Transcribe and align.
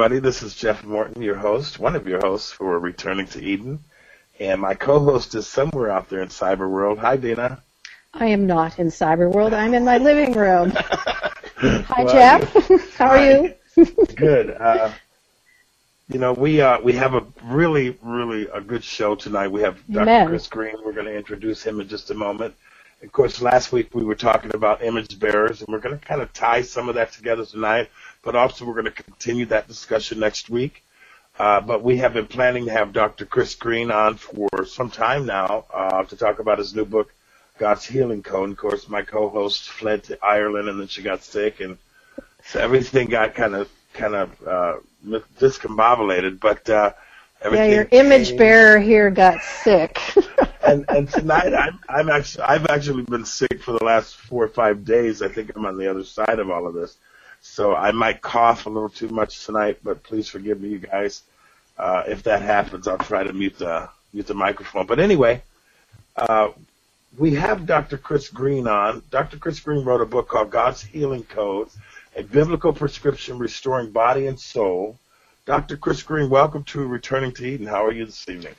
everybody. 0.00 0.18
This 0.18 0.42
is 0.42 0.54
Jeff 0.54 0.82
Morton, 0.82 1.20
your 1.20 1.36
host, 1.36 1.78
one 1.78 1.94
of 1.94 2.08
your 2.08 2.20
hosts 2.20 2.50
for 2.50 2.78
Returning 2.78 3.26
to 3.26 3.44
Eden. 3.44 3.80
And 4.38 4.58
my 4.58 4.72
co-host 4.72 5.34
is 5.34 5.46
somewhere 5.46 5.90
out 5.90 6.08
there 6.08 6.22
in 6.22 6.28
cyber 6.28 6.70
world. 6.70 6.98
Hi, 7.00 7.18
Dinah. 7.18 7.62
I 8.14 8.24
am 8.28 8.46
not 8.46 8.78
in 8.78 8.86
cyber 8.86 9.30
world. 9.30 9.52
I'm 9.52 9.74
in 9.74 9.84
my 9.84 9.98
living 9.98 10.32
room. 10.32 10.70
Hi, 10.74 12.04
Well, 12.04 12.14
Jeff. 12.14 12.94
How 12.96 13.08
are 13.08 13.30
you? 13.30 13.54
Good. 14.16 14.52
Uh, 14.52 14.90
you 16.08 16.18
know, 16.18 16.32
we 16.32 16.62
uh, 16.62 16.80
we 16.80 16.94
have 16.94 17.12
a 17.12 17.26
really, 17.44 17.98
really 18.00 18.48
a 18.54 18.62
good 18.62 18.82
show 18.82 19.14
tonight. 19.14 19.48
We 19.48 19.60
have 19.60 19.86
Dr. 19.86 20.00
Amen. 20.00 20.28
Chris 20.28 20.46
Greene. 20.46 20.76
We're 20.82 20.94
going 20.94 21.12
to 21.12 21.14
introduce 21.14 21.62
him 21.62 21.78
in 21.78 21.88
just 21.88 22.10
a 22.10 22.14
moment. 22.14 22.54
Of 23.02 23.12
course, 23.12 23.42
last 23.42 23.70
week 23.70 23.94
we 23.94 24.02
were 24.02 24.14
talking 24.14 24.52
about 24.54 24.82
image 24.82 25.18
bearers, 25.18 25.60
and 25.60 25.68
we're 25.68 25.78
going 25.78 25.98
to 25.98 26.02
kind 26.02 26.22
of 26.22 26.32
tie 26.32 26.62
some 26.62 26.88
of 26.88 26.94
that 26.94 27.12
together 27.12 27.44
tonight. 27.44 27.90
But 28.22 28.36
also, 28.36 28.64
we're 28.64 28.74
going 28.74 28.84
to 28.84 29.02
continue 29.02 29.46
that 29.46 29.66
discussion 29.68 30.20
next 30.20 30.50
week. 30.50 30.82
Uh, 31.38 31.60
but 31.60 31.82
we 31.82 31.96
have 31.98 32.12
been 32.12 32.26
planning 32.26 32.66
to 32.66 32.70
have 32.70 32.92
Dr. 32.92 33.24
Chris 33.24 33.54
Greene 33.54 33.90
on 33.90 34.16
for 34.16 34.48
some 34.66 34.90
time 34.90 35.24
now 35.24 35.64
uh, 35.72 36.02
to 36.04 36.16
talk 36.16 36.38
about 36.38 36.58
his 36.58 36.74
new 36.74 36.84
book, 36.84 37.12
God's 37.58 37.86
Healing 37.86 38.22
Code. 38.22 38.50
Of 38.50 38.56
course, 38.58 38.88
my 38.88 39.02
co-host 39.02 39.70
fled 39.70 40.04
to 40.04 40.18
Ireland, 40.22 40.68
and 40.68 40.78
then 40.78 40.88
she 40.88 41.00
got 41.02 41.22
sick, 41.22 41.60
and 41.60 41.78
so 42.44 42.60
everything 42.60 43.08
got 43.08 43.34
kind 43.34 43.54
of 43.54 43.70
kind 43.94 44.14
of 44.14 44.46
uh, 44.46 44.74
discombobulated. 45.38 46.40
But 46.40 46.68
uh, 46.68 46.92
Yeah, 47.42 47.64
your 47.64 47.88
image 47.90 48.28
came- 48.28 48.36
bearer 48.36 48.78
here 48.78 49.08
got 49.10 49.40
sick. 49.42 49.98
and 50.62 50.84
and 50.90 51.08
tonight 51.08 51.54
I'm 51.54 51.78
I'm 51.88 52.10
actually 52.10 52.44
I've 52.44 52.66
actually 52.66 53.04
been 53.04 53.24
sick 53.24 53.62
for 53.62 53.72
the 53.72 53.84
last 53.84 54.16
four 54.16 54.44
or 54.44 54.48
five 54.48 54.84
days. 54.84 55.22
I 55.22 55.28
think 55.28 55.52
I'm 55.56 55.64
on 55.64 55.78
the 55.78 55.88
other 55.90 56.04
side 56.04 56.38
of 56.38 56.50
all 56.50 56.66
of 56.66 56.74
this, 56.74 56.96
so 57.40 57.74
I 57.74 57.92
might 57.92 58.20
cough 58.20 58.66
a 58.66 58.70
little 58.70 58.88
too 58.88 59.08
much 59.08 59.44
tonight. 59.44 59.78
But 59.82 60.02
please 60.02 60.28
forgive 60.28 60.60
me, 60.60 60.70
you 60.70 60.78
guys. 60.78 61.22
Uh, 61.78 62.04
if 62.06 62.22
that 62.24 62.42
happens, 62.42 62.86
I'll 62.86 62.98
try 62.98 63.24
to 63.24 63.32
mute 63.32 63.58
the 63.58 63.88
mute 64.12 64.26
the 64.26 64.34
microphone. 64.34 64.86
But 64.86 65.00
anyway, 65.00 65.42
uh, 66.16 66.50
we 67.18 67.34
have 67.34 67.66
Dr. 67.66 67.96
Chris 67.96 68.28
Greene 68.28 68.66
on. 68.66 69.02
Dr. 69.10 69.38
Chris 69.38 69.60
Greene 69.60 69.84
wrote 69.84 70.00
a 70.00 70.06
book 70.06 70.28
called 70.28 70.50
God's 70.50 70.82
Healing 70.82 71.24
Code: 71.24 71.68
A 72.16 72.22
Biblical 72.22 72.72
Prescription 72.72 73.38
Restoring 73.38 73.90
Body 73.90 74.26
and 74.26 74.38
Soul. 74.38 74.98
Dr. 75.46 75.76
Chris 75.76 76.02
Greene, 76.02 76.28
welcome 76.30 76.62
to 76.64 76.86
Returning 76.86 77.32
to 77.32 77.44
Eden. 77.44 77.66
How 77.66 77.84
are 77.84 77.92
you 77.92 78.04
this 78.04 78.28
evening? 78.28 78.54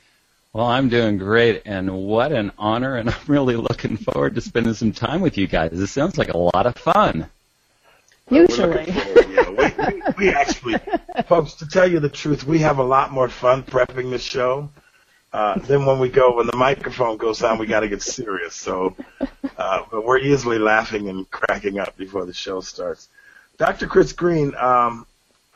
Well, 0.52 0.66
I'm 0.66 0.90
doing 0.90 1.16
great, 1.16 1.62
and 1.64 1.90
what 1.90 2.32
an 2.32 2.52
honor, 2.58 2.96
and 2.96 3.08
I'm 3.14 3.26
really 3.26 3.56
looking 3.56 3.96
forward 3.96 4.34
to 4.34 4.40
spending 4.40 4.74
some 4.74 4.92
time 4.92 5.20
with 5.20 5.38
you 5.38 5.46
guys. 5.46 5.70
This 5.72 5.92
sounds 5.92 6.18
like 6.18 6.28
a 6.28 6.36
lot 6.36 6.66
of 6.66 6.76
fun. 6.76 7.30
Usually. 8.32 8.86
looking 8.86 8.94
forward, 8.94 9.30
yeah. 9.30 9.50
we, 9.50 9.94
we, 9.94 10.02
we 10.18 10.28
actually, 10.30 10.74
folks, 11.26 11.54
to 11.54 11.66
tell 11.66 11.90
you 11.90 12.00
the 12.00 12.08
truth, 12.08 12.44
we 12.44 12.58
have 12.58 12.78
a 12.78 12.82
lot 12.82 13.12
more 13.12 13.28
fun 13.28 13.62
prepping 13.62 14.10
the 14.10 14.18
show. 14.18 14.70
Uh, 15.32 15.58
then 15.60 15.86
when 15.86 15.98
we 15.98 16.08
go, 16.08 16.36
when 16.36 16.46
the 16.46 16.56
microphone 16.56 17.16
goes 17.16 17.42
on, 17.42 17.58
we 17.58 17.66
got 17.66 17.80
to 17.80 17.88
get 17.88 18.02
serious. 18.02 18.54
So, 18.54 18.94
uh, 19.56 19.84
but 19.90 20.04
we're 20.04 20.18
usually 20.18 20.58
laughing 20.58 21.08
and 21.08 21.30
cracking 21.30 21.78
up 21.78 21.96
before 21.96 22.26
the 22.26 22.34
show 22.34 22.60
starts. 22.60 23.08
Dr. 23.56 23.86
Chris 23.86 24.12
Greene, 24.12 24.54
um, 24.56 25.06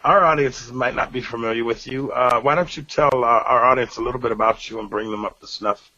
our 0.04 0.24
audiences 0.24 0.72
might 0.72 0.94
not 0.94 1.12
be 1.12 1.20
familiar 1.20 1.64
with 1.64 1.86
you. 1.86 2.12
Uh, 2.12 2.40
why 2.40 2.54
don't 2.54 2.74
you 2.74 2.82
tell 2.84 3.10
uh, 3.12 3.26
our 3.26 3.64
audience 3.64 3.96
a 3.96 4.00
little 4.00 4.20
bit 4.20 4.32
about 4.32 4.70
you 4.70 4.80
and 4.80 4.88
bring 4.88 5.10
them 5.10 5.24
up 5.24 5.40
to 5.40 5.46
snuff 5.46 5.90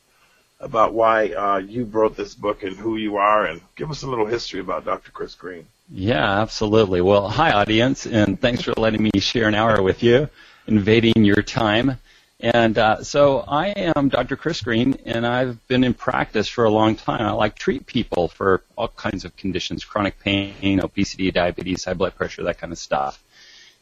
about 0.61 0.93
why 0.93 1.29
uh, 1.29 1.59
you 1.59 1.85
wrote 1.85 2.17
this 2.17 2.35
book 2.35 2.63
and 2.63 2.77
who 2.77 2.97
you 2.97 3.17
are, 3.17 3.47
and 3.47 3.61
give 3.77 3.91
us 3.91 4.03
a 4.03 4.09
little 4.09 4.27
history 4.27 4.61
about 4.61 4.85
Dr. 4.85 5.11
Chris 5.13 5.35
Greene. 5.35 5.67
Yeah, 5.91 6.41
absolutely. 6.41 7.01
Well, 7.01 7.29
hi, 7.29 7.53
audience, 7.53 8.07
and 8.07 8.41
thanks 8.41 8.63
for 8.63 8.75
letting 8.77 9.03
me 9.03 9.11
share 9.21 9.49
an 9.49 9.55
hour 9.55 9.83
with 9.83 10.03
you, 10.03 10.29
invading 10.67 11.25
your 11.25 11.43
time. 11.43 11.99
And 12.41 12.79
uh, 12.79 13.03
so 13.03 13.41
I 13.41 13.69
am 13.69 14.11
Dr. 14.11 14.37
Chris 14.37 14.61
Greene, 14.61 14.99
and 15.05 15.27
I've 15.27 15.67
been 15.67 15.83
in 15.83 15.95
practice 15.95 16.49
for 16.49 16.65
a 16.65 16.71
long 16.71 16.95
time. 16.95 17.23
I 17.23 17.33
like 17.33 17.57
treat 17.57 17.87
people 17.87 18.29
for 18.29 18.63
all 18.77 18.89
kinds 18.89 19.25
of 19.25 19.37
conditions, 19.37 19.85
chronic 19.85 20.21
pain, 20.21 20.81
obesity, 20.81 21.31
diabetes, 21.31 21.85
high 21.85 21.95
blood 21.95 22.15
pressure, 22.15 22.45
that 22.45 22.59
kind 22.59 22.73
of 22.73 22.79
stuff. 22.79 23.23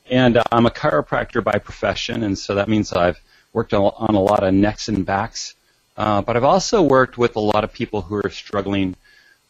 And 0.08 0.36
uh, 0.36 0.44
I'm 0.52 0.66
a 0.66 0.70
chiropractor 0.70 1.42
by 1.42 1.58
profession, 1.58 2.22
and 2.22 2.38
so 2.38 2.54
that 2.54 2.68
means 2.68 2.92
I've 2.92 3.20
worked 3.52 3.74
on 3.74 3.92
on 3.96 4.14
a 4.14 4.20
lot 4.20 4.44
of 4.44 4.54
necks 4.54 4.88
and 4.88 5.04
backs. 5.04 5.54
Uh, 5.96 6.20
but 6.22 6.36
I've 6.36 6.44
also 6.44 6.82
worked 6.82 7.16
with 7.16 7.36
a 7.36 7.40
lot 7.40 7.64
of 7.64 7.72
people 7.72 8.02
who 8.02 8.16
are 8.16 8.30
struggling 8.30 8.96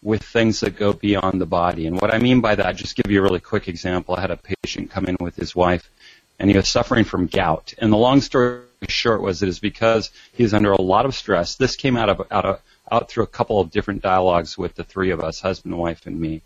with 0.03 0.23
things 0.23 0.61
that 0.61 0.77
go 0.77 0.93
beyond 0.93 1.41
the 1.41 1.47
body. 1.47 1.87
And 1.87 2.01
what 2.01 2.15
I 2.15 2.19
mean 2.19 2.41
by 2.41 2.55
that, 2.55 2.77
just 2.77 2.97
give 2.97 3.11
you 3.11 3.21
a 3.21 3.23
really 3.23 3.41
quick 3.41 3.67
example. 3.67 4.15
I 4.15 4.21
had 4.21 4.31
a 4.31 4.39
patient 4.63 4.91
come 4.91 5.07
in 5.07 5.17
with 5.19 5.35
his 5.35 5.57
wife, 5.57 5.91
and 6.39 6.49
he 6.49 6.57
was 6.57 6.69
suffering 6.69 7.05
from 7.05 7.27
gout. 7.27 7.75
And 7.79 7.93
the 7.93 7.97
long 7.97 8.21
story 8.21 8.63
short 8.89 9.23
was 9.23 9.43
it 9.43 9.49
is 9.49 9.59
because 9.59 10.11
he 10.33 10.45
was 10.45 10.55
under 10.55 10.71
a 10.71 10.81
lot 10.81 11.07
of 11.07 11.15
stress. 11.15 11.57
This 11.57 11.75
came 11.75 11.97
out 11.97 12.09
of 12.09 12.27
out 12.31 12.45
of 12.45 12.61
out 12.91 13.09
through 13.09 13.25
a 13.25 13.29
couple 13.29 13.59
of 13.59 13.71
different 13.71 14.03
dialogues 14.03 14.57
with 14.57 14.77
the 14.77 14.85
three 14.85 15.11
of 15.11 15.21
us, 15.21 15.41
husband, 15.41 15.77
wife, 15.77 16.07
and 16.07 16.21
me. 16.21 16.43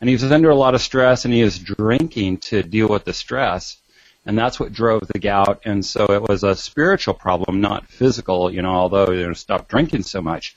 And 0.00 0.08
he 0.08 0.14
was 0.14 0.24
under 0.24 0.48
a 0.48 0.54
lot 0.54 0.74
of 0.74 0.80
stress, 0.80 1.24
and 1.26 1.34
he 1.34 1.44
was 1.44 1.58
drinking 1.58 2.38
to 2.38 2.62
deal 2.62 2.88
with 2.88 3.04
the 3.04 3.12
stress. 3.12 3.76
And 4.24 4.38
that's 4.38 4.60
what 4.60 4.72
drove 4.72 5.08
the 5.08 5.18
gout. 5.18 5.62
And 5.64 5.84
so 5.84 6.04
it 6.10 6.22
was 6.22 6.44
a 6.44 6.54
spiritual 6.54 7.14
problem, 7.14 7.60
not 7.60 7.88
physical, 7.88 8.52
you 8.52 8.62
know, 8.62 8.70
although 8.70 9.10
you 9.10 9.26
know, 9.26 9.32
stopped 9.32 9.68
drinking 9.68 10.04
so 10.04 10.22
much 10.22 10.54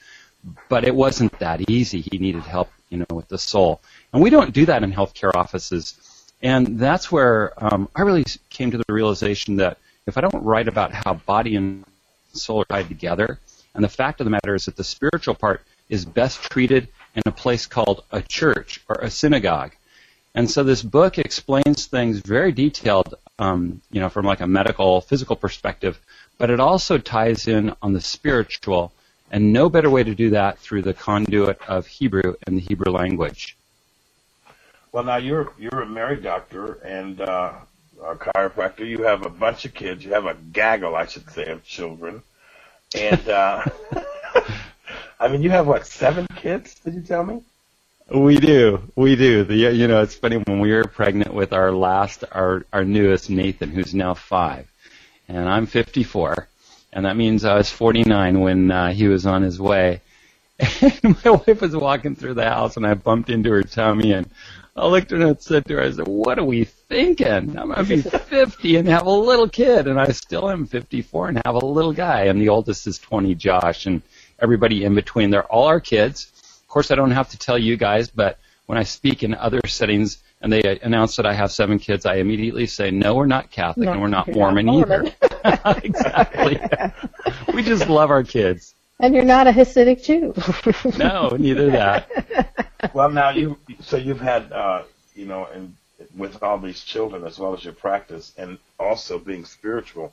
but 0.69 0.85
it 0.85 0.95
wasn't 0.95 1.37
that 1.39 1.69
easy. 1.69 2.01
He 2.01 2.17
needed 2.17 2.43
help, 2.43 2.69
you 2.89 2.99
know, 2.99 3.05
with 3.13 3.27
the 3.27 3.37
soul. 3.37 3.81
And 4.13 4.21
we 4.21 4.29
don't 4.29 4.53
do 4.53 4.65
that 4.65 4.83
in 4.83 4.91
healthcare 4.91 5.35
offices. 5.35 5.99
And 6.41 6.79
that's 6.79 7.11
where 7.11 7.53
um, 7.57 7.89
I 7.95 8.01
really 8.01 8.25
came 8.49 8.71
to 8.71 8.77
the 8.77 8.85
realization 8.89 9.57
that 9.57 9.77
if 10.05 10.17
I 10.17 10.21
don't 10.21 10.43
write 10.43 10.67
about 10.67 10.93
how 10.93 11.15
body 11.15 11.55
and 11.55 11.83
soul 12.33 12.61
are 12.61 12.65
tied 12.65 12.87
together, 12.87 13.39
and 13.73 13.83
the 13.83 13.89
fact 13.89 14.21
of 14.21 14.25
the 14.25 14.31
matter 14.31 14.55
is 14.55 14.65
that 14.65 14.75
the 14.75 14.83
spiritual 14.83 15.35
part 15.35 15.61
is 15.89 16.05
best 16.05 16.41
treated 16.43 16.87
in 17.15 17.23
a 17.25 17.31
place 17.31 17.65
called 17.65 18.03
a 18.11 18.21
church 18.21 18.81
or 18.87 18.97
a 19.01 19.09
synagogue. 19.09 19.71
And 20.33 20.49
so 20.51 20.63
this 20.63 20.83
book 20.83 21.17
explains 21.17 21.85
things 21.85 22.19
very 22.19 22.51
detailed, 22.51 23.15
um, 23.39 23.81
you 23.91 23.99
know, 23.99 24.09
from 24.09 24.25
like 24.25 24.41
a 24.41 24.47
medical, 24.47 25.01
physical 25.01 25.35
perspective, 25.35 25.99
but 26.37 26.49
it 26.49 26.59
also 26.59 26.97
ties 26.97 27.47
in 27.47 27.73
on 27.81 27.93
the 27.93 28.01
spiritual 28.01 28.93
and 29.31 29.51
no 29.51 29.69
better 29.69 29.89
way 29.89 30.03
to 30.03 30.15
do 30.15 30.29
that 30.31 30.59
through 30.59 30.83
the 30.83 30.93
conduit 30.93 31.59
of 31.67 31.87
Hebrew 31.87 32.35
and 32.45 32.57
the 32.57 32.61
Hebrew 32.61 32.91
language. 32.91 33.57
Well, 34.91 35.03
now 35.03 35.17
you're 35.17 35.51
you're 35.57 35.81
a 35.81 35.85
married 35.85 36.23
doctor 36.23 36.75
and 36.75 37.19
uh, 37.19 37.53
a 38.01 38.15
chiropractor. 38.15 38.87
You 38.87 39.03
have 39.03 39.25
a 39.25 39.29
bunch 39.29 39.65
of 39.65 39.73
kids. 39.73 40.05
You 40.05 40.13
have 40.13 40.25
a 40.25 40.35
gaggle, 40.35 40.95
I 40.95 41.05
should 41.05 41.29
say, 41.31 41.47
of 41.47 41.65
children. 41.65 42.21
And 42.97 43.27
uh, 43.27 43.65
I 45.19 45.27
mean, 45.27 45.41
you 45.41 45.49
have 45.49 45.67
what 45.67 45.85
seven 45.85 46.27
kids? 46.35 46.75
Did 46.75 46.93
you 46.93 47.01
tell 47.01 47.25
me? 47.25 47.41
We 48.09 48.37
do, 48.37 48.83
we 48.95 49.15
do. 49.15 49.43
The 49.43 49.55
you 49.55 49.87
know, 49.87 50.01
it's 50.03 50.13
funny 50.13 50.37
when 50.37 50.59
we 50.59 50.71
were 50.71 50.83
pregnant 50.83 51.33
with 51.33 51.53
our 51.53 51.71
last, 51.71 52.23
our 52.31 52.63
our 52.71 52.83
newest 52.85 53.31
Nathan, 53.31 53.71
who's 53.71 53.95
now 53.95 54.13
five, 54.13 54.67
and 55.27 55.49
I'm 55.49 55.65
54, 55.65 56.47
and 56.93 57.05
that 57.05 57.17
means 57.17 57.45
I 57.45 57.55
was 57.55 57.71
49 57.71 58.39
when 58.41 58.69
uh, 58.69 58.91
he 58.91 59.07
was 59.07 59.25
on 59.25 59.41
his 59.41 59.59
way. 59.59 60.01
And 61.03 61.17
my 61.25 61.31
wife 61.31 61.61
was 61.61 61.75
walking 61.75 62.15
through 62.15 62.35
the 62.35 62.45
house, 62.45 62.77
and 62.77 62.85
I 62.85 62.93
bumped 62.93 63.31
into 63.31 63.49
her 63.51 63.63
tummy, 63.63 64.11
and 64.11 64.29
I 64.75 64.85
looked 64.85 65.11
at 65.11 65.21
her 65.21 65.27
and 65.27 65.41
said 65.41 65.65
to 65.65 65.73
her, 65.73 65.81
I 65.81 65.91
said, 65.91 66.07
"What 66.07 66.37
are 66.37 66.45
we 66.45 66.65
thinking? 66.65 67.57
I'm 67.57 67.69
gonna 67.69 67.83
be 67.83 68.01
50 68.03 68.75
and 68.75 68.87
have 68.87 69.07
a 69.07 69.09
little 69.09 69.49
kid, 69.49 69.87
and 69.87 69.99
I 69.99 70.09
still 70.11 70.47
am 70.51 70.67
54 70.67 71.29
and 71.29 71.41
have 71.43 71.55
a 71.55 71.65
little 71.65 71.93
guy, 71.93 72.25
and 72.25 72.39
the 72.39 72.49
oldest 72.49 72.85
is 72.85 72.99
20, 72.99 73.33
Josh, 73.33 73.87
and 73.87 74.03
everybody 74.39 74.83
in 74.83 74.93
between. 74.93 75.31
They're 75.31 75.51
all 75.51 75.65
our 75.65 75.79
kids." 75.79 76.31
Of 76.75 76.83
course, 76.83 76.91
I 76.91 76.95
don't 76.95 77.11
have 77.11 77.29
to 77.29 77.37
tell 77.37 77.57
you 77.57 77.77
guys, 77.77 78.09
but 78.09 78.37
when 78.65 78.77
I 78.77 78.83
speak 78.83 79.23
in 79.23 79.33
other 79.33 79.61
settings 79.65 80.17
and 80.41 80.51
they 80.51 80.77
announce 80.79 81.15
that 81.15 81.25
I 81.25 81.31
have 81.31 81.49
seven 81.53 81.79
kids, 81.79 82.05
I 82.05 82.15
immediately 82.15 82.67
say, 82.67 82.91
no, 82.91 83.15
we're 83.15 83.27
not 83.27 83.49
Catholic 83.49 83.85
No, 83.85 83.93
and 83.93 84.01
we're 84.01 84.09
not 84.09 84.27
you're 84.27 84.35
Mormon, 84.35 84.65
not 84.65 84.89
Mormon. 84.89 85.13
either. 85.45 85.79
exactly. 85.85 86.59
we 87.53 87.63
just 87.63 87.87
love 87.87 88.11
our 88.11 88.25
kids. 88.25 88.75
And 88.99 89.15
you're 89.15 89.23
not 89.23 89.47
a 89.47 89.51
Hasidic 89.51 90.03
Jew. 90.03 90.33
No, 90.99 91.29
neither 91.29 91.71
that. 91.71 92.91
Well, 92.93 93.09
now 93.09 93.29
you 93.29 93.57
so 93.79 93.95
you've 93.95 94.19
had 94.19 94.51
uh, 94.51 94.83
you 95.15 95.27
know, 95.27 95.47
and 95.53 95.77
with 96.17 96.43
all 96.43 96.57
these 96.57 96.83
children 96.83 97.23
as 97.23 97.39
well 97.39 97.53
as 97.53 97.63
your 97.63 97.71
practice, 97.71 98.33
and 98.37 98.57
also 98.77 99.17
being 99.17 99.45
spiritual. 99.45 100.11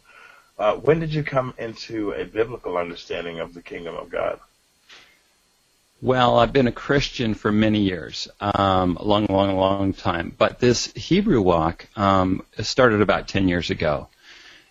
Uh, 0.60 0.76
when 0.76 1.00
did 1.00 1.12
you 1.12 1.24
come 1.24 1.54
into 1.58 2.12
a 2.12 2.24
biblical 2.24 2.76
understanding 2.76 3.40
of 3.40 3.52
the 3.52 3.62
kingdom 3.62 3.96
of 3.96 4.10
God? 4.10 4.38
Well, 6.02 6.40
I've 6.40 6.52
been 6.52 6.66
a 6.66 6.72
Christian 6.72 7.34
for 7.34 7.52
many 7.52 7.78
years, 7.78 8.26
um, 8.40 8.96
a 8.96 9.04
long, 9.04 9.26
long, 9.26 9.56
long 9.56 9.93
time. 9.93 10.34
But 10.37 10.58
this 10.58 10.93
Hebrew 10.94 11.40
walk 11.40 11.87
um, 11.94 12.44
started 12.58 13.00
about 13.00 13.28
10 13.28 13.46
years 13.46 13.70
ago. 13.70 14.08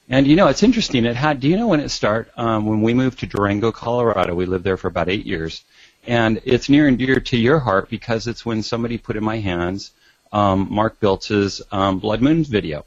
And 0.09 0.27
you 0.27 0.35
know, 0.35 0.47
it's 0.47 0.61
interesting. 0.61 1.05
It 1.05 1.15
had. 1.15 1.39
Do 1.39 1.47
you 1.47 1.55
know 1.55 1.69
when 1.69 1.79
it 1.79 1.87
started? 1.87 2.33
Um, 2.35 2.65
when 2.65 2.81
we 2.81 2.93
moved 2.93 3.19
to 3.19 3.27
Durango, 3.27 3.71
Colorado, 3.71 4.35
we 4.35 4.45
lived 4.45 4.65
there 4.65 4.75
for 4.75 4.89
about 4.89 5.07
eight 5.07 5.25
years, 5.25 5.63
and 6.05 6.41
it's 6.43 6.67
near 6.67 6.85
and 6.85 6.97
dear 6.97 7.21
to 7.21 7.37
your 7.37 7.59
heart 7.59 7.89
because 7.89 8.27
it's 8.27 8.45
when 8.45 8.61
somebody 8.61 8.97
put 8.97 9.15
in 9.15 9.23
my 9.23 9.37
hands 9.37 9.91
um, 10.33 10.67
Mark 10.69 10.99
Biltz's 10.99 11.61
um, 11.71 11.99
Blood 11.99 12.21
Moon 12.21 12.43
video, 12.43 12.83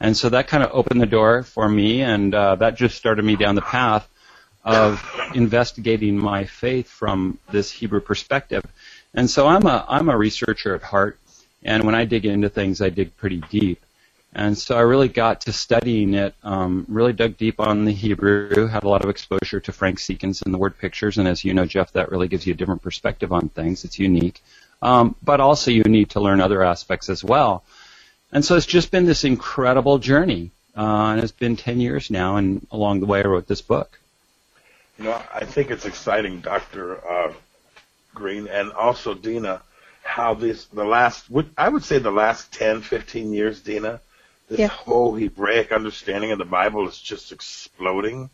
And 0.00 0.16
so 0.16 0.30
that 0.30 0.48
kind 0.48 0.64
of 0.64 0.70
opened 0.72 1.00
the 1.00 1.06
door 1.06 1.44
for 1.44 1.68
me, 1.68 2.02
and 2.02 2.34
uh, 2.34 2.56
that 2.56 2.74
just 2.74 2.96
started 2.96 3.24
me 3.24 3.36
down 3.36 3.54
the 3.54 3.62
path 3.62 4.08
of 4.64 5.02
investigating 5.34 6.18
my 6.18 6.44
faith 6.44 6.88
from 6.88 7.38
this 7.50 7.70
Hebrew 7.70 8.00
perspective. 8.00 8.64
And 9.14 9.28
so 9.28 9.46
I'm 9.46 9.66
a 9.66 9.84
I'm 9.88 10.08
a 10.08 10.16
researcher 10.16 10.74
at 10.74 10.82
heart, 10.82 11.18
and 11.62 11.84
when 11.84 11.94
I 11.94 12.04
dig 12.04 12.26
into 12.26 12.48
things, 12.48 12.80
I 12.80 12.90
dig 12.90 13.16
pretty 13.16 13.42
deep. 13.50 13.82
And 14.34 14.56
so 14.56 14.76
I 14.76 14.82
really 14.82 15.08
got 15.08 15.40
to 15.42 15.52
studying 15.52 16.12
it, 16.14 16.34
um, 16.42 16.84
really 16.88 17.14
dug 17.14 17.38
deep 17.38 17.58
on 17.60 17.86
the 17.86 17.92
Hebrew, 17.92 18.66
had 18.66 18.84
a 18.84 18.88
lot 18.88 19.02
of 19.02 19.10
exposure 19.10 19.58
to 19.58 19.72
Frank 19.72 19.98
Seekins 19.98 20.42
and 20.42 20.52
the 20.52 20.58
word 20.58 20.76
pictures, 20.78 21.16
and 21.16 21.26
as 21.26 21.44
you 21.44 21.54
know, 21.54 21.64
Jeff, 21.64 21.92
that 21.92 22.10
really 22.10 22.28
gives 22.28 22.46
you 22.46 22.52
a 22.52 22.56
different 22.56 22.82
perspective 22.82 23.32
on 23.32 23.48
things. 23.48 23.84
It's 23.84 23.98
unique. 23.98 24.42
Um, 24.82 25.16
but 25.22 25.40
also 25.40 25.70
you 25.70 25.82
need 25.84 26.10
to 26.10 26.20
learn 26.20 26.40
other 26.40 26.62
aspects 26.62 27.08
as 27.08 27.24
well. 27.24 27.64
And 28.30 28.44
so 28.44 28.56
it's 28.56 28.66
just 28.66 28.90
been 28.90 29.06
this 29.06 29.24
incredible 29.24 29.98
journey, 29.98 30.50
uh, 30.76 31.12
and 31.12 31.20
it's 31.20 31.32
been 31.32 31.56
10 31.56 31.80
years 31.80 32.10
now, 32.10 32.36
and 32.36 32.66
along 32.70 33.00
the 33.00 33.06
way 33.06 33.20
I 33.20 33.26
wrote 33.26 33.46
this 33.46 33.62
book. 33.62 33.98
You 34.98 35.04
know, 35.04 35.22
I 35.32 35.44
think 35.44 35.70
it's 35.70 35.84
exciting, 35.84 36.40
Dr. 36.40 36.98
Uh, 37.08 37.32
Greene, 38.14 38.48
and 38.48 38.72
also 38.72 39.14
Dinah, 39.14 39.62
how 40.02 40.34
this, 40.34 40.64
the 40.66 40.84
last, 40.84 41.26
I 41.56 41.68
would 41.68 41.84
say 41.84 41.98
the 41.98 42.10
last 42.10 42.52
10, 42.52 42.82
15 42.82 43.32
years, 43.32 43.60
Dinah, 43.60 44.00
this 44.48 44.58
yeah. 44.58 44.68
whole 44.68 45.14
Hebraic 45.14 45.72
understanding 45.72 46.32
of 46.32 46.38
the 46.38 46.44
Bible 46.44 46.88
is 46.88 46.98
just 46.98 47.32
exploding. 47.32 48.30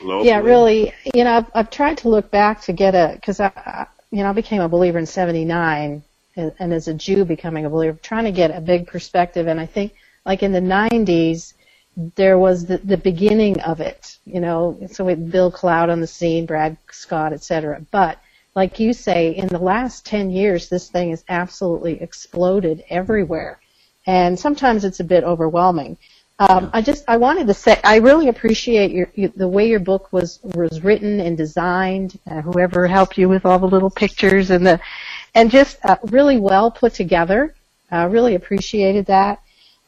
Locally. 0.00 0.28
Yeah, 0.28 0.40
really. 0.40 0.92
You 1.14 1.24
know, 1.24 1.36
I've, 1.36 1.50
I've 1.54 1.70
tried 1.70 1.98
to 1.98 2.08
look 2.08 2.30
back 2.30 2.62
to 2.62 2.72
get 2.72 2.94
a 2.94 3.12
because 3.14 3.40
I, 3.40 3.86
you 4.10 4.22
know, 4.22 4.30
I 4.30 4.32
became 4.32 4.60
a 4.60 4.68
believer 4.68 4.98
in 4.98 5.06
'79, 5.06 6.02
and, 6.36 6.52
and 6.58 6.72
as 6.72 6.88
a 6.88 6.94
Jew 6.94 7.24
becoming 7.24 7.64
a 7.64 7.70
believer, 7.70 7.98
trying 8.02 8.24
to 8.24 8.32
get 8.32 8.50
a 8.50 8.60
big 8.60 8.86
perspective. 8.86 9.46
And 9.46 9.60
I 9.60 9.66
think, 9.66 9.94
like 10.26 10.42
in 10.42 10.52
the 10.52 10.60
'90s, 10.60 11.54
there 11.96 12.38
was 12.38 12.66
the, 12.66 12.78
the 12.78 12.96
beginning 12.96 13.60
of 13.60 13.80
it. 13.80 14.18
You 14.24 14.40
know, 14.40 14.78
so 14.90 15.04
with 15.04 15.30
Bill 15.30 15.50
Cloud 15.50 15.90
on 15.90 16.00
the 16.00 16.06
scene, 16.06 16.46
Brad 16.46 16.76
Scott, 16.90 17.32
etc. 17.32 17.84
But 17.90 18.18
like 18.54 18.80
you 18.80 18.92
say, 18.92 19.30
in 19.36 19.48
the 19.48 19.58
last 19.58 20.06
10 20.06 20.30
years, 20.30 20.68
this 20.68 20.88
thing 20.90 21.10
has 21.10 21.24
absolutely 21.28 22.00
exploded 22.02 22.84
everywhere 22.90 23.60
and 24.06 24.38
sometimes 24.38 24.84
it's 24.84 25.00
a 25.00 25.04
bit 25.04 25.24
overwhelming. 25.24 25.96
Um, 26.38 26.70
I 26.72 26.80
just 26.82 27.04
I 27.06 27.18
wanted 27.18 27.46
to 27.48 27.54
say 27.54 27.78
I 27.84 27.96
really 27.96 28.28
appreciate 28.28 28.90
your, 28.92 29.10
your 29.14 29.30
the 29.36 29.48
way 29.48 29.68
your 29.68 29.80
book 29.80 30.12
was 30.12 30.40
was 30.42 30.82
written 30.82 31.20
and 31.20 31.36
designed. 31.36 32.18
Uh, 32.30 32.40
whoever 32.40 32.86
helped 32.86 33.18
you 33.18 33.28
with 33.28 33.44
all 33.44 33.58
the 33.58 33.68
little 33.68 33.90
pictures 33.90 34.50
and 34.50 34.66
the 34.66 34.80
and 35.34 35.50
just 35.50 35.78
uh, 35.84 35.98
really 36.04 36.38
well 36.40 36.70
put 36.70 36.94
together. 36.94 37.54
I 37.90 38.04
uh, 38.04 38.08
really 38.08 38.34
appreciated 38.36 39.06
that. 39.06 39.40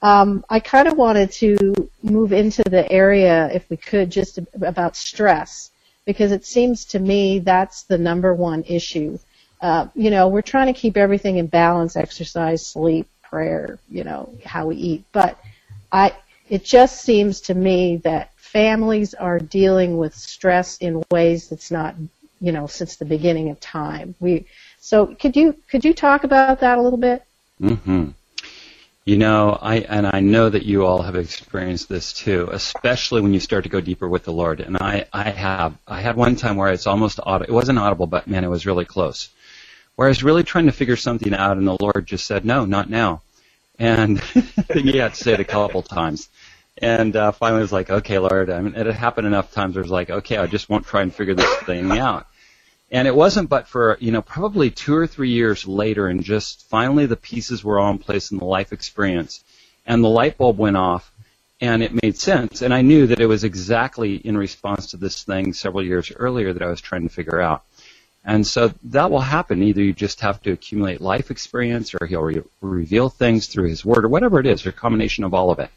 Um, 0.03 0.45
I 0.51 0.59
kind 0.59 0.89
of 0.89 0.97
wanted 0.97 1.31
to 1.33 1.91
move 2.03 2.33
into 2.33 2.63
the 2.65 2.91
area, 2.91 3.49
if 3.53 3.69
we 3.71 3.77
could, 3.77 4.11
just 4.11 4.39
about 4.61 4.97
stress, 4.97 5.71
because 6.05 6.33
it 6.33 6.45
seems 6.45 6.85
to 6.87 6.99
me 6.99 7.39
that's 7.39 7.85
the 7.85 7.99
number 7.99 8.35
one 8.35 8.65
issue. 8.65 9.19
Uh, 9.61 9.87
you 9.95 10.11
know, 10.11 10.27
we're 10.27 10.43
trying 10.43 10.67
to 10.67 10.79
keep 10.79 10.97
everything 10.97 11.37
in 11.37 11.47
balance: 11.47 11.95
exercise, 11.95 12.67
sleep, 12.67 13.07
prayer, 13.23 13.79
you 13.89 14.03
know, 14.03 14.35
how 14.45 14.67
we 14.67 14.77
eat. 14.77 15.05
But 15.13 15.39
I, 15.93 16.13
it 16.49 16.65
just 16.65 17.03
seems 17.03 17.41
to 17.43 17.55
me 17.55 17.99
that 17.99 18.35
families 18.35 19.15
are 19.15 19.39
dealing 19.39 19.97
with 19.99 20.15
stress 20.17 20.79
in 20.79 21.03
ways 21.13 21.49
that's 21.49 21.71
not, 21.71 21.95
you 22.41 22.51
know, 22.51 22.67
since 22.67 22.97
the 22.97 23.05
beginning 23.05 23.51
of 23.51 23.61
time. 23.61 24.17
We, 24.19 24.47
so 24.81 25.07
could 25.07 25.37
you 25.37 25.55
could 25.71 25.85
you 25.85 25.95
talk 25.95 26.25
about 26.25 26.59
that 26.61 26.79
a 26.79 26.83
little 26.83 26.99
bit? 26.99 27.23
Mm-hmm. 27.61 28.09
You 29.05 29.19
know, 29.19 29.59
I 29.61 29.79
and 29.79 30.07
I 30.07 30.21
know 30.21 30.49
that 30.49 30.65
you 30.65 30.87
all 30.87 31.03
have 31.03 31.17
experienced 31.17 31.89
this 31.89 32.13
too, 32.13 32.49
especially 32.53 33.21
when 33.21 33.35
you 33.35 33.41
start 33.41 33.65
to 33.65 33.71
go 33.71 33.81
deeper 33.81 34.09
with 34.09 34.23
the 34.23 34.33
Lord. 34.33 34.61
And 34.61 34.77
I, 34.77 35.07
I 35.13 35.31
have. 35.31 35.77
I 35.89 36.01
had 36.01 36.17
one 36.17 36.37
time 36.37 36.57
where 36.57 36.73
it's 36.73 36.87
almost 36.87 37.19
audible. 37.21 37.53
It 37.53 37.55
wasn't 37.55 37.81
audible, 37.81 38.07
but 38.07 38.29
man, 38.29 38.45
it 38.45 38.49
was 38.49 38.65
really 38.65 38.85
close 38.85 39.29
where 39.97 40.09
I 40.09 40.11
was 40.11 40.23
really 40.23 40.43
trying 40.43 40.67
to 40.67 40.73
figure 40.73 40.97
something 40.97 41.35
out, 41.35 41.57
and 41.57 41.67
the 41.67 41.77
Lord 41.79 42.07
just 42.07 42.27
said, 42.27 42.45
"No, 42.45 42.65
not 42.65 42.89
now." 42.89 43.23
And 43.79 44.21
he 44.73 44.99
had 44.99 45.15
to 45.15 45.23
say 45.23 45.33
it 45.33 45.41
a 45.41 45.45
couple 45.45 45.83
times. 45.83 46.29
And 46.79 47.15
uh, 47.15 47.33
finally, 47.33 47.59
I 47.59 47.63
was 47.63 47.73
like, 47.73 47.91
"Okay, 47.91 48.19
Lord." 48.19 48.51
I 48.51 48.61
mean, 48.61 48.75
it 48.75 48.87
had 48.87 48.95
happened 48.95 49.27
enough 49.27 49.53
times. 49.53 49.77
I 49.77 49.81
was 49.81 49.91
like, 49.91 50.11
"Okay, 50.11 50.37
I 50.37 50.47
just 50.47 50.69
won't 50.69 50.87
try 50.87 51.03
and 51.03 51.15
figure 51.15 51.35
this 51.35 51.57
thing 51.61 51.93
out." 51.99 52.27
And 52.93 53.09
it 53.09 53.17
wasn't 53.17 53.49
but 53.49 53.67
for 53.67 53.97
you 54.01 54.13
know 54.13 54.21
probably 54.21 54.71
two 54.71 54.95
or 54.95 55.07
three 55.07 55.31
years 55.31 55.67
later, 55.67 56.09
and 56.09 56.23
just 56.23 56.69
finally 56.69 57.07
the 57.07 57.17
pieces 57.17 57.65
were 57.65 57.81
all 57.81 57.91
in 57.91 57.99
place 57.99 58.31
in 58.31 58.39
the 58.39 58.45
life 58.45 58.73
experience, 58.73 59.43
and 59.87 60.05
the 60.05 60.09
light 60.09 60.37
bulb 60.37 60.59
went 60.59 60.77
off, 60.77 61.11
and 61.61 61.83
it 61.83 62.03
made 62.03 62.19
sense. 62.19 62.61
And 62.61 62.75
I 62.75 62.83
knew 62.83 63.07
that 63.07 63.19
it 63.19 63.27
was 63.27 63.45
exactly 63.45 64.17
in 64.17 64.37
response 64.37 64.91
to 64.91 64.99
this 64.99 65.25
thing 65.25 65.55
several 65.55 65.83
years 65.83 66.13
earlier 66.15 66.53
that 66.53 66.63
I 66.63 66.69
was 66.69 66.83
trying 66.83 67.09
to 67.09 67.15
figure 67.15 67.41
out. 67.41 67.63
And 68.25 68.47
so 68.47 68.73
that 68.85 69.11
will 69.11 69.21
happen. 69.21 69.63
Either 69.63 69.83
you 69.83 69.95
just 69.95 70.21
have 70.21 70.43
to 70.43 70.53
accumulate 70.53 71.01
life 71.01 71.31
experience 71.31 71.95
or 71.95 72.07
he'll 72.07 72.23
re- 72.23 72.43
reveal 72.61 73.09
things 73.09 73.47
through 73.47 73.69
his 73.69 73.85
word 73.85 74.05
or 74.05 74.09
whatever 74.09 74.39
it 74.39 74.47
is, 74.47 74.67
or 74.67 74.69
a 74.69 74.73
combination 74.73 75.25
of 75.25 75.35
all 75.35 75.51
of 75.51 75.59
it. 75.59 75.71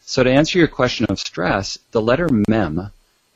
So 0.00 0.24
to 0.24 0.30
answer 0.30 0.58
your 0.58 0.68
question 0.68 1.06
of 1.08 1.20
stress, 1.20 1.78
the 1.92 2.02
letter 2.02 2.28
mem 2.48 2.90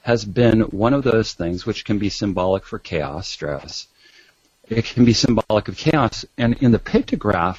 has 0.08 0.25
been 0.25 0.62
one 0.62 0.94
of 0.94 1.05
those 1.05 1.34
things 1.34 1.66
which 1.66 1.84
can 1.84 1.99
be 1.99 2.08
symbolic 2.08 2.64
for 2.64 2.78
chaos, 2.78 3.28
stress. 3.28 3.87
It 4.66 4.87
can 4.87 5.05
be 5.05 5.12
symbolic 5.12 5.69
of 5.69 5.76
chaos. 5.76 6.25
And 6.38 6.55
in 6.62 6.72
the 6.72 6.78
pictograph, 6.78 7.58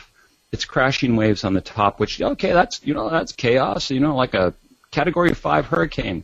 it's 0.51 0.66
crashing 0.66 1.16
waves 1.16 1.44
on 1.44 1.54
the 1.54 1.62
top, 1.62 2.00
which, 2.00 2.19
okay, 2.19 2.51
that's, 2.51 2.81
you 2.84 2.96
know, 2.96 3.07
that's 3.07 3.34
chaos, 3.34 3.92
you 3.92 4.00
know, 4.00 4.16
like 4.16 4.34
a 4.34 4.56
category 4.90 5.36
five 5.36 5.68
hurricane. 5.68 6.24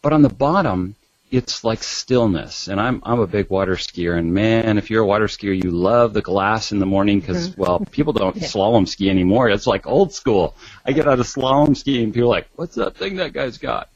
But 0.00 0.14
on 0.14 0.22
the 0.22 0.30
bottom, 0.30 0.94
it's 1.30 1.62
like 1.62 1.82
stillness. 1.82 2.68
And 2.68 2.80
I'm 2.80 3.02
I'm 3.04 3.20
a 3.20 3.26
big 3.26 3.50
water 3.50 3.74
skier, 3.74 4.16
and 4.18 4.32
man, 4.32 4.78
if 4.78 4.88
you're 4.88 5.02
a 5.02 5.06
water 5.06 5.26
skier, 5.26 5.54
you 5.62 5.72
love 5.72 6.14
the 6.14 6.22
glass 6.22 6.72
in 6.72 6.78
the 6.78 6.86
morning 6.86 7.20
because 7.20 7.50
mm-hmm. 7.50 7.60
well, 7.60 7.80
people 7.90 8.14
don't 8.14 8.36
yeah. 8.36 8.48
slalom 8.48 8.88
ski 8.88 9.10
anymore. 9.10 9.50
It's 9.50 9.66
like 9.66 9.86
old 9.86 10.14
school. 10.14 10.56
I 10.86 10.92
get 10.92 11.06
out 11.06 11.20
of 11.20 11.26
slalom 11.26 11.76
skiing, 11.76 12.14
people 12.14 12.30
are 12.30 12.36
like, 12.36 12.48
"What's 12.56 12.76
that 12.76 12.96
thing 12.96 13.16
that 13.16 13.34
guy's 13.34 13.58
got?" 13.58 13.90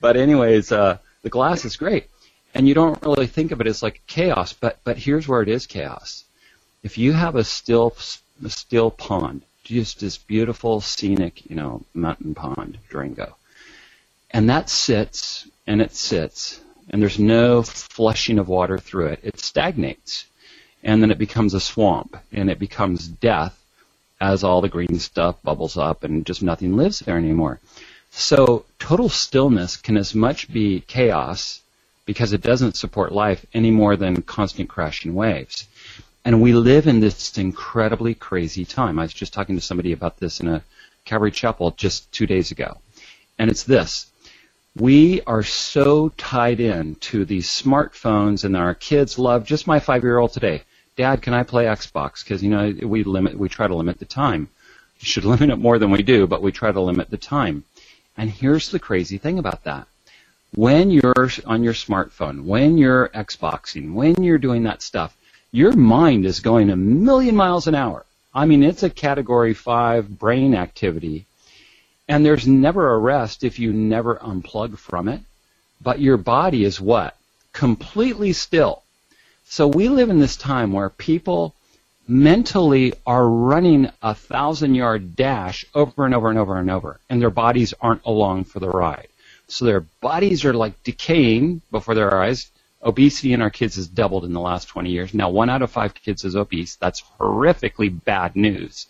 But 0.00 0.16
anyways, 0.16 0.72
uh, 0.72 0.98
the 1.24 1.30
glass 1.30 1.64
is 1.64 1.76
great, 1.76 2.06
and 2.54 2.68
you 2.68 2.74
don't 2.74 3.02
really 3.02 3.26
think 3.26 3.50
of 3.50 3.60
it 3.60 3.66
as 3.66 3.82
like 3.82 4.00
chaos. 4.06 4.52
But 4.52 4.78
but 4.84 4.96
here's 4.96 5.26
where 5.26 5.42
it 5.42 5.48
is 5.48 5.66
chaos. 5.66 6.22
If 6.84 6.96
you 6.96 7.12
have 7.12 7.34
a 7.34 7.42
still 7.42 7.96
a 8.44 8.50
still 8.50 8.92
pond, 8.92 9.42
just 9.64 9.98
this 9.98 10.16
beautiful 10.16 10.80
scenic, 10.80 11.50
you 11.50 11.56
know, 11.56 11.82
mountain 11.94 12.36
pond, 12.36 12.78
Durango, 12.88 13.34
and 14.30 14.48
that 14.48 14.70
sits 14.70 15.48
and 15.66 15.82
it 15.82 15.92
sits 15.92 16.60
and 16.90 17.00
there's 17.00 17.18
no 17.18 17.62
flushing 17.62 18.38
of 18.38 18.48
water 18.48 18.78
through 18.78 19.06
it. 19.06 19.20
It 19.22 19.40
stagnates. 19.40 20.26
And 20.82 21.02
then 21.02 21.10
it 21.10 21.18
becomes 21.18 21.54
a 21.54 21.60
swamp 21.60 22.16
and 22.32 22.50
it 22.50 22.58
becomes 22.58 23.08
death 23.08 23.58
as 24.20 24.44
all 24.44 24.60
the 24.60 24.68
green 24.68 24.98
stuff 24.98 25.42
bubbles 25.42 25.76
up 25.76 26.04
and 26.04 26.26
just 26.26 26.42
nothing 26.42 26.76
lives 26.76 27.00
there 27.00 27.16
anymore. 27.16 27.58
So 28.16 28.64
total 28.78 29.08
stillness 29.08 29.76
can 29.76 29.96
as 29.96 30.14
much 30.14 30.52
be 30.52 30.80
chaos 30.86 31.60
because 32.06 32.32
it 32.32 32.42
doesn't 32.42 32.76
support 32.76 33.12
life 33.12 33.44
any 33.52 33.70
more 33.70 33.96
than 33.96 34.22
constant 34.22 34.68
crashing 34.68 35.14
waves. 35.14 35.66
And 36.24 36.40
we 36.40 36.54
live 36.54 36.86
in 36.86 37.00
this 37.00 37.36
incredibly 37.36 38.14
crazy 38.14 38.64
time. 38.64 38.98
I 38.98 39.02
was 39.02 39.12
just 39.12 39.32
talking 39.34 39.56
to 39.56 39.60
somebody 39.60 39.92
about 39.92 40.18
this 40.18 40.40
in 40.40 40.48
a 40.48 40.62
Calvary 41.04 41.32
Chapel 41.32 41.72
just 41.72 42.10
two 42.12 42.26
days 42.26 42.50
ago. 42.50 42.78
And 43.38 43.50
it's 43.50 43.64
this 43.64 44.06
we 44.76 45.20
are 45.22 45.42
so 45.42 46.08
tied 46.10 46.58
in 46.58 46.96
to 46.96 47.24
these 47.24 47.48
smartphones 47.48 48.44
and 48.44 48.56
our 48.56 48.74
kids 48.74 49.18
love 49.18 49.44
just 49.44 49.66
my 49.68 49.78
five 49.78 50.02
year 50.02 50.18
old 50.18 50.32
today 50.32 50.60
dad 50.96 51.22
can 51.22 51.32
i 51.32 51.44
play 51.44 51.64
xbox 51.66 52.24
because 52.24 52.42
you 52.42 52.50
know 52.50 52.74
we 52.82 53.04
limit 53.04 53.38
we 53.38 53.48
try 53.48 53.68
to 53.68 53.74
limit 53.76 54.00
the 54.00 54.04
time 54.04 54.48
you 54.98 55.06
should 55.06 55.24
limit 55.32 55.48
it 55.48 55.56
more 55.56 55.78
than 55.78 55.92
we 55.92 56.02
do 56.02 56.26
but 56.26 56.42
we 56.42 56.50
try 56.50 56.72
to 56.72 56.80
limit 56.80 57.08
the 57.08 57.16
time 57.16 57.62
and 58.16 58.30
here's 58.30 58.70
the 58.70 58.78
crazy 58.78 59.18
thing 59.18 59.38
about 59.38 59.64
that 59.64 59.86
when 60.54 60.90
you're 60.90 61.28
on 61.46 61.62
your 61.62 61.74
smartphone 61.74 62.44
when 62.44 62.78
you're 62.78 63.08
xboxing 63.10 63.92
when 63.92 64.14
you're 64.22 64.38
doing 64.38 64.62
that 64.62 64.82
stuff 64.82 65.16
your 65.52 65.72
mind 65.72 66.24
is 66.24 66.40
going 66.40 66.70
a 66.70 66.76
million 66.76 67.34
miles 67.34 67.66
an 67.66 67.74
hour 67.74 68.04
i 68.34 68.44
mean 68.44 68.62
it's 68.62 68.82
a 68.82 68.90
category 68.90 69.54
5 69.54 70.18
brain 70.18 70.54
activity 70.54 71.26
and 72.08 72.24
there's 72.24 72.46
never 72.46 72.92
a 72.92 72.98
rest 72.98 73.44
if 73.44 73.58
you 73.58 73.72
never 73.72 74.16
unplug 74.16 74.78
from 74.78 75.08
it. 75.08 75.20
But 75.80 76.00
your 76.00 76.16
body 76.16 76.64
is 76.64 76.80
what? 76.80 77.16
Completely 77.52 78.32
still. 78.32 78.82
So 79.46 79.66
we 79.66 79.88
live 79.88 80.10
in 80.10 80.18
this 80.18 80.36
time 80.36 80.72
where 80.72 80.90
people 80.90 81.54
mentally 82.08 82.94
are 83.06 83.28
running 83.28 83.90
a 84.02 84.14
thousand 84.14 84.74
yard 84.76 85.16
dash 85.16 85.64
over 85.74 86.04
and 86.06 86.14
over 86.14 86.30
and 86.30 86.38
over 86.38 86.58
and 86.58 86.70
over, 86.70 87.00
and 87.10 87.22
their 87.22 87.30
bodies 87.30 87.74
aren't 87.80 88.04
along 88.06 88.44
for 88.44 88.60
the 88.60 88.70
ride. 88.70 89.08
So 89.48 89.64
their 89.66 89.80
bodies 89.80 90.44
are 90.44 90.54
like 90.54 90.82
decaying 90.84 91.62
before 91.70 91.94
their 91.94 92.14
eyes. 92.22 92.50
Obesity 92.82 93.32
in 93.32 93.42
our 93.42 93.50
kids 93.50 93.76
has 93.76 93.88
doubled 93.88 94.24
in 94.24 94.32
the 94.34 94.40
last 94.40 94.68
20 94.68 94.90
years. 94.90 95.14
Now, 95.14 95.30
one 95.30 95.50
out 95.50 95.62
of 95.62 95.70
five 95.70 95.94
kids 95.94 96.24
is 96.24 96.36
obese. 96.36 96.76
That's 96.76 97.02
horrifically 97.20 97.90
bad 98.04 98.36
news. 98.36 98.86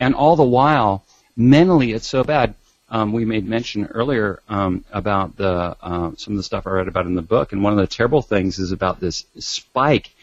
And 0.00 0.14
all 0.14 0.36
the 0.36 0.44
while, 0.44 1.04
mentally 1.36 1.92
it's 1.92 2.08
so 2.08 2.24
bad. 2.24 2.54
um, 2.90 3.12
we 3.12 3.24
made 3.26 3.46
mention 3.48 3.86
earlier 3.86 4.40
um, 4.48 4.84
about 4.92 5.36
the 5.36 5.76
uh, 5.82 6.12
some 6.16 6.34
of 6.34 6.36
the 6.38 6.44
stuff 6.44 6.66
I 6.66 6.70
read 6.70 6.88
about 6.88 7.06
in 7.06 7.16
the 7.16 7.22
book, 7.22 7.52
and 7.52 7.62
one 7.64 7.72
of 7.74 7.78
the 7.80 7.88
terrible 7.88 8.22
things 8.22 8.60
is 8.60 8.72
about 8.72 9.00
this 9.00 9.26
spike 9.40 10.13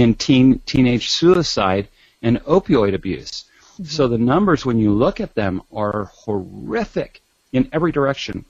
in 0.00 0.14
teen 0.14 0.60
teenage 0.60 1.10
suicide 1.10 1.88
and 2.22 2.38
opioid 2.44 2.94
abuse. 2.94 3.44
Mm-hmm. 3.74 3.84
So 3.84 4.08
the 4.08 4.18
numbers, 4.18 4.64
when 4.64 4.78
you 4.78 4.92
look 4.92 5.20
at 5.20 5.34
them, 5.34 5.62
are 5.72 6.04
horrific 6.04 7.20
in 7.52 7.68
every 7.72 7.92
direction. 7.92 8.44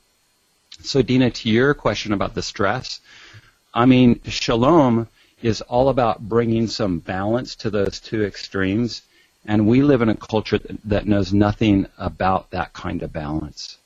So 0.81 1.03
Dinah, 1.03 1.31
to 1.31 1.49
your 1.49 1.75
question 1.75 2.13
about 2.13 2.35
the 2.35 2.43
stress, 2.43 3.01
I 3.75 3.87
mean, 3.87 4.21
shalom 4.25 5.09
is 5.43 5.61
all 5.63 5.89
about 5.89 6.29
bringing 6.29 6.67
some 6.67 6.99
balance 6.99 7.55
to 7.57 7.71
those 7.71 8.01
two 8.01 8.25
extremes 8.25 9.03
and 9.47 9.67
we 9.67 9.83
live 9.83 10.03
in 10.03 10.09
a 10.09 10.17
culture 10.17 10.59
that 10.85 11.07
knows 11.07 11.33
nothing 11.33 11.87
about 11.99 12.51
that 12.51 12.73
kind 12.73 13.03
of 13.03 13.13
balance. 13.13 13.79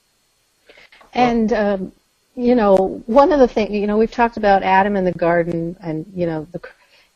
And, 1.12 1.52
um, 1.52 1.93
you 2.35 2.55
know, 2.55 3.02
one 3.07 3.33
of 3.33 3.40
the 3.40 3.49
things, 3.49 3.73
you 3.73 3.87
know, 3.87 3.99
we've 3.99 4.11
talked 4.11 4.37
about 4.37 4.62
Adam 4.62 4.97
in 4.97 5.05
the 5.05 5.12
garden 5.12 5.76
and, 5.83 6.11
you 6.14 6.26
know, 6.26 6.47
the, 6.52 6.61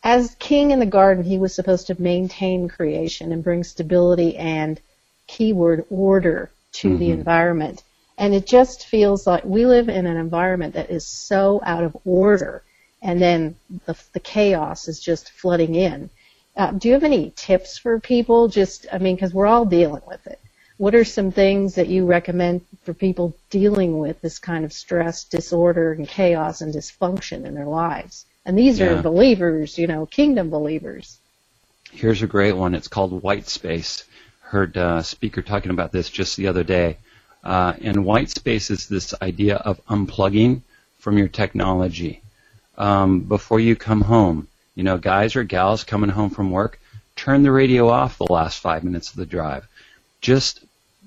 as 0.05 0.37
king 0.39 0.71
in 0.71 0.81
the 0.81 0.87
garden, 0.87 1.25
he 1.25 1.39
was 1.39 1.55
supposed 1.55 1.87
to 1.87 2.01
maintain 2.01 2.69
creation 2.69 3.33
and 3.33 3.43
bring 3.43 3.65
stability 3.65 4.37
and 4.37 4.79
keyword 5.27 5.87
order 5.89 6.51
to 6.73 6.91
mm-hmm. 6.91 6.99
the 6.99 7.11
environment. 7.11 7.83
And 8.19 8.35
it 8.35 8.47
just 8.47 8.87
feels 8.87 9.27
like 9.27 9.45
we 9.45 9.65
live 9.65 9.89
in 9.89 10.07
an 10.07 10.19
environment 10.19 10.75
that 10.75 10.91
is 10.91 11.07
so 11.07 11.61
out 11.65 11.83
of 11.83 11.97
order, 12.05 12.63
and 13.03 13.21
then 13.21 13.57
the, 13.87 13.97
the 14.13 14.21
chaos 14.21 14.89
is 14.89 15.01
just 15.01 15.31
flooding 15.31 15.75
in. 15.75 16.11
Uh, 16.55 16.71
do 16.71 16.89
you 16.89 16.95
have 16.95 17.03
any 17.03 17.33
tips 17.35 17.79
for 17.79 17.99
people? 17.99 18.49
Just, 18.49 18.87
I 18.93 18.99
mean, 18.99 19.17
because 19.17 19.35
we're 19.35 19.47
all 19.47 19.65
dealing 19.65 20.03
with 20.07 20.25
it. 20.27 20.39
What 20.77 20.95
are 20.95 21.05
some 21.05 21.33
things 21.33 21.77
that 21.77 21.89
you 21.89 22.05
recommend 22.05 22.61
for 22.83 22.93
people 22.93 23.35
dealing 23.49 23.99
with 23.99 24.21
this 24.21 24.39
kind 24.39 24.65
of 24.65 24.73
stress, 24.73 25.25
disorder, 25.25 25.93
and 25.93 26.07
chaos 26.07 26.61
and 26.61 26.75
dysfunction 26.75 27.47
in 27.47 27.55
their 27.55 27.67
lives? 27.67 28.27
And 28.47 28.59
these 28.59 28.79
yeah. 28.79 28.87
are 28.87 29.03
believers, 29.03 29.79
you 29.79 29.87
know, 29.87 30.07
kingdom 30.07 30.51
believers. 30.51 31.19
Here's 31.91 32.23
a 32.23 32.27
great 32.27 32.53
one. 32.53 32.75
It's 32.75 32.89
called 32.89 33.23
white 33.23 33.49
space. 33.49 34.05
Heard 34.41 34.77
a 34.77 35.03
speaker 35.03 35.43
talking 35.43 35.71
about 35.71 35.93
this 35.93 36.11
just 36.11 36.37
the 36.37 36.49
other 36.49 36.65
day. 36.65 36.99
Uh, 37.43 37.75
and 37.81 38.05
white 38.05 38.31
space 38.31 38.71
is 38.71 38.89
this 38.89 39.15
idea 39.23 39.57
of 39.57 39.85
unplugging 39.87 40.63
from 40.99 41.19
your 41.19 41.29
technology. 41.29 42.21
Um, 42.77 43.21
before 43.21 43.61
you 43.61 43.77
come 43.77 44.01
home, 44.03 44.49
you 44.75 44.83
know, 44.83 44.99
guys 44.99 45.37
or 45.37 45.45
gals 45.45 45.85
coming 45.85 46.11
home 46.11 46.31
from 46.31 46.51
work, 46.51 46.81
turn 47.17 47.43
the 47.43 47.53
radio 47.53 47.89
off 47.89 48.19
the 48.19 48.33
last 48.33 48.59
five 48.59 48.83
minutes 48.83 49.11
of 49.11 49.17
the 49.17 49.27
drive. 49.27 49.67
Just 50.21 50.65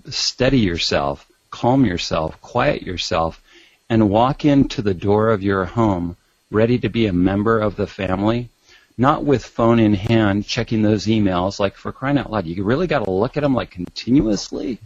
steady 0.10 0.60
yourself, 0.60 1.28
calm 1.52 1.86
yourself, 1.86 2.40
quiet 2.42 2.82
yourself, 2.84 3.42
and 3.90 4.10
walk 4.10 4.46
into 4.46 4.82
the 4.82 4.94
door 4.94 5.32
of 5.32 5.44
your 5.44 5.66
home 5.66 6.16
ready 6.50 6.80
to 6.80 6.90
be 6.90 7.08
a 7.08 7.14
member 7.14 7.60
of 7.60 7.76
the 7.76 7.88
family, 7.88 8.50
not 8.98 9.24
with 9.24 9.46
phone 9.46 9.80
in 9.80 9.94
hand 9.94 10.46
checking 10.46 10.82
those 10.82 11.06
emails 11.06 11.60
like 11.60 11.76
for 11.76 11.92
crying 11.92 12.18
out 12.18 12.32
loud. 12.32 12.46
You 12.46 12.64
really 12.64 12.88
got 12.88 13.06
to 13.06 13.12
look 13.12 13.38
at 13.38 13.44
them 13.44 13.54
like 13.54 13.72
continuously. 13.72 14.80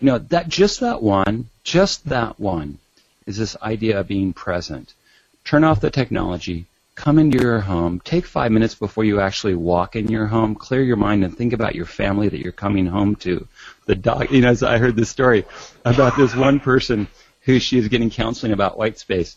You 0.00 0.06
know, 0.06 0.18
that 0.18 0.48
just 0.48 0.80
that 0.80 1.02
one, 1.02 1.48
just 1.64 2.04
that 2.08 2.38
one 2.38 2.78
is 3.26 3.38
this 3.38 3.56
idea 3.62 4.00
of 4.00 4.08
being 4.08 4.32
present. 4.32 4.94
Turn 5.44 5.64
off 5.64 5.80
the 5.80 5.90
technology, 5.90 6.66
come 6.96 7.18
into 7.18 7.38
your 7.38 7.60
home, 7.60 8.00
take 8.00 8.26
five 8.26 8.50
minutes 8.50 8.74
before 8.74 9.04
you 9.04 9.20
actually 9.20 9.54
walk 9.54 9.96
in 9.96 10.08
your 10.08 10.26
home, 10.26 10.54
clear 10.54 10.82
your 10.82 10.96
mind 10.96 11.24
and 11.24 11.36
think 11.36 11.52
about 11.52 11.74
your 11.74 11.86
family 11.86 12.28
that 12.28 12.40
you're 12.40 12.52
coming 12.52 12.86
home 12.86 13.14
to. 13.16 13.46
The 13.86 13.94
dog, 13.94 14.30
you 14.30 14.40
know, 14.40 14.48
as 14.48 14.62
I 14.62 14.78
heard 14.78 14.96
this 14.96 15.10
story 15.10 15.44
about 15.84 16.16
this 16.16 16.34
one 16.34 16.58
person 16.58 17.06
who 17.42 17.60
she 17.60 17.76
was 17.76 17.88
getting 17.88 18.10
counseling 18.10 18.52
about 18.52 18.76
white 18.76 18.98
space. 18.98 19.36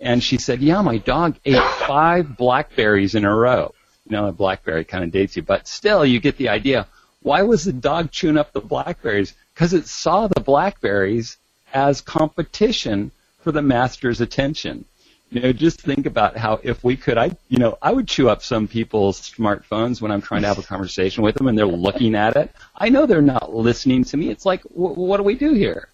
And 0.00 0.22
she 0.22 0.38
said, 0.38 0.60
yeah, 0.60 0.80
my 0.80 0.98
dog 0.98 1.36
ate 1.44 1.62
five 1.86 2.36
blackberries 2.36 3.14
in 3.14 3.24
a 3.24 3.34
row. 3.34 3.74
You 4.06 4.12
know, 4.12 4.28
a 4.28 4.32
blackberry 4.32 4.84
kind 4.84 5.04
of 5.04 5.10
dates 5.10 5.36
you, 5.36 5.42
but 5.42 5.66
still 5.66 6.04
you 6.04 6.20
get 6.20 6.36
the 6.36 6.48
idea. 6.48 6.86
Why 7.22 7.42
was 7.42 7.64
the 7.64 7.72
dog 7.72 8.10
chewing 8.10 8.38
up 8.38 8.52
the 8.52 8.60
blackberries? 8.60 9.34
Because 9.54 9.74
it 9.74 9.86
saw 9.86 10.28
the 10.28 10.40
blackberries 10.40 11.36
as 11.74 12.00
competition 12.00 13.10
for 13.40 13.52
the 13.52 13.62
master's 13.62 14.20
attention. 14.20 14.84
You 15.30 15.42
know, 15.42 15.52
just 15.52 15.82
think 15.82 16.06
about 16.06 16.38
how 16.38 16.60
if 16.62 16.82
we 16.82 16.96
could, 16.96 17.18
I, 17.18 17.36
you 17.48 17.58
know, 17.58 17.76
I 17.82 17.92
would 17.92 18.08
chew 18.08 18.30
up 18.30 18.42
some 18.42 18.66
people's 18.66 19.20
smartphones 19.20 20.00
when 20.00 20.10
I'm 20.10 20.22
trying 20.22 20.40
to 20.42 20.48
have 20.48 20.58
a 20.58 20.62
conversation 20.62 21.22
with 21.22 21.34
them 21.34 21.48
and 21.48 21.58
they're 21.58 21.66
looking 21.66 22.14
at 22.14 22.36
it. 22.36 22.50
I 22.74 22.88
know 22.88 23.04
they're 23.04 23.20
not 23.20 23.54
listening 23.54 24.04
to 24.04 24.16
me. 24.16 24.30
It's 24.30 24.46
like, 24.46 24.62
wh- 24.62 24.96
what 24.96 25.18
do 25.18 25.24
we 25.24 25.34
do 25.34 25.52
here? 25.52 25.88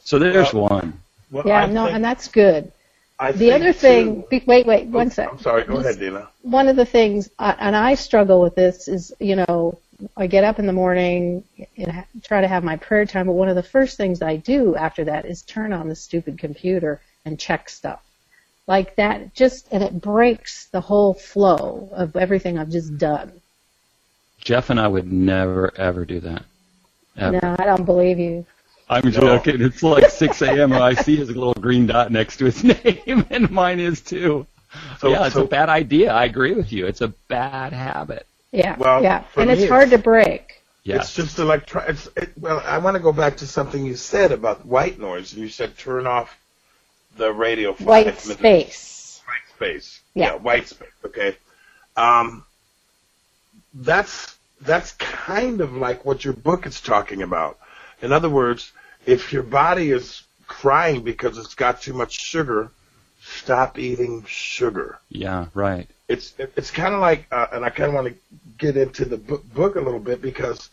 So 0.00 0.18
there's 0.18 0.52
well, 0.52 0.68
one. 0.68 1.00
Well, 1.30 1.44
yeah, 1.46 1.62
I 1.62 1.66
no, 1.66 1.84
think, 1.84 1.96
and 1.96 2.04
that's 2.04 2.28
good. 2.28 2.70
I 3.18 3.32
the 3.32 3.52
other 3.52 3.72
thing, 3.72 4.24
too, 4.30 4.40
wait, 4.46 4.66
wait, 4.66 4.88
oh, 4.88 4.90
one 4.90 5.10
sec. 5.10 5.28
I'm 5.30 5.38
sorry, 5.38 5.64
go 5.64 5.78
ahead, 5.78 5.98
Dinah. 5.98 6.28
One 6.42 6.68
of 6.68 6.76
the 6.76 6.84
things, 6.84 7.30
and 7.38 7.74
I 7.74 7.94
struggle 7.94 8.40
with 8.42 8.54
this, 8.54 8.88
is, 8.88 9.12
you 9.18 9.36
know, 9.36 9.78
I 10.16 10.26
get 10.26 10.44
up 10.44 10.58
in 10.58 10.66
the 10.66 10.74
morning 10.74 11.42
and 11.78 12.04
try 12.22 12.42
to 12.42 12.48
have 12.48 12.62
my 12.62 12.76
prayer 12.76 13.06
time, 13.06 13.26
but 13.26 13.32
one 13.32 13.48
of 13.48 13.56
the 13.56 13.62
first 13.62 13.96
things 13.96 14.20
I 14.20 14.36
do 14.36 14.76
after 14.76 15.04
that 15.04 15.24
is 15.24 15.42
turn 15.42 15.72
on 15.72 15.88
the 15.88 15.96
stupid 15.96 16.38
computer 16.38 17.00
and 17.24 17.38
check 17.38 17.70
stuff 17.70 18.02
like 18.66 18.96
that 18.96 19.34
just 19.34 19.68
and 19.70 19.82
it 19.82 20.00
breaks 20.00 20.66
the 20.66 20.80
whole 20.80 21.14
flow 21.14 21.88
of 21.92 22.16
everything 22.16 22.58
I've 22.58 22.70
just 22.70 22.98
done. 22.98 23.40
Jeff 24.40 24.70
and 24.70 24.78
I 24.78 24.88
would 24.88 25.12
never 25.12 25.72
ever 25.76 26.04
do 26.04 26.20
that. 26.20 26.44
Ever. 27.16 27.40
No, 27.42 27.56
I 27.58 27.64
don't 27.64 27.84
believe 27.84 28.18
you. 28.18 28.44
I'm 28.88 29.10
joking. 29.10 29.60
It's 29.60 29.82
like 29.82 30.10
6 30.10 30.42
a.m. 30.42 30.72
and 30.72 30.82
I 30.82 30.94
see 30.94 31.16
his 31.16 31.28
little 31.28 31.54
green 31.54 31.86
dot 31.86 32.12
next 32.12 32.36
to 32.38 32.44
his 32.46 32.62
name, 32.84 33.26
and 33.30 33.50
mine 33.50 33.80
is 33.80 34.00
too. 34.00 34.46
So, 34.98 35.08
yeah, 35.08 35.26
it's 35.26 35.34
so, 35.34 35.44
a 35.44 35.48
bad 35.48 35.68
idea. 35.68 36.12
I 36.12 36.24
agree 36.24 36.52
with 36.52 36.72
you. 36.72 36.86
It's 36.86 37.00
a 37.00 37.08
bad 37.08 37.72
habit. 37.72 38.26
Yeah, 38.52 38.76
well, 38.76 39.02
yeah, 39.02 39.24
and 39.36 39.50
it's 39.50 39.68
hard 39.68 39.90
to 39.90 39.98
break. 39.98 40.62
Yes. 40.84 41.06
It's 41.06 41.14
just 41.14 41.38
electron. 41.40 41.96
It, 42.16 42.30
well, 42.38 42.62
I 42.64 42.78
want 42.78 42.96
to 42.96 43.02
go 43.02 43.12
back 43.12 43.38
to 43.38 43.46
something 43.46 43.84
you 43.84 43.96
said 43.96 44.30
about 44.30 44.64
white 44.64 45.00
noise. 45.00 45.34
You 45.34 45.48
said 45.48 45.76
turn 45.76 46.06
off 46.06 46.38
the 47.16 47.32
radio 47.32 47.72
white 47.74 48.18
space. 48.20 49.20
White 49.26 49.54
space. 49.54 50.00
Yeah. 50.14 50.26
yeah. 50.26 50.34
white 50.36 50.68
space. 50.68 50.88
Okay. 51.04 51.36
Um, 51.96 52.44
that's 53.74 54.36
that's 54.60 54.92
kind 54.92 55.60
of 55.60 55.72
like 55.74 56.04
what 56.04 56.24
your 56.24 56.34
book 56.34 56.66
is 56.66 56.80
talking 56.80 57.22
about. 57.22 57.58
In 58.00 58.12
other 58.12 58.28
words, 58.28 58.72
if 59.06 59.32
your 59.32 59.42
body 59.42 59.90
is 59.90 60.22
crying 60.46 61.02
because 61.02 61.38
it's 61.38 61.54
got 61.54 61.80
too 61.80 61.94
much 61.94 62.18
sugar, 62.18 62.70
stop 63.22 63.78
eating 63.78 64.24
sugar. 64.26 64.98
Yeah, 65.08 65.46
right. 65.54 65.88
It's 66.08 66.34
it's 66.38 66.70
kind 66.70 66.94
of 66.94 67.00
like, 67.00 67.26
uh, 67.32 67.46
and 67.52 67.64
I 67.64 67.70
kind 67.70 67.88
of 67.88 67.94
want 67.94 68.08
to 68.08 68.14
get 68.58 68.76
into 68.76 69.04
the 69.04 69.16
book, 69.16 69.44
book 69.52 69.76
a 69.76 69.80
little 69.80 70.00
bit 70.00 70.22
because 70.22 70.70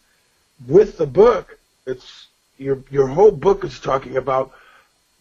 with 0.68 0.98
the 0.98 1.08
book, 1.08 1.58
it's 1.88 2.28
your 2.58 2.84
your 2.92 3.08
whole 3.08 3.32
book 3.32 3.64
is 3.64 3.80
talking 3.80 4.18
about 4.18 4.52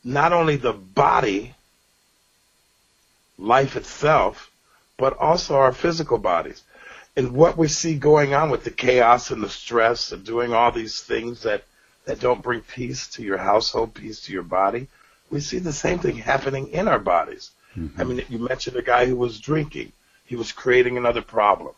not 0.04 0.32
only 0.32 0.56
the 0.56 0.72
body, 0.72 1.54
life 3.38 3.76
itself, 3.76 4.50
but 4.98 5.16
also 5.18 5.56
our 5.56 5.72
physical 5.72 6.18
bodies. 6.18 6.62
And 7.16 7.32
what 7.32 7.58
we 7.58 7.68
see 7.68 7.96
going 7.96 8.34
on 8.34 8.50
with 8.50 8.64
the 8.64 8.70
chaos 8.70 9.30
and 9.30 9.42
the 9.42 9.50
stress 9.50 10.12
and 10.12 10.24
doing 10.24 10.52
all 10.52 10.72
these 10.72 11.00
things 11.00 11.42
that, 11.42 11.64
that 12.04 12.20
don't 12.20 12.42
bring 12.42 12.60
peace 12.60 13.06
to 13.08 13.22
your 13.22 13.38
household, 13.38 13.94
peace 13.94 14.20
to 14.22 14.32
your 14.32 14.42
body, 14.42 14.88
we 15.30 15.40
see 15.40 15.58
the 15.58 15.72
same 15.72 15.98
thing 15.98 16.16
happening 16.16 16.68
in 16.68 16.88
our 16.88 16.98
bodies. 16.98 17.50
Mm-hmm. 17.76 18.00
I 18.00 18.04
mean, 18.04 18.24
you 18.28 18.38
mentioned 18.38 18.76
a 18.76 18.82
guy 18.82 19.06
who 19.06 19.16
was 19.16 19.40
drinking. 19.40 19.92
He 20.24 20.36
was 20.36 20.52
creating 20.52 20.96
another 20.96 21.22
problem. 21.22 21.74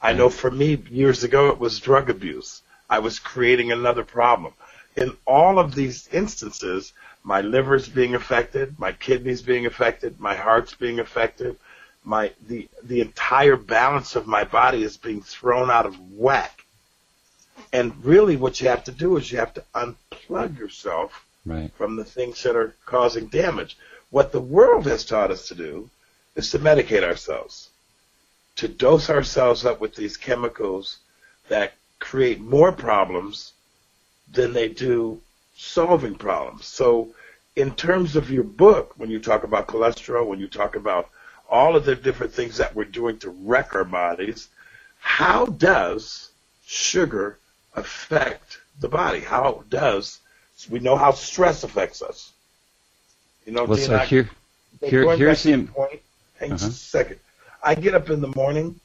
I 0.00 0.12
know 0.12 0.28
for 0.28 0.50
me, 0.50 0.76
years 0.90 1.24
ago, 1.24 1.48
it 1.48 1.58
was 1.58 1.80
drug 1.80 2.10
abuse. 2.10 2.62
I 2.88 3.00
was 3.00 3.18
creating 3.18 3.72
another 3.72 4.04
problem. 4.04 4.52
In 4.94 5.16
all 5.26 5.58
of 5.58 5.74
these 5.74 6.08
instances, 6.12 6.92
my 7.22 7.40
liver's 7.40 7.88
being 7.88 8.14
affected, 8.14 8.78
my 8.78 8.92
kidneys 8.92 9.42
being 9.42 9.66
affected, 9.66 10.20
my 10.20 10.34
heart's 10.36 10.74
being 10.74 11.00
affected, 11.00 11.56
my 12.04 12.32
the 12.46 12.68
the 12.84 13.00
entire 13.00 13.56
balance 13.56 14.14
of 14.14 14.28
my 14.28 14.44
body 14.44 14.84
is 14.84 14.96
being 14.96 15.22
thrown 15.22 15.70
out 15.70 15.86
of 15.86 15.98
whack. 16.12 16.55
And 17.72 18.04
really 18.04 18.36
what 18.36 18.60
you 18.60 18.68
have 18.68 18.84
to 18.84 18.92
do 18.92 19.16
is 19.16 19.30
you 19.30 19.38
have 19.38 19.54
to 19.54 19.64
unplug 19.74 20.58
yourself 20.58 21.26
right. 21.44 21.72
from 21.74 21.96
the 21.96 22.04
things 22.04 22.42
that 22.42 22.56
are 22.56 22.74
causing 22.84 23.26
damage. 23.26 23.76
What 24.10 24.32
the 24.32 24.40
world 24.40 24.86
has 24.86 25.04
taught 25.04 25.30
us 25.30 25.48
to 25.48 25.54
do 25.54 25.90
is 26.34 26.50
to 26.50 26.58
medicate 26.58 27.02
ourselves, 27.02 27.70
to 28.56 28.68
dose 28.68 29.10
ourselves 29.10 29.64
up 29.64 29.80
with 29.80 29.94
these 29.94 30.16
chemicals 30.16 30.98
that 31.48 31.74
create 31.98 32.40
more 32.40 32.72
problems 32.72 33.52
than 34.30 34.52
they 34.52 34.68
do 34.68 35.20
solving 35.56 36.14
problems. 36.14 36.66
So, 36.66 37.14
in 37.54 37.74
terms 37.74 38.16
of 38.16 38.30
your 38.30 38.44
book, 38.44 38.92
when 38.98 39.10
you 39.10 39.18
talk 39.18 39.42
about 39.42 39.66
cholesterol, 39.66 40.26
when 40.26 40.40
you 40.40 40.48
talk 40.48 40.76
about 40.76 41.08
all 41.48 41.74
of 41.74 41.86
the 41.86 41.96
different 41.96 42.32
things 42.32 42.58
that 42.58 42.74
we're 42.74 42.84
doing 42.84 43.18
to 43.20 43.30
wreck 43.30 43.74
our 43.74 43.84
bodies, 43.84 44.48
how 44.98 45.46
does 45.46 46.30
sugar 46.66 47.38
affect 47.76 48.58
the 48.80 48.88
body? 48.88 49.20
How 49.20 49.64
does 49.68 50.18
So 50.58 50.70
we 50.72 50.78
know 50.78 50.96
how 50.96 51.12
stress 51.12 51.64
affects 51.64 52.00
us. 52.00 52.32
You 53.44 53.52
know, 53.52 53.64
Well, 53.66 53.76
so 53.78 53.94
I- 53.96 54.06
here, 54.06 54.30
here- 54.80 55.14
here's 55.14 55.42
the- 55.42 55.64
point, 55.66 56.00
hang 56.40 56.50
just 56.52 56.64
Uh-huh. 56.64 56.70
a 56.70 56.74
second. 56.74 57.20
I 57.62 57.74
get 57.74 57.94
up 57.94 58.08
in 58.08 58.22
the 58.22 58.32
morning, 58.34 58.80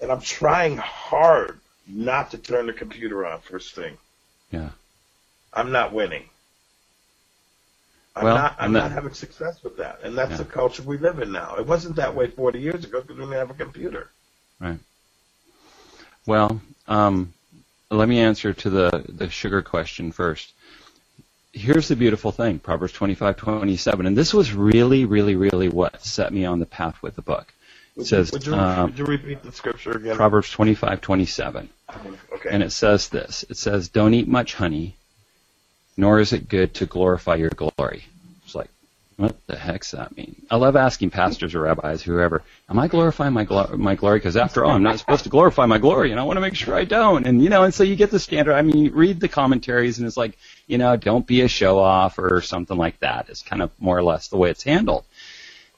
and 0.00 0.10
I'm 0.10 0.22
trying 0.22 0.78
hard 0.78 1.60
not 1.86 2.30
to 2.30 2.38
turn 2.38 2.66
the 2.66 2.72
computer 2.72 3.26
on 3.26 3.40
first 3.42 3.74
thing. 3.74 3.98
yeah. 4.50 4.70
I'm 5.52 5.70
not 5.72 5.92
winning. 5.92 6.28
I'm 8.14 8.24
Well, 8.24 8.36
not. 8.36 8.56
I'm 8.58 8.72
not 8.72 8.84
that- 8.88 8.92
having 8.92 9.12
success 9.14 9.62
with 9.62 9.76
that, 9.76 10.00
and 10.02 10.16
that's 10.16 10.30
Yeah. 10.32 10.36
the 10.38 10.44
culture 10.46 10.82
we 10.82 10.96
live 10.96 11.18
in 11.20 11.30
now. 11.32 11.56
It 11.56 11.66
wasn't 11.66 11.96
that 11.96 12.14
way 12.14 12.28
40 12.30 12.58
years 12.60 12.84
ago 12.84 13.02
because 13.02 13.16
we 13.16 13.24
didn't 13.24 13.34
have 13.38 13.50
a 13.50 13.54
computer. 13.54 14.10
Right. 14.60 14.78
Well, 16.24 16.60
um, 16.88 17.34
let 17.90 18.08
me 18.08 18.18
answer 18.20 18.52
to 18.52 18.70
the, 18.70 19.04
the 19.08 19.28
sugar 19.28 19.62
question 19.62 20.12
first. 20.12 20.52
Here's 21.52 21.88
the 21.88 21.96
beautiful 21.96 22.32
thing, 22.32 22.58
Proverbs 22.58 22.92
25, 22.92 23.36
27, 23.36 24.06
and 24.06 24.16
this 24.16 24.34
was 24.34 24.52
really, 24.52 25.04
really, 25.04 25.36
really 25.36 25.68
what 25.68 26.02
set 26.02 26.32
me 26.32 26.44
on 26.44 26.58
the 26.58 26.66
path 26.66 27.00
with 27.02 27.16
the 27.16 27.22
book. 27.22 27.52
It 27.96 28.00
Would, 28.00 28.06
says, 28.06 28.30
you, 28.30 28.38
would, 28.38 28.46
you, 28.46 28.54
um, 28.54 28.90
would 28.90 28.98
you 28.98 29.04
repeat 29.06 29.42
the 29.42 29.52
scripture 29.52 29.92
again? 29.92 30.16
Proverbs 30.16 30.50
25, 30.50 31.00
27, 31.00 31.68
Okay. 32.34 32.48
and 32.50 32.62
it 32.62 32.72
says 32.72 33.08
this. 33.08 33.44
It 33.48 33.56
says, 33.56 33.88
don't 33.88 34.12
eat 34.12 34.28
much 34.28 34.54
honey, 34.54 34.96
nor 35.96 36.20
is 36.20 36.34
it 36.34 36.48
good 36.48 36.74
to 36.74 36.86
glorify 36.86 37.36
your 37.36 37.50
glory. 37.50 38.04
What 39.16 39.34
the 39.46 39.56
heck's 39.56 39.92
that 39.92 40.14
mean? 40.14 40.44
I 40.50 40.56
love 40.56 40.76
asking 40.76 41.08
pastors 41.08 41.54
or 41.54 41.62
rabbis, 41.62 42.02
whoever, 42.02 42.42
am 42.68 42.78
I 42.78 42.86
glorifying 42.86 43.32
my, 43.32 43.44
glo- 43.44 43.74
my 43.78 43.94
glory? 43.94 44.18
Because 44.18 44.36
after 44.36 44.62
all, 44.62 44.72
I'm 44.72 44.82
not 44.82 44.98
supposed 44.98 45.24
to 45.24 45.30
glorify 45.30 45.64
my 45.64 45.78
glory, 45.78 46.10
and 46.10 46.20
I 46.20 46.24
want 46.24 46.36
to 46.36 46.42
make 46.42 46.54
sure 46.54 46.74
I 46.74 46.84
don't. 46.84 47.26
And, 47.26 47.42
you 47.42 47.48
know, 47.48 47.62
and 47.62 47.72
so 47.72 47.82
you 47.82 47.96
get 47.96 48.10
the 48.10 48.18
standard. 48.18 48.54
I 48.54 48.60
mean, 48.60 48.76
you 48.76 48.90
read 48.90 49.20
the 49.20 49.28
commentaries, 49.28 49.98
and 49.98 50.06
it's 50.06 50.18
like, 50.18 50.36
you 50.66 50.76
know, 50.76 50.96
don't 50.96 51.26
be 51.26 51.40
a 51.40 51.48
show 51.48 51.78
off 51.78 52.18
or 52.18 52.42
something 52.42 52.76
like 52.76 53.00
that. 53.00 53.30
It's 53.30 53.40
kind 53.40 53.62
of 53.62 53.70
more 53.80 53.96
or 53.96 54.02
less 54.02 54.28
the 54.28 54.36
way 54.36 54.50
it's 54.50 54.62
handled. 54.62 55.04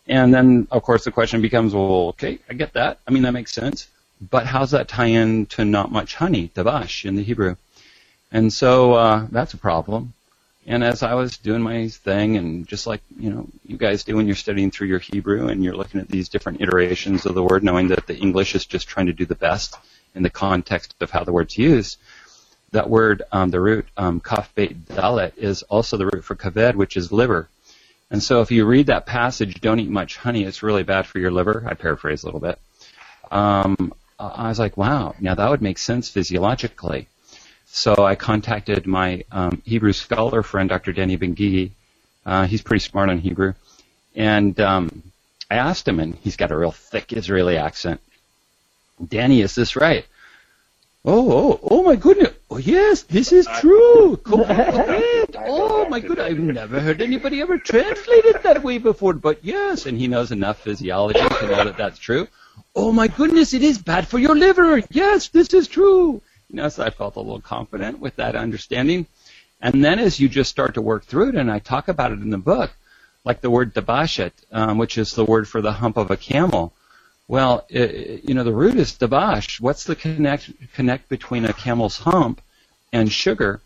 And 0.08 0.34
then, 0.34 0.66
of 0.72 0.82
course, 0.82 1.04
the 1.04 1.12
question 1.12 1.40
becomes, 1.40 1.74
well, 1.74 2.08
okay, 2.08 2.40
I 2.50 2.54
get 2.54 2.72
that. 2.72 2.98
I 3.06 3.12
mean, 3.12 3.22
that 3.22 3.32
makes 3.32 3.52
sense. 3.52 3.88
But 4.20 4.46
how's 4.46 4.72
that 4.72 4.88
tie 4.88 5.06
in 5.06 5.46
to 5.46 5.64
not 5.64 5.92
much 5.92 6.16
honey, 6.16 6.50
dabash 6.56 7.04
in 7.04 7.14
the 7.14 7.22
Hebrew? 7.22 7.54
And 8.32 8.52
so 8.52 8.94
uh, 8.94 9.26
that's 9.30 9.54
a 9.54 9.58
problem. 9.58 10.12
And 10.68 10.84
as 10.84 11.02
I 11.02 11.14
was 11.14 11.38
doing 11.38 11.62
my 11.62 11.88
thing, 11.88 12.36
and 12.36 12.68
just 12.68 12.86
like 12.86 13.00
you 13.18 13.30
know, 13.30 13.48
you 13.64 13.78
guys 13.78 14.04
do 14.04 14.14
when 14.16 14.26
you're 14.26 14.36
studying 14.36 14.70
through 14.70 14.88
your 14.88 14.98
Hebrew, 14.98 15.48
and 15.48 15.64
you're 15.64 15.74
looking 15.74 15.98
at 15.98 16.08
these 16.08 16.28
different 16.28 16.60
iterations 16.60 17.24
of 17.24 17.34
the 17.34 17.42
word, 17.42 17.64
knowing 17.64 17.88
that 17.88 18.06
the 18.06 18.14
English 18.14 18.54
is 18.54 18.66
just 18.66 18.86
trying 18.86 19.06
to 19.06 19.14
do 19.14 19.24
the 19.24 19.34
best 19.34 19.76
in 20.14 20.22
the 20.22 20.28
context 20.28 20.94
of 21.00 21.10
how 21.10 21.24
the 21.24 21.32
word's 21.32 21.56
used. 21.56 21.96
That 22.72 22.90
word, 22.90 23.22
um, 23.32 23.48
the 23.48 23.62
root 23.62 23.86
um, 23.96 24.20
kaf 24.20 24.54
bet 24.54 24.84
dalet, 24.84 25.32
is 25.38 25.62
also 25.62 25.96
the 25.96 26.04
root 26.04 26.22
for 26.22 26.34
kaved, 26.34 26.76
which 26.76 26.98
is 26.98 27.10
liver. 27.10 27.48
And 28.10 28.22
so 28.22 28.42
if 28.42 28.50
you 28.50 28.66
read 28.66 28.88
that 28.88 29.06
passage, 29.06 29.62
don't 29.62 29.80
eat 29.80 29.88
much 29.88 30.18
honey, 30.18 30.44
it's 30.44 30.62
really 30.62 30.82
bad 30.82 31.06
for 31.06 31.18
your 31.18 31.30
liver. 31.30 31.64
I 31.66 31.74
paraphrase 31.74 32.24
a 32.24 32.26
little 32.26 32.40
bit. 32.40 32.58
Um, 33.30 33.94
I 34.18 34.48
was 34.48 34.58
like, 34.58 34.76
wow, 34.76 35.14
now 35.18 35.34
that 35.34 35.48
would 35.48 35.62
make 35.62 35.78
sense 35.78 36.10
physiologically. 36.10 37.08
So 37.78 37.94
I 38.04 38.16
contacted 38.16 38.88
my 38.88 39.22
um, 39.30 39.62
Hebrew 39.64 39.92
scholar 39.92 40.42
friend, 40.42 40.68
Dr. 40.68 40.92
Danny 40.92 41.14
Ben-Gigi. 41.14 41.70
Uh, 42.26 42.44
he's 42.44 42.60
pretty 42.60 42.80
smart 42.80 43.08
on 43.08 43.18
Hebrew. 43.18 43.54
And 44.16 44.58
um, 44.58 45.04
I 45.48 45.58
asked 45.58 45.86
him, 45.86 46.00
and 46.00 46.16
he's 46.16 46.34
got 46.34 46.50
a 46.50 46.58
real 46.58 46.72
thick 46.72 47.12
Israeli 47.12 47.56
accent. 47.56 48.00
Danny, 49.06 49.42
is 49.42 49.54
this 49.54 49.76
right? 49.76 50.04
Oh, 51.04 51.30
oh, 51.30 51.60
oh 51.62 51.82
my 51.84 51.94
goodness. 51.94 52.34
Oh, 52.50 52.56
yes, 52.56 53.02
this 53.02 53.30
is 53.30 53.46
true. 53.60 54.20
Oh 55.40 55.86
my 55.88 56.00
goodness. 56.00 56.26
I've 56.26 56.38
never 56.38 56.80
heard 56.80 57.00
anybody 57.00 57.40
ever 57.40 57.58
translate 57.58 58.24
it 58.24 58.42
that 58.42 58.62
way 58.64 58.78
before, 58.78 59.14
but 59.14 59.44
yes. 59.44 59.86
And 59.86 59.96
he 59.96 60.08
knows 60.08 60.32
enough 60.32 60.58
physiology 60.60 61.20
to 61.20 61.46
know 61.46 61.64
that 61.64 61.76
that's 61.78 61.98
true. 61.98 62.26
Oh 62.74 62.90
my 62.92 63.06
goodness, 63.06 63.54
it 63.54 63.62
is 63.62 63.78
bad 63.78 64.08
for 64.08 64.18
your 64.18 64.36
liver. 64.36 64.82
Yes, 64.90 65.28
this 65.28 65.54
is 65.54 65.68
true. 65.68 66.20
You 66.50 66.56
know, 66.56 66.68
so 66.68 66.84
I 66.84 66.90
felt 66.90 67.16
a 67.16 67.20
little 67.20 67.40
confident 67.40 67.98
with 68.00 68.16
that 68.16 68.34
understanding. 68.34 69.06
And 69.60 69.84
then 69.84 69.98
as 69.98 70.18
you 70.18 70.28
just 70.28 70.50
start 70.50 70.74
to 70.74 70.82
work 70.82 71.04
through 71.04 71.30
it, 71.30 71.34
and 71.34 71.50
I 71.50 71.58
talk 71.58 71.88
about 71.88 72.12
it 72.12 72.20
in 72.20 72.30
the 72.30 72.38
book, 72.38 72.70
like 73.24 73.40
the 73.40 73.50
word 73.50 73.74
dabashet, 73.74 74.32
um, 74.52 74.78
which 74.78 74.96
is 74.96 75.10
the 75.12 75.24
word 75.24 75.48
for 75.48 75.60
the 75.60 75.72
hump 75.72 75.96
of 75.96 76.10
a 76.10 76.16
camel. 76.16 76.72
Well, 77.26 77.66
it, 77.68 78.24
you 78.24 78.34
know, 78.34 78.44
the 78.44 78.54
root 78.54 78.76
is 78.76 78.92
dabash. 78.92 79.60
What's 79.60 79.84
the 79.84 79.96
connect 79.96 80.50
connect 80.74 81.08
between 81.10 81.44
a 81.44 81.52
camel's 81.52 81.98
hump 81.98 82.40
and 82.92 83.12
sugar? 83.12 83.60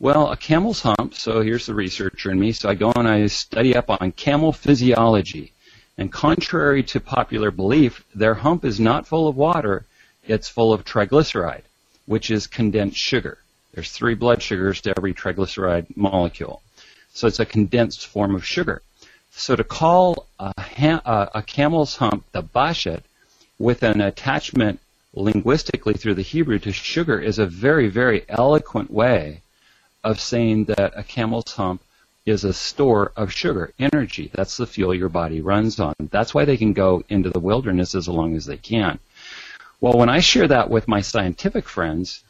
Well, 0.00 0.32
a 0.32 0.36
camel's 0.36 0.82
hump. 0.82 1.14
So 1.14 1.40
here's 1.42 1.66
the 1.66 1.74
researcher 1.74 2.32
in 2.32 2.40
me. 2.40 2.50
So 2.52 2.68
I 2.68 2.74
go 2.74 2.92
and 2.96 3.06
I 3.06 3.26
study 3.26 3.76
up 3.76 3.88
on 3.88 4.10
camel 4.12 4.52
physiology. 4.52 5.52
And 5.96 6.10
contrary 6.10 6.82
to 6.84 6.98
popular 6.98 7.52
belief, 7.52 8.04
their 8.14 8.34
hump 8.34 8.64
is 8.64 8.80
not 8.80 9.06
full 9.06 9.28
of 9.28 9.36
water. 9.36 9.86
It's 10.26 10.48
full 10.48 10.72
of 10.72 10.84
triglyceride, 10.84 11.62
which 12.06 12.30
is 12.30 12.46
condensed 12.46 12.96
sugar. 12.96 13.38
There's 13.72 13.90
three 13.90 14.14
blood 14.14 14.42
sugars 14.42 14.80
to 14.82 14.94
every 14.96 15.14
triglyceride 15.14 15.96
molecule. 15.96 16.62
So 17.12 17.26
it's 17.26 17.40
a 17.40 17.46
condensed 17.46 18.06
form 18.06 18.34
of 18.34 18.44
sugar. 18.44 18.82
So 19.30 19.56
to 19.56 19.64
call 19.64 20.26
a, 20.38 20.52
ha- 20.60 21.02
a, 21.04 21.38
a 21.38 21.42
camel's 21.42 21.96
hump 21.96 22.24
the 22.32 22.42
bashet 22.42 23.02
with 23.58 23.82
an 23.82 24.00
attachment 24.00 24.80
linguistically 25.14 25.94
through 25.94 26.14
the 26.14 26.22
Hebrew 26.22 26.58
to 26.60 26.72
sugar 26.72 27.18
is 27.18 27.38
a 27.38 27.46
very, 27.46 27.88
very 27.88 28.24
eloquent 28.28 28.90
way 28.90 29.42
of 30.02 30.20
saying 30.20 30.64
that 30.66 30.92
a 30.96 31.02
camel's 31.02 31.52
hump 31.52 31.80
is 32.26 32.44
a 32.44 32.52
store 32.52 33.12
of 33.16 33.32
sugar, 33.32 33.72
energy. 33.78 34.30
That's 34.32 34.56
the 34.56 34.66
fuel 34.66 34.94
your 34.94 35.08
body 35.08 35.40
runs 35.40 35.78
on. 35.78 35.94
That's 36.10 36.34
why 36.34 36.44
they 36.44 36.56
can 36.56 36.72
go 36.72 37.02
into 37.08 37.30
the 37.30 37.38
wilderness 37.38 37.94
as 37.94 38.08
long 38.08 38.34
as 38.34 38.46
they 38.46 38.56
can. 38.56 38.98
Well, 39.84 39.98
when 39.98 40.08
I 40.08 40.20
share 40.20 40.48
that 40.48 40.70
with 40.70 40.88
my 40.88 41.02
scientific 41.02 41.68
friends, 41.68 42.24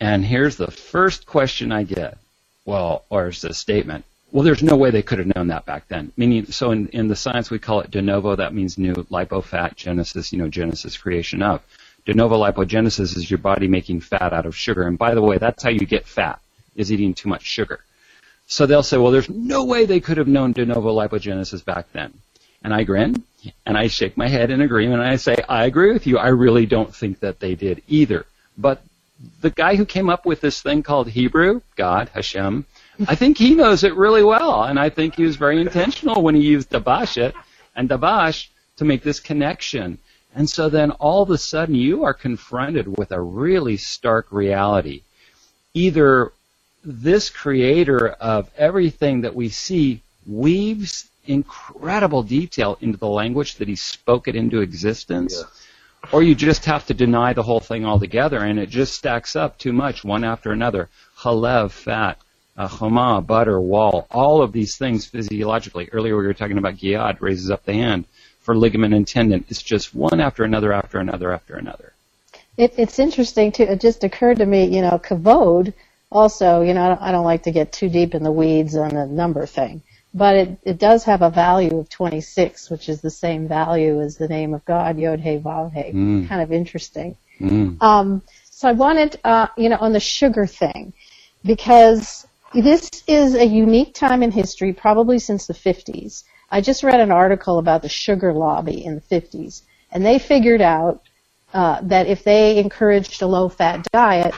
and 0.00 0.24
here's 0.24 0.56
the 0.56 0.70
first 0.70 1.26
question 1.26 1.70
I 1.70 1.82
get, 1.82 2.16
well, 2.64 3.04
or 3.10 3.26
it's 3.26 3.44
a 3.44 3.52
statement. 3.52 4.06
Well, 4.32 4.42
there's 4.42 4.62
no 4.62 4.74
way 4.74 4.90
they 4.90 5.02
could 5.02 5.18
have 5.18 5.34
known 5.36 5.48
that 5.48 5.66
back 5.66 5.86
then. 5.88 6.12
Meaning, 6.16 6.46
so 6.46 6.70
in, 6.70 6.88
in 6.94 7.08
the 7.08 7.14
science 7.14 7.50
we 7.50 7.58
call 7.58 7.80
it 7.80 7.90
de 7.90 8.00
novo. 8.00 8.36
That 8.36 8.54
means 8.54 8.78
new 8.78 8.94
lipofat 8.94 9.76
genesis. 9.76 10.32
You 10.32 10.38
know, 10.38 10.48
genesis 10.48 10.96
creation 10.96 11.42
of. 11.42 11.60
De 12.06 12.14
novo 12.14 12.38
lipogenesis 12.38 13.18
is 13.18 13.30
your 13.30 13.36
body 13.36 13.68
making 13.68 14.00
fat 14.00 14.32
out 14.32 14.46
of 14.46 14.56
sugar. 14.56 14.84
And 14.84 14.96
by 14.96 15.14
the 15.14 15.20
way, 15.20 15.36
that's 15.36 15.62
how 15.62 15.68
you 15.68 15.84
get 15.84 16.06
fat 16.06 16.40
is 16.74 16.90
eating 16.90 17.12
too 17.12 17.28
much 17.28 17.42
sugar. 17.42 17.80
So 18.46 18.64
they'll 18.64 18.82
say, 18.82 18.96
well, 18.96 19.12
there's 19.12 19.28
no 19.28 19.62
way 19.62 19.84
they 19.84 20.00
could 20.00 20.16
have 20.16 20.26
known 20.26 20.52
de 20.52 20.64
novo 20.64 20.94
lipogenesis 20.94 21.62
back 21.62 21.92
then. 21.92 22.14
And 22.68 22.74
I 22.74 22.84
grin 22.84 23.24
and 23.64 23.78
I 23.78 23.86
shake 23.86 24.18
my 24.18 24.28
head 24.28 24.50
in 24.50 24.60
agreement 24.60 25.00
and 25.00 25.10
I 25.10 25.16
say, 25.16 25.36
I 25.48 25.64
agree 25.64 25.90
with 25.90 26.06
you. 26.06 26.18
I 26.18 26.28
really 26.28 26.66
don't 26.66 26.94
think 26.94 27.20
that 27.20 27.40
they 27.40 27.54
did 27.54 27.80
either. 27.88 28.26
But 28.58 28.82
the 29.40 29.48
guy 29.48 29.74
who 29.74 29.86
came 29.86 30.10
up 30.10 30.26
with 30.26 30.42
this 30.42 30.60
thing 30.60 30.82
called 30.82 31.08
Hebrew, 31.08 31.62
God, 31.76 32.10
Hashem, 32.10 32.66
I 33.06 33.14
think 33.14 33.38
he 33.38 33.54
knows 33.54 33.84
it 33.84 33.96
really 33.96 34.22
well. 34.22 34.64
And 34.64 34.78
I 34.78 34.90
think 34.90 35.14
he 35.14 35.22
was 35.22 35.36
very 35.36 35.62
intentional 35.62 36.20
when 36.20 36.34
he 36.34 36.42
used 36.42 36.68
Dabashet 36.68 37.32
and 37.74 37.88
Dabash 37.88 38.48
to 38.76 38.84
make 38.84 39.02
this 39.02 39.18
connection. 39.18 39.96
And 40.34 40.46
so 40.46 40.68
then 40.68 40.90
all 40.90 41.22
of 41.22 41.30
a 41.30 41.38
sudden 41.38 41.74
you 41.74 42.04
are 42.04 42.12
confronted 42.12 42.98
with 42.98 43.12
a 43.12 43.20
really 43.22 43.78
stark 43.78 44.30
reality. 44.30 45.04
Either 45.72 46.32
this 46.84 47.30
creator 47.30 48.08
of 48.08 48.50
everything 48.58 49.22
that 49.22 49.34
we 49.34 49.48
see 49.48 50.02
weaves 50.26 51.08
incredible 51.28 52.22
detail 52.22 52.78
into 52.80 52.98
the 52.98 53.06
language 53.06 53.56
that 53.56 53.68
he 53.68 53.76
spoke 53.76 54.26
it 54.28 54.34
into 54.34 54.60
existence, 54.60 55.34
Yes. 55.36 55.66
or 56.12 56.22
you 56.22 56.34
just 56.34 56.64
have 56.64 56.86
to 56.86 56.94
deny 56.94 57.32
the 57.32 57.42
whole 57.42 57.60
thing 57.60 57.84
altogether, 57.84 58.38
and 58.38 58.58
it 58.58 58.68
just 58.68 58.94
stacks 58.94 59.36
up 59.36 59.58
too 59.58 59.72
much 59.72 60.04
one 60.04 60.24
after 60.24 60.50
another. 60.52 60.88
Halev, 61.18 61.70
fat, 61.70 62.18
uh, 62.56 62.68
choma, 62.68 63.20
butter, 63.20 63.60
wall, 63.60 64.06
all 64.10 64.42
of 64.42 64.52
these 64.52 64.76
things 64.76 65.06
physiologically. 65.06 65.88
Earlier 65.92 66.16
we 66.16 66.26
were 66.26 66.34
talking 66.34 66.58
about 66.58 66.76
Giad, 66.76 67.20
raises 67.20 67.50
up 67.50 67.64
the 67.64 67.74
hand 67.74 68.04
for 68.40 68.56
ligament 68.56 68.94
and 68.94 69.06
tendon. 69.06 69.44
It's 69.48 69.62
just 69.62 69.94
one 69.94 70.20
after 70.20 70.42
another 70.44 70.72
after 70.72 70.98
another 70.98 71.32
after 71.32 71.56
another. 71.56 71.92
It, 72.56 72.74
it's 72.76 72.98
interesting 72.98 73.52
too. 73.52 73.64
It 73.64 73.80
just 73.80 74.02
occurred 74.02 74.38
to 74.38 74.46
me, 74.46 74.64
you 74.64 74.82
know, 74.82 74.98
kavod. 74.98 75.72
Also, 76.10 76.62
you 76.62 76.72
know, 76.74 76.82
I 76.82 76.88
don't, 76.88 77.02
I 77.02 77.12
don't 77.12 77.24
like 77.24 77.42
to 77.42 77.50
get 77.52 77.70
too 77.72 77.88
deep 77.90 78.14
in 78.14 78.22
the 78.22 78.32
weeds 78.32 78.74
on 78.74 78.94
the 78.94 79.06
number 79.06 79.44
thing, 79.46 79.82
but 80.18 80.36
it, 80.36 80.58
it 80.64 80.78
does 80.78 81.04
have 81.04 81.22
a 81.22 81.30
value 81.30 81.78
of 81.78 81.88
26, 81.88 82.70
which 82.70 82.88
is 82.88 83.00
the 83.00 83.10
same 83.10 83.48
value 83.48 84.00
as 84.00 84.16
the 84.16 84.28
name 84.28 84.52
of 84.52 84.64
God, 84.64 84.98
Yod 84.98 85.20
He 85.20 85.38
Vav 85.38 85.72
He. 85.72 85.92
Mm. 85.92 86.28
Kind 86.28 86.42
of 86.42 86.52
interesting. 86.52 87.16
Mm. 87.40 87.80
Um, 87.80 88.22
so 88.44 88.68
I 88.68 88.72
wanted, 88.72 89.20
uh, 89.24 89.46
you 89.56 89.68
know, 89.68 89.78
on 89.80 89.92
the 89.92 90.00
sugar 90.00 90.44
thing, 90.44 90.92
because 91.44 92.26
this 92.52 92.90
is 93.06 93.34
a 93.34 93.44
unique 93.46 93.94
time 93.94 94.22
in 94.22 94.30
history, 94.32 94.72
probably 94.72 95.18
since 95.18 95.46
the 95.46 95.54
50s. 95.54 96.24
I 96.50 96.60
just 96.60 96.82
read 96.82 97.00
an 97.00 97.12
article 97.12 97.58
about 97.58 97.82
the 97.82 97.88
sugar 97.88 98.32
lobby 98.32 98.84
in 98.84 98.96
the 98.96 99.00
50s, 99.00 99.62
and 99.92 100.04
they 100.04 100.18
figured 100.18 100.60
out 100.60 101.02
uh, 101.54 101.80
that 101.82 102.06
if 102.06 102.24
they 102.24 102.58
encouraged 102.58 103.22
a 103.22 103.26
low-fat 103.26 103.86
diet, 103.92 104.34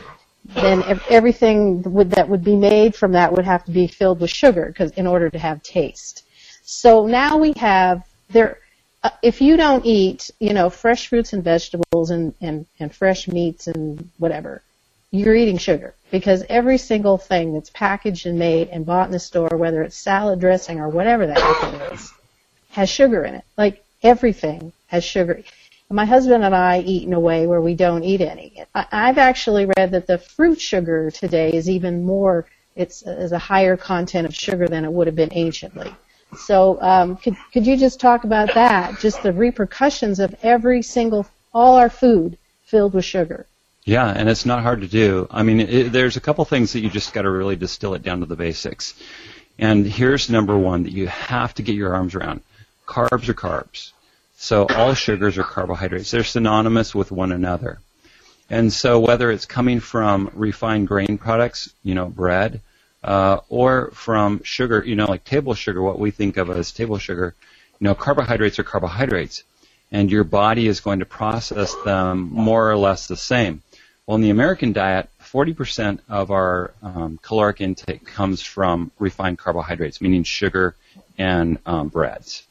then 0.54 0.82
everything 1.08 1.82
would, 1.82 2.10
that 2.10 2.28
would 2.28 2.44
be 2.44 2.56
made 2.56 2.94
from 2.94 3.12
that 3.12 3.32
would 3.32 3.44
have 3.44 3.64
to 3.64 3.70
be 3.70 3.86
filled 3.86 4.20
with 4.20 4.30
sugar 4.30 4.66
because 4.66 4.90
in 4.92 5.06
order 5.06 5.30
to 5.30 5.38
have 5.38 5.62
taste. 5.62 6.24
So 6.62 7.06
now 7.06 7.36
we 7.36 7.52
have 7.56 8.06
there. 8.30 8.58
Uh, 9.02 9.10
if 9.22 9.40
you 9.40 9.56
don't 9.56 9.86
eat, 9.86 10.30
you 10.40 10.52
know, 10.52 10.68
fresh 10.68 11.08
fruits 11.08 11.32
and 11.32 11.42
vegetables 11.42 12.10
and, 12.10 12.34
and, 12.42 12.66
and 12.78 12.94
fresh 12.94 13.28
meats 13.28 13.66
and 13.66 14.10
whatever, 14.18 14.62
you're 15.10 15.34
eating 15.34 15.58
sugar 15.58 15.94
because 16.10 16.44
every 16.48 16.78
single 16.78 17.16
thing 17.16 17.54
that's 17.54 17.70
packaged 17.70 18.26
and 18.26 18.38
made 18.38 18.68
and 18.68 18.84
bought 18.84 19.06
in 19.06 19.12
the 19.12 19.18
store, 19.18 19.56
whether 19.56 19.82
it's 19.82 19.96
salad 19.96 20.38
dressing 20.38 20.80
or 20.80 20.88
whatever 20.88 21.26
that 21.26 21.60
thing 21.60 21.80
is, 21.92 22.12
has 22.70 22.88
sugar 22.90 23.24
in 23.24 23.34
it. 23.34 23.44
Like 23.56 23.82
everything 24.02 24.72
has 24.88 25.02
sugar. 25.02 25.42
My 25.92 26.04
husband 26.04 26.44
and 26.44 26.54
I 26.54 26.80
eat 26.80 27.02
in 27.02 27.12
a 27.14 27.20
way 27.20 27.48
where 27.48 27.60
we 27.60 27.74
don't 27.74 28.04
eat 28.04 28.20
any. 28.20 28.64
I've 28.74 29.18
actually 29.18 29.66
read 29.76 29.90
that 29.90 30.06
the 30.06 30.18
fruit 30.18 30.60
sugar 30.60 31.10
today 31.10 31.52
is 31.52 31.68
even 31.68 32.04
more, 32.04 32.46
it's 32.76 33.02
is 33.02 33.32
a 33.32 33.38
higher 33.38 33.76
content 33.76 34.24
of 34.24 34.34
sugar 34.34 34.68
than 34.68 34.84
it 34.84 34.92
would 34.92 35.08
have 35.08 35.16
been 35.16 35.32
anciently. 35.32 35.92
So 36.38 36.80
um, 36.80 37.16
could 37.16 37.34
could 37.52 37.66
you 37.66 37.76
just 37.76 37.98
talk 37.98 38.22
about 38.22 38.54
that? 38.54 39.00
Just 39.00 39.24
the 39.24 39.32
repercussions 39.32 40.20
of 40.20 40.32
every 40.44 40.80
single, 40.82 41.26
all 41.52 41.74
our 41.74 41.90
food 41.90 42.38
filled 42.66 42.94
with 42.94 43.04
sugar. 43.04 43.46
Yeah, 43.84 44.08
and 44.08 44.28
it's 44.28 44.46
not 44.46 44.62
hard 44.62 44.82
to 44.82 44.86
do. 44.86 45.26
I 45.28 45.42
mean, 45.42 45.58
it, 45.58 45.92
there's 45.92 46.16
a 46.16 46.20
couple 46.20 46.44
things 46.44 46.72
that 46.72 46.80
you 46.80 46.90
just 46.90 47.12
got 47.12 47.22
to 47.22 47.30
really 47.30 47.56
distill 47.56 47.94
it 47.94 48.04
down 48.04 48.20
to 48.20 48.26
the 48.26 48.36
basics. 48.36 48.94
And 49.58 49.84
here's 49.84 50.30
number 50.30 50.56
one 50.56 50.84
that 50.84 50.92
you 50.92 51.08
have 51.08 51.52
to 51.54 51.62
get 51.62 51.74
your 51.74 51.94
arms 51.96 52.14
around. 52.14 52.42
Carbs 52.86 53.28
are 53.28 53.34
carbs. 53.34 53.90
So 54.42 54.64
all 54.64 54.94
sugars 54.94 55.36
are 55.36 55.42
carbohydrates. 55.42 56.10
They're 56.10 56.24
synonymous 56.24 56.94
with 56.94 57.12
one 57.12 57.30
another. 57.30 57.78
And 58.48 58.72
so 58.72 58.98
whether 58.98 59.30
it's 59.30 59.44
coming 59.44 59.80
from 59.80 60.30
refined 60.32 60.88
grain 60.88 61.18
products, 61.18 61.74
you 61.82 61.94
know, 61.94 62.06
bread, 62.06 62.62
uh, 63.04 63.40
or 63.50 63.90
from 63.90 64.42
sugar, 64.42 64.82
you 64.82 64.96
know, 64.96 65.04
like 65.04 65.24
table 65.24 65.52
sugar, 65.52 65.82
what 65.82 65.98
we 65.98 66.10
think 66.10 66.38
of 66.38 66.48
as 66.48 66.72
table 66.72 66.96
sugar, 66.96 67.34
you 67.78 67.84
know, 67.84 67.94
carbohydrates 67.94 68.58
are 68.58 68.64
carbohydrates. 68.64 69.44
And 69.92 70.10
your 70.10 70.24
body 70.24 70.68
is 70.68 70.80
going 70.80 71.00
to 71.00 71.04
process 71.04 71.74
them 71.84 72.30
more 72.32 72.70
or 72.70 72.78
less 72.78 73.08
the 73.08 73.18
same. 73.18 73.62
Well, 74.06 74.14
in 74.14 74.22
the 74.22 74.30
American 74.30 74.72
diet, 74.72 75.10
40% 75.22 75.98
of 76.08 76.30
our 76.30 76.72
um, 76.82 77.18
caloric 77.20 77.60
intake 77.60 78.06
comes 78.06 78.40
from 78.40 78.90
refined 78.98 79.36
carbohydrates, 79.36 80.00
meaning 80.00 80.24
sugar 80.24 80.76
and 81.18 81.58
um, 81.66 81.88
breads 81.88 82.44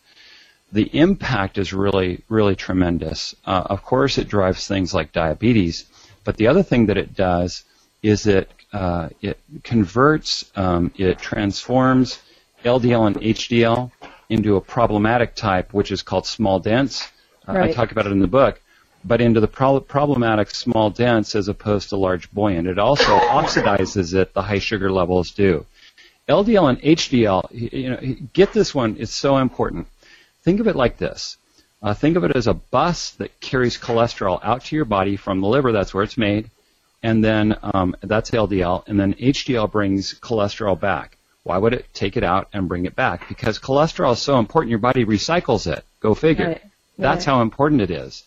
the 0.72 0.90
impact 0.98 1.58
is 1.58 1.74
really, 1.74 2.24
really 2.30 2.56
tremendous. 2.56 3.36
Uh, 3.46 3.64
of 3.66 3.84
course, 3.84 4.18
it 4.18 4.28
drives 4.28 4.68
things 4.68 4.94
like 4.94 5.12
diabetes, 5.12 5.86
but 6.24 6.38
the 6.38 6.48
other 6.48 6.64
thing 6.64 6.88
that 6.88 6.98
it 6.98 7.16
does 7.16 7.64
is 8.04 8.28
it 8.28 8.52
uh, 8.72 9.10
it 9.22 9.40
converts, 9.64 10.46
um, 10.56 10.92
it 10.98 11.18
transforms 11.18 12.20
LDL 12.64 13.08
and 13.08 13.16
HDL 13.16 13.92
into 14.30 14.58
a 14.58 14.62
problematic 14.62 15.34
type, 15.34 15.74
which 15.74 15.92
is 15.92 16.04
called 16.04 16.28
small 16.28 16.60
dense. 16.60 17.08
Uh, 17.48 17.54
right. 17.54 17.70
I 17.72 17.74
talk 17.74 17.92
about 17.92 18.06
it 18.06 18.12
in 18.12 18.20
the 18.20 18.28
book, 18.28 18.62
but 19.04 19.22
into 19.22 19.40
the 19.40 19.48
pro- 19.48 19.80
problematic 19.80 20.52
small 20.52 20.92
dense 20.92 21.34
as 21.34 21.48
opposed 21.48 21.90
to 21.90 21.98
large 21.98 22.32
buoyant. 22.32 22.68
It 22.68 22.78
also 22.78 23.18
oxidizes 23.18 24.14
it. 24.14 24.34
The 24.34 24.44
high 24.44 24.60
sugar 24.60 24.92
levels 24.92 25.32
do. 25.32 25.66
LDL 26.28 26.70
and 26.70 26.82
HDL, 26.82 27.48
you 27.52 27.90
know, 27.90 28.28
get 28.34 28.54
this 28.54 28.76
one. 28.76 28.98
It's 29.00 29.16
so 29.16 29.38
important. 29.38 29.88
Think 30.43 30.60
of 30.60 30.67
it 30.67 30.75
like 30.75 30.97
this. 30.97 31.38
Uh, 31.82 31.93
think 31.93 32.17
of 32.17 32.23
it 32.23 32.36
as 32.36 32.47
a 32.47 32.54
bus 32.54 33.12
that 33.12 33.39
carries 33.39 33.78
cholesterol 33.78 34.39
out 34.43 34.65
to 34.65 34.75
your 34.75 34.86
body 34.86 35.15
from 35.15 35.39
the 35.41 35.47
liver. 35.47 35.71
That's 35.71 35.93
where 35.93 36.04
it's 36.04 36.17
made. 36.17 36.49
And 37.02 37.23
then 37.23 37.58
um, 37.63 37.95
that's 38.02 38.32
LDL. 38.32 38.86
And 38.88 38.99
then 38.99 39.13
HDL 39.13 39.71
brings 39.71 40.13
cholesterol 40.13 40.80
back. 40.80 41.17
Why 41.43 41.58
would 41.58 41.73
it 41.73 41.86
take 41.93 42.17
it 42.17 42.23
out 42.23 42.49
and 42.52 42.67
bring 42.67 42.86
it 42.86 42.95
back? 42.95 43.30
Because 43.30 43.60
cholesterol 43.60 44.12
is 44.13 44.19
so 44.19 44.39
important, 44.39 44.69
your 44.69 44.80
body 44.80 45.06
recycles 45.06 45.71
it. 45.71 45.86
Go 46.02 46.13
figure. 46.13 46.47
Right. 46.47 46.62
That's 46.97 47.25
right. 47.25 47.34
how 47.34 47.41
important 47.41 47.82
it 47.82 47.91
is. 47.91 48.23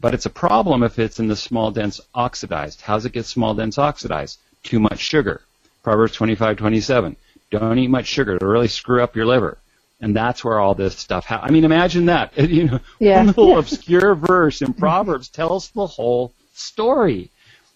But 0.00 0.14
it's 0.14 0.26
a 0.26 0.30
problem 0.30 0.82
if 0.82 0.98
it's 0.98 1.20
in 1.20 1.28
the 1.28 1.36
small 1.36 1.70
dense 1.70 2.00
oxidized. 2.14 2.80
How 2.80 2.94
does 2.94 3.04
it 3.04 3.12
get 3.12 3.26
small 3.26 3.54
dense 3.54 3.78
oxidized? 3.78 4.38
Too 4.62 4.80
much 4.80 5.00
sugar. 5.00 5.42
Proverbs 5.82 6.16
25:27. 6.16 7.16
Don't 7.50 7.78
eat 7.78 7.88
much 7.88 8.06
sugar. 8.06 8.36
It'll 8.36 8.48
really 8.48 8.68
screw 8.68 9.02
up 9.02 9.16
your 9.16 9.26
liver 9.26 9.58
and 10.00 10.14
that's 10.14 10.44
where 10.44 10.58
all 10.58 10.74
this 10.74 10.96
stuff 10.96 11.24
happens. 11.24 11.50
I 11.50 11.52
mean, 11.52 11.64
imagine 11.64 12.06
that. 12.06 12.32
You 12.46 12.64
know, 12.64 12.80
yeah. 12.98 13.18
one 13.18 13.26
little 13.28 13.48
yeah. 13.50 13.58
obscure 13.58 14.14
verse 14.14 14.62
in 14.62 14.72
Proverbs 14.84 15.28
tells 15.28 15.68
the 15.70 15.86
whole 15.86 16.32
story. 16.52 17.30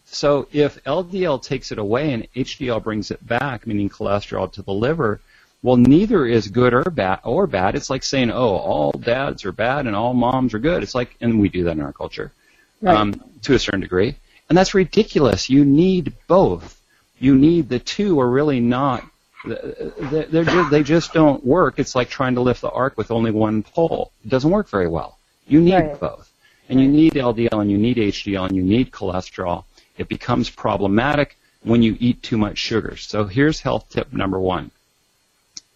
So 0.07 0.49
if 0.53 0.83
LDL 0.85 1.43
takes 1.43 1.73
it 1.73 1.79
away 1.79 2.13
and 2.13 2.27
HDL 2.35 2.83
brings 2.83 3.11
it 3.11 3.25
back, 3.27 3.67
meaning 3.67 3.89
cholesterol 3.89 4.53
to 4.53 4.63
the 4.63 4.73
liver, 4.73 5.21
well, 5.63 5.77
neither 5.77 6.27
is 6.27 6.49
good 6.49 6.73
or 6.73 6.85
bad. 6.85 7.21
Or 7.25 7.47
bad. 7.47 7.75
It's 7.75 7.91
like 7.91 8.03
saying, 8.03 8.31
oh, 8.31 8.57
all 8.57 8.93
dads 8.93 9.45
are 9.45 9.53
bad 9.53 9.87
and 9.87 9.95
all 9.95 10.15
moms 10.15 10.55
are 10.55 10.59
good. 10.59 10.83
It's 10.83 10.95
like, 10.95 11.17
and 11.21 11.41
we 11.41 11.49
do 11.49 11.65
that 11.65 11.73
in 11.73 11.83
our 11.83 11.93
culture, 11.93 12.33
right. 12.81 12.97
um, 12.97 13.23
to 13.43 13.55
a 13.55 13.59
certain 13.59 13.81
degree, 13.81 14.17
and 14.49 14.57
that's 14.57 14.75
ridiculous. 14.75 15.51
You 15.51 15.65
need 15.65 16.15
both. 16.27 16.81
You 17.19 17.35
need 17.35 17.69
the 17.69 17.79
two 17.79 18.19
are 18.21 18.29
really 18.29 18.61
not 18.61 19.05
they're 19.45 20.45
just, 20.45 20.71
they 20.71 20.83
just 20.83 21.13
don't 21.13 21.45
work. 21.45 21.79
It's 21.79 21.95
like 21.95 22.11
trying 22.11 22.35
to 22.35 22.41
lift 22.41 22.61
the 22.61 22.71
ark 22.71 22.97
with 22.97 23.11
only 23.11 23.31
one 23.31 23.63
pole. 23.63 24.13
It 24.25 24.29
doesn't 24.29 24.51
work 24.51 24.69
very 24.69 24.89
well. 24.89 25.19
You 25.47 25.61
need 25.61 25.75
right. 25.75 26.01
both. 26.01 26.31
And 26.69 26.81
you 26.81 26.89
need 26.89 27.15
LDL 27.15 27.61
and 27.61 27.71
you 27.71 27.79
need 27.79 27.97
HDL 27.97 28.47
and 28.49 28.57
you 28.57 28.63
need 28.63 28.91
cholesterol. 28.91 29.65
It 29.97 30.09
becomes 30.09 30.51
problematic 30.51 31.37
when 31.63 31.83
you 31.83 31.97
eat 32.01 32.23
too 32.23 32.39
much 32.39 32.59
sugar. 32.59 32.97
So 32.97 33.25
here's 33.25 33.61
health 33.61 33.87
tip 33.91 34.13
number 34.13 34.39
one. 34.39 34.71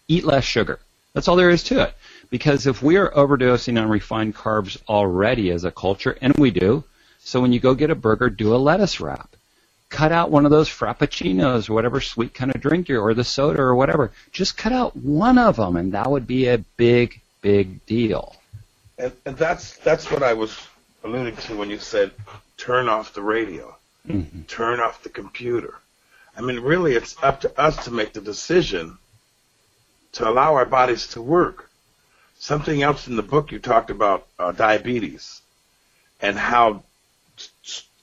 Eat 0.07 0.23
less 0.23 0.43
sugar. 0.43 0.79
That's 1.13 1.27
all 1.27 1.35
there 1.35 1.49
is 1.49 1.63
to 1.63 1.81
it. 1.81 1.95
Because 2.29 2.67
if 2.67 2.81
we 2.81 2.97
are 2.97 3.11
overdosing 3.11 3.81
on 3.81 3.89
refined 3.89 4.35
carbs 4.35 4.81
already 4.87 5.51
as 5.51 5.63
a 5.63 5.71
culture, 5.71 6.17
and 6.21 6.33
we 6.37 6.51
do, 6.51 6.83
so 7.19 7.41
when 7.41 7.53
you 7.53 7.59
go 7.59 7.73
get 7.73 7.89
a 7.89 7.95
burger, 7.95 8.29
do 8.29 8.55
a 8.55 8.57
lettuce 8.57 8.99
wrap 8.99 9.34
cut 9.95 10.11
out 10.11 10.29
one 10.29 10.43
of 10.43 10.51
those 10.51 10.67
frappuccinos 10.67 11.69
or 11.69 11.73
whatever 11.73 12.01
sweet 12.01 12.33
kind 12.33 12.53
of 12.53 12.59
drink 12.59 12.89
you're, 12.89 13.01
or 13.01 13.13
the 13.13 13.23
soda 13.23 13.61
or 13.61 13.75
whatever. 13.75 14.11
Just 14.33 14.57
cut 14.57 14.73
out 14.73 14.93
one 14.93 15.37
of 15.37 15.55
them, 15.55 15.77
and 15.77 15.93
that 15.93 16.11
would 16.11 16.27
be 16.27 16.47
a 16.47 16.57
big, 16.57 17.21
big 17.41 17.85
deal. 17.85 18.35
And, 18.97 19.13
and 19.25 19.37
that's 19.37 19.77
that's 19.77 20.11
what 20.11 20.21
I 20.21 20.33
was 20.33 20.67
alluding 21.05 21.37
to 21.37 21.55
when 21.55 21.69
you 21.69 21.79
said 21.79 22.11
turn 22.57 22.89
off 22.89 23.13
the 23.13 23.21
radio, 23.21 23.73
mm-hmm. 24.05 24.41
turn 24.43 24.81
off 24.81 25.01
the 25.01 25.09
computer. 25.09 25.75
I 26.37 26.41
mean, 26.41 26.59
really, 26.59 26.93
it's 26.95 27.15
up 27.23 27.41
to 27.41 27.59
us 27.59 27.85
to 27.85 27.91
make 27.91 28.11
the 28.11 28.21
decision 28.21 28.97
to 30.13 30.27
allow 30.27 30.55
our 30.55 30.65
bodies 30.65 31.07
to 31.09 31.21
work. 31.21 31.69
Something 32.37 32.83
else 32.83 33.07
in 33.07 33.15
the 33.15 33.23
book 33.23 33.53
you 33.53 33.59
talked 33.59 33.89
about 33.89 34.27
uh, 34.37 34.51
diabetes 34.51 35.41
and 36.19 36.37
how 36.37 36.83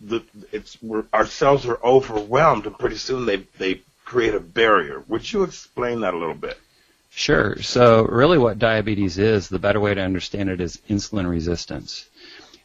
the 0.02 0.22
it's 0.50 0.76
we're, 0.82 1.04
our 1.12 1.26
cells 1.26 1.66
are 1.66 1.78
overwhelmed, 1.82 2.66
and 2.66 2.78
pretty 2.78 2.96
soon 2.96 3.26
they 3.26 3.38
they 3.58 3.82
create 4.04 4.34
a 4.34 4.40
barrier. 4.40 5.02
Would 5.08 5.32
you 5.32 5.44
explain 5.44 6.00
that 6.00 6.14
a 6.14 6.18
little 6.18 6.34
bit? 6.34 6.58
Sure. 7.10 7.56
So 7.62 8.04
really, 8.04 8.38
what 8.38 8.58
diabetes 8.58 9.18
is, 9.18 9.48
the 9.48 9.58
better 9.58 9.80
way 9.80 9.94
to 9.94 10.00
understand 10.00 10.48
it 10.48 10.60
is 10.60 10.78
insulin 10.88 11.28
resistance. 11.28 12.08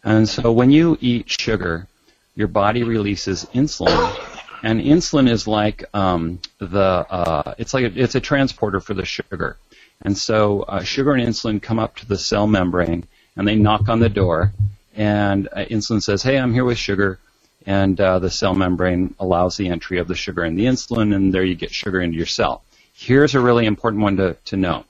And 0.03 0.27
so 0.27 0.51
when 0.51 0.71
you 0.71 0.97
eat 1.01 1.29
sugar, 1.29 1.87
your 2.35 2.47
body 2.47 2.83
releases 2.83 3.45
insulin, 3.45 4.15
and 4.63 4.79
insulin 4.79 5.29
is 5.29 5.47
like 5.47 5.83
um, 5.93 6.39
the 6.59 7.05
uh, 7.09 7.53
it's 7.57 7.73
like 7.73 7.85
a, 7.85 8.01
it's 8.01 8.15
a 8.15 8.21
transporter 8.21 8.79
for 8.79 8.93
the 8.93 9.05
sugar. 9.05 9.57
And 10.01 10.17
so 10.17 10.61
uh, 10.63 10.83
sugar 10.83 11.13
and 11.13 11.27
insulin 11.27 11.61
come 11.61 11.79
up 11.79 11.95
to 11.97 12.07
the 12.07 12.17
cell 12.17 12.47
membrane, 12.47 13.07
and 13.35 13.47
they 13.47 13.55
knock 13.55 13.89
on 13.89 13.99
the 13.99 14.09
door, 14.09 14.53
and 14.95 15.47
uh, 15.51 15.65
insulin 15.65 16.01
says, 16.01 16.23
"Hey, 16.23 16.37
I'm 16.37 16.53
here 16.53 16.65
with 16.65 16.77
sugar 16.77 17.19
and 17.67 17.99
uh, 17.99 18.17
the 18.17 18.29
cell 18.29 18.55
membrane 18.55 19.13
allows 19.19 19.57
the 19.57 19.67
entry 19.67 19.99
of 19.99 20.07
the 20.07 20.15
sugar 20.15 20.41
and 20.43 20.57
the 20.57 20.65
insulin, 20.65 21.13
and 21.13 21.33
there 21.33 21.43
you 21.43 21.53
get 21.53 21.69
sugar 21.69 21.99
into 21.99 22.15
your 22.15 22.25
cell. 22.25 22.63
Here's 22.93 23.35
a 23.35 23.41
really 23.41 23.65
important 23.65 24.01
one 24.01 24.15
to, 24.17 24.37
to 24.45 24.55
know. 24.55 24.85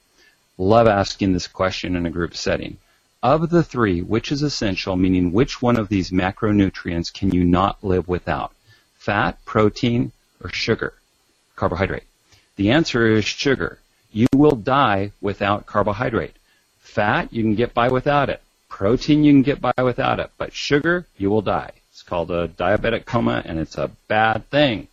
Love 0.59 0.87
asking 0.87 1.33
this 1.33 1.47
question 1.47 1.95
in 1.95 2.05
a 2.05 2.11
group 2.11 2.35
setting. 2.35 2.77
Of 3.23 3.49
the 3.49 3.63
three, 3.63 4.03
which 4.03 4.31
is 4.31 4.43
essential, 4.43 4.95
meaning 4.95 5.31
which 5.31 5.59
one 5.59 5.75
of 5.75 5.89
these 5.89 6.11
macronutrients 6.11 7.11
can 7.11 7.31
you 7.31 7.43
not 7.43 7.83
live 7.83 8.07
without? 8.07 8.53
Fat, 8.99 9.43
protein, 9.43 10.11
or 10.43 10.51
sugar? 10.51 10.93
Carbohydrate. 11.55 12.03
The 12.57 12.69
answer 12.69 13.07
is 13.07 13.25
sugar. 13.25 13.79
You 14.11 14.27
will 14.35 14.55
die 14.55 15.13
without 15.19 15.65
carbohydrate. 15.65 16.35
Fat, 16.79 17.33
you 17.33 17.41
can 17.41 17.55
get 17.55 17.73
by 17.73 17.89
without 17.89 18.29
it. 18.29 18.43
Protein, 18.69 19.23
you 19.23 19.33
can 19.33 19.41
get 19.41 19.61
by 19.61 19.73
without 19.81 20.19
it. 20.19 20.29
But 20.37 20.53
sugar, 20.53 21.07
you 21.17 21.31
will 21.31 21.41
die 21.41 21.71
called 22.03 22.31
a 22.31 22.47
diabetic 22.47 23.05
coma, 23.05 23.41
and 23.45 23.59
it's 23.59 23.77
a 23.77 23.89
bad 24.07 24.49
thing. 24.49 24.87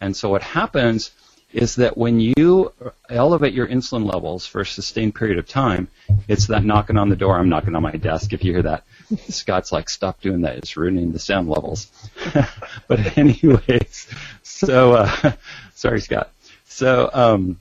And 0.00 0.16
so 0.16 0.28
what 0.28 0.42
happens 0.42 1.10
is 1.52 1.76
that 1.76 1.96
when 1.96 2.18
you 2.18 2.72
elevate 3.08 3.52
your 3.52 3.66
insulin 3.66 4.10
levels 4.10 4.46
for 4.46 4.62
a 4.62 4.66
sustained 4.66 5.14
period 5.14 5.38
of 5.38 5.46
time, 5.46 5.88
it's 6.26 6.46
that 6.46 6.64
knocking 6.64 6.96
on 6.96 7.08
the 7.08 7.16
door. 7.16 7.38
I'm 7.38 7.48
knocking 7.48 7.74
on 7.74 7.82
my 7.82 7.92
desk 7.92 8.32
if 8.32 8.42
you 8.42 8.52
hear 8.52 8.62
that. 8.62 8.84
Scott's 9.28 9.70
like, 9.70 9.90
stop 9.90 10.20
doing 10.20 10.42
that. 10.42 10.56
It's 10.56 10.76
ruining 10.76 11.12
the 11.12 11.18
sound 11.18 11.48
levels. 11.48 11.90
but 12.88 13.18
anyways, 13.18 14.08
so, 14.42 14.94
uh, 14.94 15.32
sorry, 15.74 16.00
Scott. 16.00 16.30
So, 16.64 17.10
um, 17.12 17.60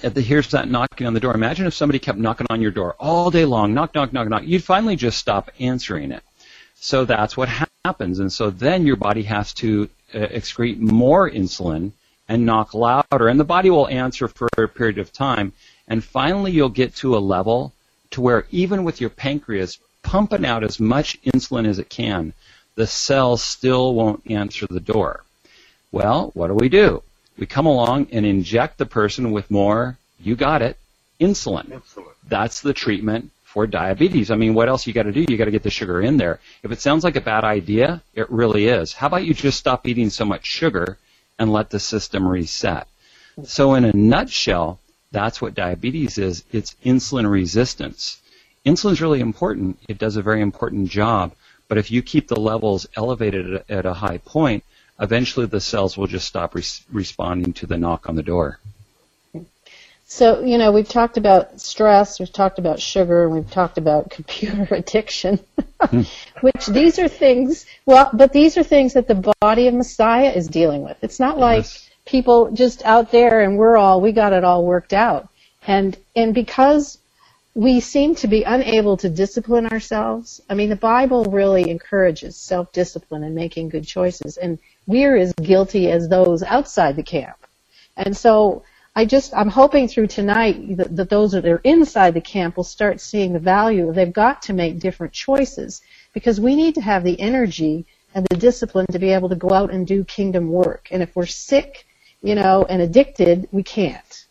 the, 0.00 0.20
here's 0.20 0.50
that 0.50 0.68
knocking 0.68 1.06
on 1.06 1.14
the 1.14 1.20
door. 1.20 1.34
Imagine 1.34 1.66
if 1.66 1.74
somebody 1.74 2.00
kept 2.00 2.18
knocking 2.18 2.48
on 2.50 2.60
your 2.60 2.72
door 2.72 2.96
all 2.98 3.30
day 3.30 3.44
long, 3.44 3.74
knock, 3.74 3.94
knock, 3.94 4.12
knock, 4.12 4.28
knock. 4.28 4.42
You'd 4.44 4.64
finally 4.64 4.96
just 4.96 5.18
stop 5.18 5.50
answering 5.60 6.10
it. 6.10 6.22
So 6.86 7.04
that's 7.04 7.36
what 7.36 7.48
happens. 7.84 8.20
And 8.20 8.32
so 8.32 8.48
then 8.48 8.86
your 8.86 8.94
body 8.94 9.24
has 9.24 9.52
to 9.54 9.88
uh, 10.14 10.18
excrete 10.18 10.78
more 10.78 11.28
insulin 11.28 11.90
and 12.28 12.46
knock 12.46 12.74
louder. 12.74 13.26
And 13.26 13.40
the 13.40 13.52
body 13.56 13.70
will 13.70 13.88
answer 13.88 14.28
for 14.28 14.48
a 14.56 14.68
period 14.68 14.98
of 14.98 15.12
time. 15.12 15.52
And 15.88 16.04
finally 16.04 16.52
you'll 16.52 16.68
get 16.68 16.94
to 17.02 17.16
a 17.16 17.26
level 17.34 17.72
to 18.12 18.20
where 18.20 18.46
even 18.52 18.84
with 18.84 19.00
your 19.00 19.10
pancreas 19.10 19.80
pumping 20.04 20.46
out 20.46 20.62
as 20.62 20.78
much 20.78 21.20
insulin 21.22 21.66
as 21.66 21.80
it 21.80 21.88
can, 21.88 22.32
the 22.76 22.86
cells 22.86 23.42
still 23.42 23.92
won't 23.92 24.30
answer 24.30 24.68
the 24.68 24.78
door. 24.78 25.24
Well, 25.90 26.30
what 26.34 26.46
do 26.46 26.54
we 26.54 26.68
do? 26.68 27.02
We 27.36 27.46
come 27.46 27.66
along 27.66 28.10
and 28.12 28.24
inject 28.24 28.78
the 28.78 28.86
person 28.86 29.32
with 29.32 29.50
more, 29.50 29.98
you 30.20 30.36
got 30.36 30.62
it, 30.62 30.78
insulin. 31.20 31.66
insulin. 31.66 32.12
That's 32.28 32.60
the 32.60 32.74
treatment 32.74 33.32
for 33.56 33.66
diabetes. 33.66 34.30
I 34.30 34.36
mean, 34.36 34.52
what 34.52 34.68
else 34.68 34.86
you 34.86 34.92
got 34.92 35.04
to 35.04 35.12
do? 35.12 35.24
You 35.26 35.38
got 35.38 35.46
to 35.46 35.50
get 35.50 35.62
the 35.62 35.70
sugar 35.70 36.02
in 36.02 36.18
there. 36.18 36.40
If 36.62 36.72
it 36.72 36.82
sounds 36.82 37.04
like 37.04 37.16
a 37.16 37.22
bad 37.22 37.42
idea, 37.42 38.02
it 38.12 38.30
really 38.30 38.66
is. 38.66 38.92
How 38.92 39.06
about 39.06 39.24
you 39.24 39.32
just 39.32 39.58
stop 39.58 39.88
eating 39.88 40.10
so 40.10 40.26
much 40.26 40.44
sugar 40.44 40.98
and 41.38 41.50
let 41.50 41.70
the 41.70 41.80
system 41.80 42.28
reset? 42.28 42.86
So 43.44 43.72
in 43.72 43.86
a 43.86 43.96
nutshell, 43.96 44.78
that's 45.10 45.40
what 45.40 45.54
diabetes 45.54 46.18
is. 46.18 46.44
It's 46.52 46.76
insulin 46.84 47.30
resistance. 47.30 48.20
Insulin 48.66 48.92
is 48.92 49.00
really 49.00 49.20
important. 49.20 49.78
It 49.88 49.96
does 49.96 50.16
a 50.16 50.22
very 50.22 50.42
important 50.42 50.90
job. 50.90 51.32
But 51.66 51.78
if 51.78 51.90
you 51.90 52.02
keep 52.02 52.28
the 52.28 52.38
levels 52.38 52.86
elevated 52.94 53.64
at 53.70 53.86
a 53.86 53.94
high 53.94 54.18
point, 54.18 54.64
eventually 55.00 55.46
the 55.46 55.62
cells 55.62 55.96
will 55.96 56.08
just 56.08 56.26
stop 56.26 56.54
responding 56.54 57.54
to 57.54 57.66
the 57.66 57.78
knock 57.78 58.06
on 58.06 58.16
the 58.16 58.22
door. 58.22 58.58
So, 60.08 60.44
you 60.44 60.56
know, 60.56 60.70
we've 60.70 60.88
talked 60.88 61.16
about 61.16 61.60
stress, 61.60 62.20
we've 62.20 62.32
talked 62.32 62.60
about 62.60 62.78
sugar, 62.78 63.24
and 63.24 63.34
we've 63.34 63.50
talked 63.50 63.76
about 63.76 64.08
computer 64.10 64.72
addiction, 64.72 65.40
hmm. 65.80 66.02
which 66.42 66.66
these 66.66 67.00
are 67.00 67.08
things, 67.08 67.66
well, 67.86 68.08
but 68.12 68.32
these 68.32 68.56
are 68.56 68.62
things 68.62 68.92
that 68.92 69.08
the 69.08 69.34
body 69.40 69.66
of 69.66 69.74
Messiah 69.74 70.30
is 70.30 70.46
dealing 70.46 70.82
with. 70.82 70.96
It's 71.02 71.18
not 71.18 71.38
like 71.38 71.64
yes. 71.64 71.90
people 72.04 72.52
just 72.52 72.84
out 72.84 73.10
there 73.10 73.40
and 73.40 73.58
we're 73.58 73.76
all, 73.76 74.00
we 74.00 74.12
got 74.12 74.32
it 74.32 74.44
all 74.44 74.64
worked 74.64 74.92
out. 74.92 75.28
And, 75.66 75.98
and 76.14 76.32
because 76.32 76.98
we 77.56 77.80
seem 77.80 78.14
to 78.16 78.28
be 78.28 78.44
unable 78.44 78.96
to 78.98 79.08
discipline 79.08 79.66
ourselves, 79.66 80.40
I 80.48 80.54
mean, 80.54 80.68
the 80.68 80.76
Bible 80.76 81.24
really 81.24 81.68
encourages 81.68 82.36
self-discipline 82.36 83.24
and 83.24 83.34
making 83.34 83.70
good 83.70 83.84
choices. 83.84 84.36
And 84.36 84.60
we're 84.86 85.16
as 85.16 85.32
guilty 85.32 85.90
as 85.90 86.08
those 86.08 86.44
outside 86.44 86.94
the 86.94 87.02
camp. 87.02 87.38
And 87.96 88.16
so 88.16 88.62
I 88.96 89.04
just, 89.04 89.34
I'm 89.34 89.50
hoping 89.50 89.88
through 89.88 90.06
tonight 90.06 90.78
that, 90.78 90.96
that 90.96 91.10
those 91.10 91.32
that 91.32 91.44
are 91.44 91.60
inside 91.62 92.14
the 92.14 92.22
camp 92.22 92.56
will 92.56 92.64
start 92.64 92.98
seeing 92.98 93.34
the 93.34 93.38
value. 93.38 93.92
They've 93.92 94.10
got 94.10 94.40
to 94.42 94.54
make 94.54 94.78
different 94.78 95.12
choices 95.12 95.82
because 96.14 96.40
we 96.40 96.56
need 96.56 96.76
to 96.76 96.80
have 96.80 97.04
the 97.04 97.20
energy 97.20 97.84
and 98.14 98.26
the 98.30 98.36
discipline 98.38 98.86
to 98.92 98.98
be 98.98 99.10
able 99.10 99.28
to 99.28 99.34
go 99.34 99.50
out 99.50 99.70
and 99.70 99.86
do 99.86 100.02
kingdom 100.02 100.50
work. 100.50 100.88
And 100.90 101.02
if 101.02 101.14
we're 101.14 101.26
sick, 101.26 101.86
you 102.22 102.34
know, 102.34 102.64
and 102.66 102.80
addicted, 102.80 103.46
we 103.52 103.62
can't. 103.62 104.24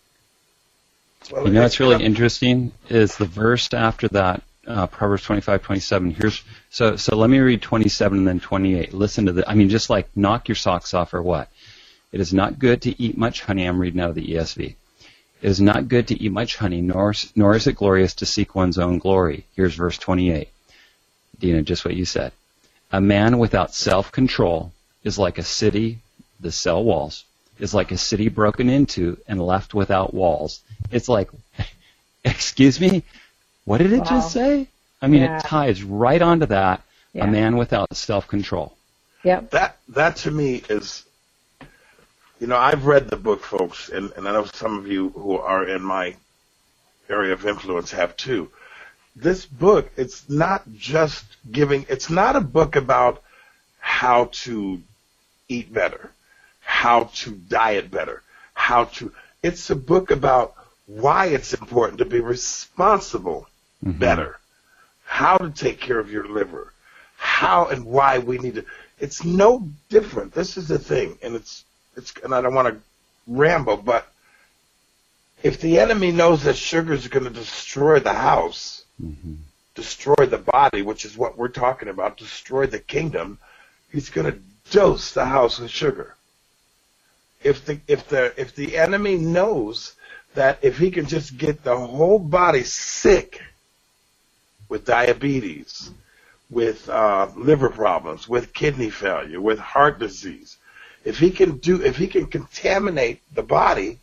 You 1.29 1.51
know 1.51 1.61
what's 1.61 1.79
really 1.79 2.03
interesting 2.03 2.71
is 2.89 3.17
the 3.17 3.25
verse 3.25 3.71
after 3.71 4.07
that 4.09 4.41
uh, 4.67 4.87
Proverbs 4.87 5.23
25, 5.23 5.61
27. 5.61 6.11
Here's 6.11 6.43
so 6.69 6.95
so. 6.95 7.15
Let 7.15 7.29
me 7.29 7.39
read 7.39 7.61
27 7.61 8.19
and 8.19 8.27
then 8.27 8.39
28. 8.39 8.93
Listen 8.93 9.27
to 9.27 9.31
the. 9.31 9.49
I 9.49 9.53
mean, 9.53 9.69
just 9.69 9.89
like 9.89 10.09
knock 10.15 10.47
your 10.47 10.55
socks 10.55 10.93
off 10.93 11.13
or 11.13 11.21
what? 11.21 11.49
It 12.15 12.21
is 12.21 12.33
not 12.33 12.59
good 12.59 12.83
to 12.83 13.01
eat 13.01 13.17
much 13.17 13.41
honey. 13.41 13.65
I'm 13.65 13.77
reading 13.77 13.99
out 13.99 14.11
of 14.11 14.15
the 14.15 14.25
ESV. 14.25 14.75
It 15.41 15.49
is 15.49 15.59
not 15.59 15.89
good 15.89 16.07
to 16.07 16.23
eat 16.23 16.31
much 16.31 16.55
honey, 16.55 16.79
nor 16.79 17.13
nor 17.35 17.57
is 17.57 17.67
it 17.67 17.75
glorious 17.75 18.13
to 18.15 18.25
seek 18.25 18.55
one's 18.55 18.77
own 18.77 18.99
glory. 18.99 19.43
Here's 19.53 19.75
verse 19.75 19.97
28. 19.97 20.47
Dinah, 21.41 21.63
just 21.63 21.83
what 21.83 21.93
you 21.93 22.05
said. 22.05 22.31
A 22.89 23.01
man 23.01 23.37
without 23.37 23.75
self-control 23.75 24.71
is 25.03 25.19
like 25.19 25.39
a 25.39 25.43
city. 25.43 25.99
The 26.39 26.53
cell 26.53 26.85
walls 26.85 27.25
is 27.59 27.73
like 27.73 27.91
a 27.91 27.97
city 27.97 28.29
broken 28.29 28.69
into 28.69 29.17
and 29.27 29.45
left 29.45 29.73
without 29.73 30.13
walls. 30.13 30.61
It's 30.91 31.09
like, 31.09 31.29
excuse 32.23 32.79
me, 32.79 33.03
what 33.65 33.79
did 33.79 33.91
it 33.91 33.99
wow. 33.99 34.05
just 34.05 34.31
say? 34.31 34.69
I 35.01 35.07
mean, 35.07 35.23
yeah. 35.23 35.39
it 35.39 35.43
ties 35.43 35.83
right 35.83 36.21
onto 36.21 36.45
that. 36.45 36.81
Yeah. 37.11 37.25
A 37.25 37.27
man 37.27 37.57
without 37.57 37.93
self-control. 37.93 38.73
Yep. 39.25 39.49
That 39.49 39.77
that 39.89 40.15
to 40.17 40.31
me 40.31 40.63
is, 40.69 41.04
you 42.39 42.47
know, 42.47 42.57
I've 42.57 42.85
read 42.85 43.09
the 43.09 43.15
book, 43.15 43.43
folks, 43.43 43.89
and, 43.89 44.11
and 44.17 44.27
I 44.27 44.33
know 44.33 44.45
some 44.45 44.77
of 44.77 44.87
you 44.87 45.09
who 45.09 45.37
are 45.37 45.67
in 45.67 45.81
my 45.81 46.15
area 47.09 47.33
of 47.33 47.45
influence 47.45 47.91
have 47.91 48.17
too. 48.17 48.49
This 49.15 49.45
book, 49.45 49.89
it's 49.95 50.29
not 50.29 50.63
just 50.73 51.23
giving. 51.49 51.85
It's 51.87 52.09
not 52.09 52.35
a 52.35 52.41
book 52.41 52.75
about 52.75 53.23
how 53.79 54.29
to 54.31 54.81
eat 55.47 55.73
better, 55.73 56.11
how 56.61 57.05
to 57.15 57.31
diet 57.31 57.89
better, 57.89 58.21
how 58.53 58.85
to. 58.85 59.13
It's 59.41 59.69
a 59.69 59.75
book 59.75 60.11
about 60.11 60.55
why 60.87 61.27
it's 61.27 61.53
important 61.53 61.99
to 61.99 62.05
be 62.05 62.19
responsible 62.19 63.47
mm-hmm. 63.83 63.97
better, 63.97 64.39
how 65.05 65.37
to 65.37 65.49
take 65.49 65.79
care 65.79 65.99
of 65.99 66.11
your 66.11 66.27
liver, 66.27 66.73
how 67.15 67.67
and 67.67 67.85
why 67.85 68.19
we 68.19 68.37
need 68.37 68.55
to. 68.55 68.65
It's 68.99 69.23
no 69.23 69.69
different. 69.89 70.33
This 70.33 70.57
is 70.57 70.67
the 70.67 70.79
thing, 70.79 71.17
and 71.21 71.35
it's 71.35 71.64
it's. 71.95 72.13
And 72.23 72.33
I 72.33 72.41
don't 72.41 72.53
want 72.53 72.67
to 72.67 72.81
ramble, 73.27 73.77
but 73.77 74.07
if 75.43 75.61
the 75.61 75.79
enemy 75.79 76.11
knows 76.11 76.43
that 76.43 76.55
sugar 76.55 76.93
is 76.93 77.07
going 77.07 77.25
to 77.25 77.29
destroy 77.29 77.99
the 77.99 78.13
house, 78.13 78.85
mm-hmm. 79.01 79.35
destroy 79.75 80.25
the 80.25 80.37
body, 80.37 80.81
which 80.81 81.05
is 81.05 81.17
what 81.17 81.37
we're 81.37 81.47
talking 81.47 81.89
about, 81.89 82.17
destroy 82.17 82.65
the 82.65 82.79
kingdom, 82.79 83.37
he's 83.91 84.09
going 84.09 84.31
to 84.31 84.39
dose 84.71 85.13
the 85.13 85.25
house 85.25 85.59
with 85.59 85.71
sugar. 85.71 86.15
If 87.43 87.65
the 87.65 87.79
if 87.87 88.07
the 88.07 88.33
if 88.37 88.55
the 88.55 88.77
enemy 88.77 89.17
knows 89.17 89.93
that 90.33 90.59
if 90.61 90.77
he 90.77 90.91
can 90.91 91.05
just 91.05 91.37
get 91.37 91.63
the 91.63 91.77
whole 91.77 92.19
body 92.19 92.63
sick 92.63 93.41
with 94.67 94.85
diabetes, 94.85 95.91
with 96.49 96.89
uh, 96.89 97.29
liver 97.35 97.69
problems, 97.69 98.27
with 98.27 98.53
kidney 98.53 98.89
failure, 98.89 99.41
with 99.41 99.59
heart 99.59 99.99
disease. 99.99 100.57
If 101.05 101.19
he 101.19 101.29
can 101.31 101.57
do, 101.57 101.81
if 101.81 101.95
he 101.95 102.07
can 102.07 102.25
contaminate 102.25 103.21
the 103.33 103.43
body, 103.43 103.99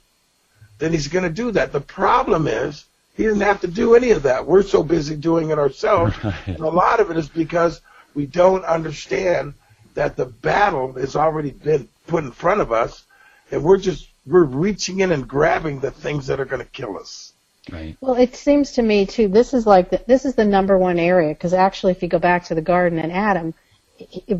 then 0.79 0.93
he's 0.93 1.09
going 1.09 1.25
to 1.25 1.31
do 1.31 1.51
that. 1.51 1.73
The 1.73 1.81
problem 1.81 2.47
is 2.47 2.85
he 3.17 3.25
doesn't 3.25 3.41
have 3.41 3.61
to 3.61 3.69
do 3.69 3.95
any 3.95 4.12
of 4.12 4.23
that. 4.23 4.47
We're 4.47 4.62
so 4.62 4.83
busy 4.83 5.17
doing 5.17 5.51
it 5.51 5.59
ourselves. 5.59 6.15
Right. 6.25 6.47
And 6.47 6.61
a 6.61 6.69
lot 6.69 7.01
of 7.01 7.11
it 7.11 7.17
is 7.17 7.29
because 7.29 7.81
we 8.15 8.27
don't 8.27 8.65
understand 8.65 9.55
that 9.95 10.17
the 10.17 10.27
battle 10.27 10.93
has 10.95 11.17
already 11.17 11.51
been 11.51 11.88
put 12.07 12.25
in 12.25 12.31
front 12.31 12.61
of 12.61 12.73
us, 12.73 13.05
and 13.51 13.62
we're 13.62 13.79
just 13.79 14.09
we're 14.27 14.45
reaching 14.45 15.01
in 15.01 15.11
and 15.12 15.27
grabbing 15.27 15.81
the 15.81 15.91
things 15.91 16.29
that 16.29 16.41
are 16.41 16.45
going 16.45 16.62
to 16.62 16.71
kill 16.71 16.97
us. 16.97 17.33
Right. 17.71 17.97
Well, 18.01 18.15
it 18.15 18.35
seems 18.35 18.73
to 18.73 18.83
me 18.83 19.07
too. 19.07 19.29
This 19.29 19.55
is 19.55 19.67
like 19.67 19.91
the, 19.91 20.03
this 20.07 20.25
is 20.25 20.35
the 20.35 20.45
number 20.45 20.79
one 20.79 20.99
area 20.99 21.35
because 21.35 21.53
actually, 21.53 21.93
if 21.93 22.03
you 22.03 22.09
go 22.09 22.19
back 22.19 22.45
to 22.45 22.55
the 22.55 22.62
garden 22.62 22.99
and 22.99 23.12
Adam, 23.12 23.47
he, 23.49 23.55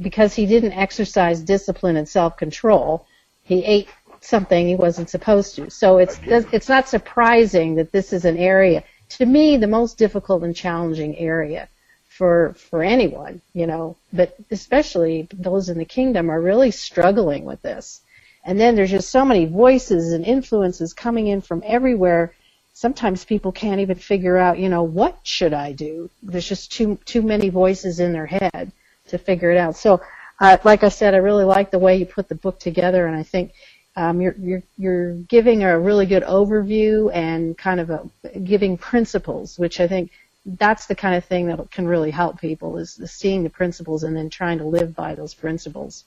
because 0.01 0.35
he 0.35 0.47
didn't 0.47 0.73
exercise 0.73 1.41
discipline 1.41 1.97
and 1.97 2.09
self-control, 2.09 3.07
he 3.45 3.65
ate 3.65 3.89
something 4.21 4.67
he 4.67 4.75
wasn't 4.75 5.11
supposed 5.11 5.57
to. 5.57 5.71
So 5.71 5.99
it's 5.99 6.19
it's 6.27 6.69
not 6.69 6.89
surprising 6.89 7.75
that 7.77 7.93
this 7.93 8.13
is 8.13 8.25
an 8.25 8.37
area 8.37 8.85
to 9.11 9.27
me 9.27 9.57
the 9.57 9.67
most 9.67 9.99
difficult 9.99 10.43
and 10.43 10.55
challenging 10.55 11.17
area 11.19 11.69
for 12.09 12.55
for 12.55 12.83
anyone, 12.83 13.41
you 13.53 13.67
know, 13.67 13.97
but 14.13 14.37
especially 14.51 15.29
those 15.33 15.69
in 15.69 15.79
the 15.79 15.85
kingdom 15.85 16.31
are 16.31 16.41
really 16.41 16.71
struggling 16.71 17.45
with 17.45 17.61
this. 17.63 18.01
And 18.45 18.59
then 18.59 18.75
there's 18.75 18.91
just 18.91 19.11
so 19.11 19.25
many 19.25 19.47
voices 19.47 20.13
and 20.13 20.25
influences 20.25 20.93
coming 20.93 21.29
in 21.29 21.41
from 21.41 21.63
everywhere 21.65 22.33
sometimes 22.75 23.25
people 23.25 23.53
can't 23.53 23.81
even 23.81 23.97
figure 23.97 24.37
out, 24.37 24.59
you 24.59 24.69
know, 24.69 24.83
what 24.83 25.19
should 25.23 25.53
I 25.53 25.73
do? 25.73 26.11
There's 26.23 26.49
just 26.49 26.73
too 26.73 26.99
too 27.05 27.23
many 27.23 27.49
voices 27.49 28.01
in 28.01 28.13
their 28.13 28.27
head 28.27 28.73
to 29.13 29.19
figure 29.19 29.51
it 29.51 29.57
out. 29.57 29.77
So, 29.77 30.03
uh, 30.41 30.59
like 30.65 30.83
I 30.83 30.89
said, 30.89 31.15
I 31.15 31.19
really 31.19 31.45
like 31.45 31.71
the 31.71 31.79
way 31.79 31.97
you 31.97 32.07
put 32.07 32.29
the 32.29 32.35
book 32.35 32.59
together, 32.59 33.07
and 33.07 33.17
I 33.17 33.23
think 33.23 33.53
um, 33.97 34.21
you're 34.21 34.35
you're 34.39 34.63
you're 34.77 35.15
giving 35.15 35.63
a 35.63 35.79
really 35.79 36.07
good 36.07 36.25
overview 36.25 37.11
and 37.15 37.57
kind 37.57 37.81
of 37.81 37.91
a, 37.91 38.09
giving 38.39 38.77
principles, 38.77 39.59
which 39.59 39.81
I 39.81 39.87
think 39.87 40.11
that's 40.45 40.87
the 40.87 40.95
kind 40.97 41.15
of 41.15 41.25
thing 41.25 41.47
that 41.47 41.71
can 41.71 41.87
really 41.87 42.11
help 42.11 42.41
people 42.41 42.77
is 42.79 43.01
seeing 43.07 43.45
the 43.45 43.51
principles 43.51 44.03
and 44.03 44.17
then 44.17 44.29
trying 44.29 44.59
to 44.59 44.65
live 44.65 44.95
by 44.95 45.15
those 45.15 45.35
principles. 45.35 46.05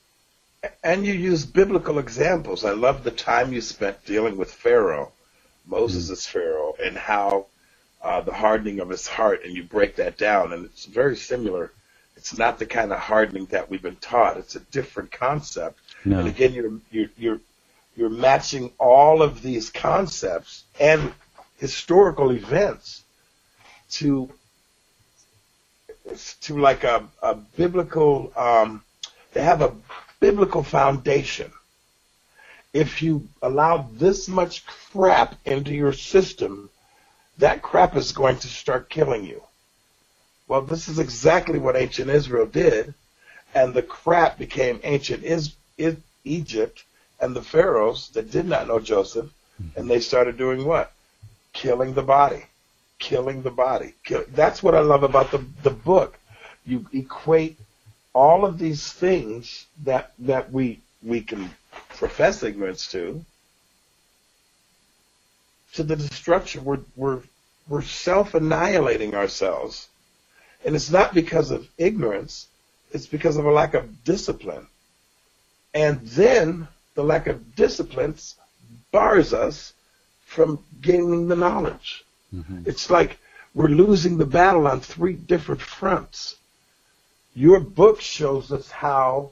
And 0.84 1.06
you 1.06 1.14
use 1.14 1.46
biblical 1.46 2.00
examples. 2.00 2.66
I 2.66 2.72
love 2.72 3.04
the 3.04 3.12
time 3.12 3.54
you 3.54 3.62
spent 3.62 4.04
dealing 4.06 4.36
with 4.36 4.52
Pharaoh 4.52 5.12
Moses 5.68 6.10
as 6.10 6.26
Pharaoh 6.26 6.76
and 6.84 6.98
how 6.98 7.48
uh, 8.02 8.22
the 8.22 8.34
hardening 8.34 8.80
of 8.80 8.90
his 8.90 9.08
heart, 9.08 9.44
and 9.44 9.56
you 9.56 9.64
break 9.64 9.96
that 9.96 10.18
down, 10.18 10.54
and 10.54 10.66
it's 10.66 10.86
very 10.86 11.16
similar. 11.16 11.72
It's 12.16 12.38
not 12.38 12.60
the 12.60 12.66
kind 12.66 12.92
of 12.92 13.00
hardening 13.00 13.46
that 13.48 13.70
we've 13.70 13.82
been 13.82 13.98
taught. 13.98 14.38
It's 14.38 14.56
a 14.56 14.60
different 14.60 15.12
concept, 15.12 15.80
No. 16.04 16.20
And 16.20 16.28
again, 16.28 16.54
you're 16.54 16.80
you're 16.92 17.10
you're 17.18 17.40
you're 17.96 18.10
matching 18.10 18.72
all 18.78 19.22
of 19.22 19.42
these 19.42 19.70
concepts 19.70 20.64
and 20.80 21.14
historical 21.58 22.32
events 22.32 23.04
to 23.92 24.30
to 26.42 26.60
like 26.60 26.84
a, 26.84 27.08
a 27.22 27.36
biblical 27.36 28.32
um, 28.36 28.84
they 29.34 29.44
have 29.44 29.62
a 29.62 29.74
biblical 30.20 30.64
foundation 30.64 31.52
if 32.74 33.02
you 33.02 33.28
allow 33.42 33.88
this 33.94 34.28
much 34.28 34.66
crap 34.66 35.36
into 35.46 35.74
your 35.74 35.94
system 35.94 36.70
that 37.38 37.62
crap 37.62 37.96
is 37.96 38.12
going 38.12 38.38
to 38.38 38.48
start 38.48 38.90
killing 38.90 39.24
you 39.24 39.42
well 40.48 40.62
this 40.62 40.88
is 40.88 41.00
exactly 41.00 41.60
what 41.60 41.76
ancient 41.76 42.10
israel 42.10 42.46
did 42.46 42.94
and 43.54 43.74
the 43.74 43.82
crap 43.82 44.38
became 44.38 44.80
ancient 44.84 45.24
is, 45.24 45.56
is 45.78 45.96
egypt 46.24 46.84
and 47.20 47.36
the 47.36 47.42
pharaohs 47.42 48.10
that 48.10 48.32
did 48.32 48.46
not 48.46 48.68
know 48.68 48.80
joseph 48.80 49.30
mm-hmm. 49.62 49.80
and 49.80 49.90
they 49.90 50.00
started 50.00 50.38
doing 50.38 50.66
what 50.66 50.92
killing 51.54 51.94
the 51.94 52.04
body 52.04 52.46
killing 53.00 53.42
the 53.42 53.52
body. 53.52 53.94
Kill, 54.04 54.24
that's 54.30 54.64
what 54.64 54.76
I 54.76 54.80
love 54.80 55.04
about 55.04 55.32
the 55.32 55.44
the 55.64 55.70
book. 55.70 56.18
You 56.66 56.86
equate 56.94 57.58
all 58.14 58.46
of 58.46 58.58
these 58.58 58.92
things 58.92 59.66
that 59.84 60.14
that 60.20 60.52
we 60.52 60.80
we 61.04 61.22
can 61.22 61.52
profess 61.90 62.44
ignorance 62.44 62.92
to 62.92 63.24
to 65.74 65.84
the 65.84 65.96
destruction. 65.96 66.66
We're 66.66 66.80
we're 66.96 67.22
we're 67.68 67.82
self 67.82 68.34
annihilating 68.34 69.16
ourselves, 69.16 69.88
and 70.66 70.76
it's 70.76 70.90
not 70.90 71.14
because 71.14 71.52
of 71.52 71.70
ignorance. 71.78 72.48
It's 72.92 73.06
because 73.06 73.38
of 73.38 73.46
a 73.46 73.52
lack 73.52 73.74
of 73.74 74.04
discipline, 74.04 74.68
and 75.74 76.02
then 76.02 76.68
the 76.96 77.04
lack 77.04 77.28
of 77.28 77.56
discipline 77.56 78.16
bars 78.92 79.34
us 79.34 79.74
from 80.26 80.60
gaining 80.82 81.28
the 81.28 81.36
knowledge. 81.36 82.04
Mm-hmm. 82.34 82.64
It's 82.66 82.90
like 82.90 83.18
we're 83.54 83.68
losing 83.68 84.18
the 84.18 84.26
battle 84.26 84.68
on 84.68 84.80
three 84.82 85.14
different 85.14 85.62
fronts. 85.62 86.38
Your 87.36 87.60
book 87.60 88.02
shows 88.02 88.52
us 88.52 88.72
how 88.72 89.32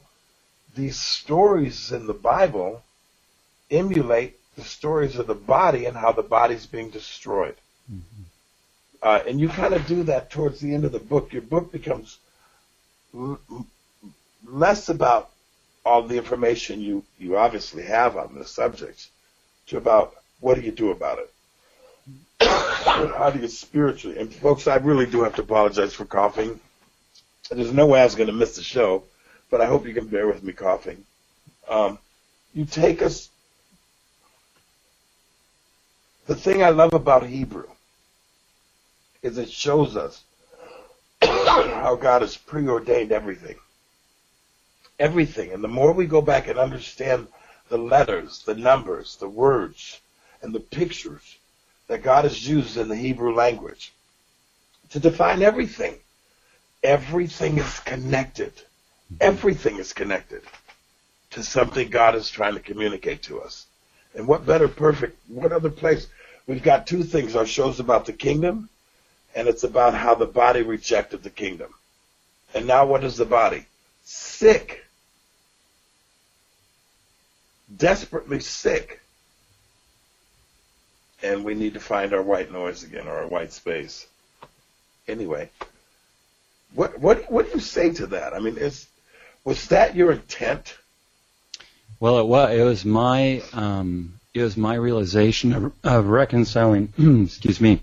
these 0.76 0.98
stories 0.98 1.92
in 1.92 2.08
the 2.08 2.14
Bible 2.14 2.84
emulate 3.72 4.40
the 4.56 4.64
stories 4.64 5.18
of 5.18 5.28
the 5.28 5.36
body 5.36 5.86
and 5.86 5.98
how 5.98 6.12
the 6.12 6.22
body's 6.22 6.66
being 6.66 6.90
destroyed. 6.90 7.56
Mm-hmm. 7.92 8.24
Uh, 9.04 9.22
and 9.28 9.40
you 9.42 9.50
kind 9.50 9.76
of 9.76 9.88
do 9.88 10.04
that 10.04 10.32
towards 10.32 10.62
the 10.62 10.74
end 10.74 10.86
of 10.86 10.94
the 10.94 11.00
book. 11.00 11.34
Your 11.34 11.44
book 11.44 11.72
becomes 11.74 12.20
l- 13.16 13.40
less 14.48 14.90
about 14.90 15.32
all 15.86 16.04
the 16.04 16.18
information 16.18 16.82
you, 16.82 17.04
you 17.20 17.38
obviously 17.38 17.84
have 17.84 18.18
on 18.18 18.36
the 18.36 18.46
subject 18.46 19.10
to 19.68 19.78
about 19.78 20.16
what 20.42 20.56
do 20.56 20.62
you 20.62 20.72
do 20.72 20.92
about 20.92 21.20
it 21.20 21.26
how 22.42 23.30
do 23.32 23.40
you 23.40 23.48
spiritually? 23.48 24.20
And 24.20 24.34
folks, 24.34 24.68
I 24.68 24.76
really 24.78 25.06
do 25.06 25.24
have 25.24 25.36
to 25.36 25.42
apologize 25.42 25.94
for 25.94 26.06
coughing. 26.06 26.60
There's 27.52 27.74
no 27.74 27.88
way 27.88 28.02
I 28.02 28.06
was 28.06 28.16
going 28.16 28.28
to 28.28 28.34
miss 28.34 28.56
the 28.56 28.64
show, 28.64 29.04
but 29.52 29.62
I 29.62 29.66
hope 29.66 29.88
you 29.88 29.94
can 29.94 30.08
bear 30.08 30.28
with 30.28 30.44
me 30.44 30.54
coughing. 30.54 31.04
Um, 31.70 32.00
you 32.54 32.66
take 32.66 33.02
us. 33.02 33.30
The 36.28 36.36
thing 36.36 36.64
I 36.64 36.70
love 36.70 36.94
about 36.94 37.26
Hebrew 37.26 37.68
is 39.24 39.38
it 39.38 39.50
shows 39.50 39.96
us 39.96 40.24
how 41.24 41.96
God 41.96 42.22
has 42.22 42.38
preordained 42.38 43.12
everything. 43.12 43.56
Everything. 45.00 45.52
And 45.52 45.64
the 45.64 45.70
more 45.70 45.94
we 45.94 46.06
go 46.06 46.22
back 46.22 46.48
and 46.48 46.60
understand 46.60 47.28
the 47.70 47.78
letters, 47.78 48.44
the 48.46 48.56
numbers, 48.56 49.16
the 49.16 49.30
words, 49.30 50.00
and 50.42 50.54
the 50.54 50.60
pictures, 50.60 51.38
that 51.88 52.04
God 52.04 52.26
has 52.26 52.48
used 52.48 52.78
in 52.78 52.90
the 52.90 52.96
Hebrew 52.96 53.34
language 53.34 53.94
to 54.90 55.00
define 55.00 55.42
everything. 55.42 55.96
Everything 56.84 57.58
is 57.58 57.80
connected. 57.80 58.54
Everything 59.22 59.78
is 59.78 59.94
connected 59.94 60.42
to 61.32 61.44
something 61.44 61.90
God 61.90 62.16
is 62.16 62.30
trying 62.30 62.54
to 62.54 62.60
communicate 62.60 63.24
to 63.24 63.42
us. 63.42 63.66
And 64.16 64.28
what 64.28 64.46
better 64.46 64.68
perfect, 64.68 65.18
what 65.28 65.52
other 65.52 65.70
place? 65.70 66.08
We've 66.46 66.62
got 66.62 66.86
two 66.86 67.04
things. 67.04 67.36
Our 67.36 67.46
show's 67.46 67.80
about 67.80 68.06
the 68.06 68.14
kingdom, 68.14 68.70
and 69.36 69.48
it's 69.48 69.64
about 69.64 69.94
how 69.94 70.16
the 70.16 70.26
body 70.26 70.62
rejected 70.62 71.24
the 71.24 71.30
kingdom. 71.30 71.74
And 72.54 72.68
now 72.68 72.86
what 72.86 73.04
is 73.04 73.18
the 73.18 73.26
body? 73.26 73.66
Sick. 74.04 74.86
Desperately 77.76 78.40
sick 78.40 79.02
and 81.24 81.44
we 81.44 81.56
need 81.56 81.74
to 81.74 81.80
find 81.80 82.14
our 82.14 82.22
white 82.22 82.52
noise 82.52 82.84
again 82.84 83.08
or 83.08 83.14
our 83.14 83.28
white 83.28 83.54
space. 83.54 84.06
Anyway, 85.08 85.50
what 86.76 87.00
what 87.00 87.32
what 87.32 87.48
do 87.48 87.54
you 87.54 87.60
say 87.62 87.92
to 87.94 88.08
that? 88.08 88.34
I 88.34 88.40
mean, 88.40 88.58
is 88.58 88.88
was 89.44 89.68
that 89.68 89.96
your 89.96 90.12
intent? 90.12 90.78
Well, 92.00 92.20
it 92.20 92.28
was. 92.28 92.58
It 92.58 92.64
was 92.64 92.86
my 92.86 93.42
um, 93.54 94.20
it 94.34 94.42
was 94.42 94.58
my 94.58 94.76
realization 94.76 95.54
of, 95.54 95.74
of 95.84 96.08
reconciling. 96.08 96.94
excuse 97.26 97.62
me. 97.62 97.82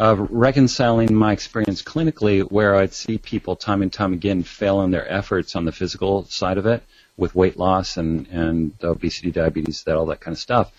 Of 0.00 0.30
reconciling 0.30 1.14
my 1.14 1.32
experience 1.32 1.82
clinically, 1.82 2.40
where 2.50 2.74
I'd 2.74 2.94
see 2.94 3.18
people 3.18 3.54
time 3.54 3.82
and 3.82 3.92
time 3.92 4.14
again 4.14 4.42
fail 4.44 4.80
in 4.80 4.90
their 4.90 5.06
efforts 5.12 5.54
on 5.54 5.66
the 5.66 5.72
physical 5.72 6.24
side 6.24 6.56
of 6.56 6.64
it, 6.64 6.82
with 7.18 7.34
weight 7.34 7.58
loss 7.58 7.98
and 7.98 8.26
and 8.28 8.72
obesity, 8.82 9.30
diabetes, 9.30 9.84
that 9.84 9.96
all 9.96 10.06
that 10.06 10.20
kind 10.20 10.34
of 10.34 10.40
stuff, 10.40 10.72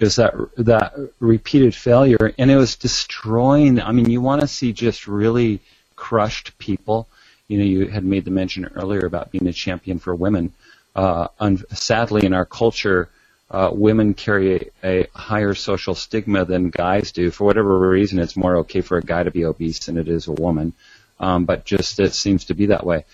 it 0.00 0.04
was 0.04 0.16
that 0.16 0.34
that 0.56 0.92
repeated 1.20 1.72
failure, 1.72 2.34
and 2.36 2.50
it 2.50 2.56
was 2.56 2.74
destroying. 2.74 3.80
I 3.80 3.92
mean, 3.92 4.10
you 4.10 4.20
want 4.20 4.40
to 4.40 4.48
see 4.48 4.72
just 4.72 5.06
really 5.06 5.60
crushed 5.94 6.58
people. 6.58 7.06
You 7.46 7.58
know, 7.58 7.64
you 7.64 7.86
had 7.86 8.04
made 8.04 8.24
the 8.24 8.32
mention 8.32 8.64
earlier 8.74 9.06
about 9.06 9.30
being 9.30 9.46
a 9.46 9.52
champion 9.52 10.00
for 10.00 10.16
women. 10.16 10.52
Uh, 10.96 11.28
un- 11.38 11.62
sadly, 11.72 12.26
in 12.26 12.34
our 12.34 12.44
culture, 12.44 13.08
uh, 13.54 13.70
women 13.72 14.14
carry 14.14 14.72
a, 14.82 15.02
a 15.04 15.08
higher 15.14 15.54
social 15.54 15.94
stigma 15.94 16.44
than 16.44 16.70
guys 16.70 17.12
do. 17.12 17.30
For 17.30 17.44
whatever 17.44 17.78
reason, 17.88 18.18
it's 18.18 18.36
more 18.36 18.56
okay 18.58 18.80
for 18.80 18.98
a 18.98 19.02
guy 19.02 19.22
to 19.22 19.30
be 19.30 19.44
obese 19.44 19.86
than 19.86 19.96
it 19.96 20.08
is 20.08 20.26
a 20.26 20.32
woman. 20.32 20.72
Um, 21.20 21.44
but 21.44 21.64
just 21.64 22.00
it 22.00 22.14
seems 22.14 22.46
to 22.46 22.54
be 22.54 22.66
that 22.66 22.84
way. 22.84 23.04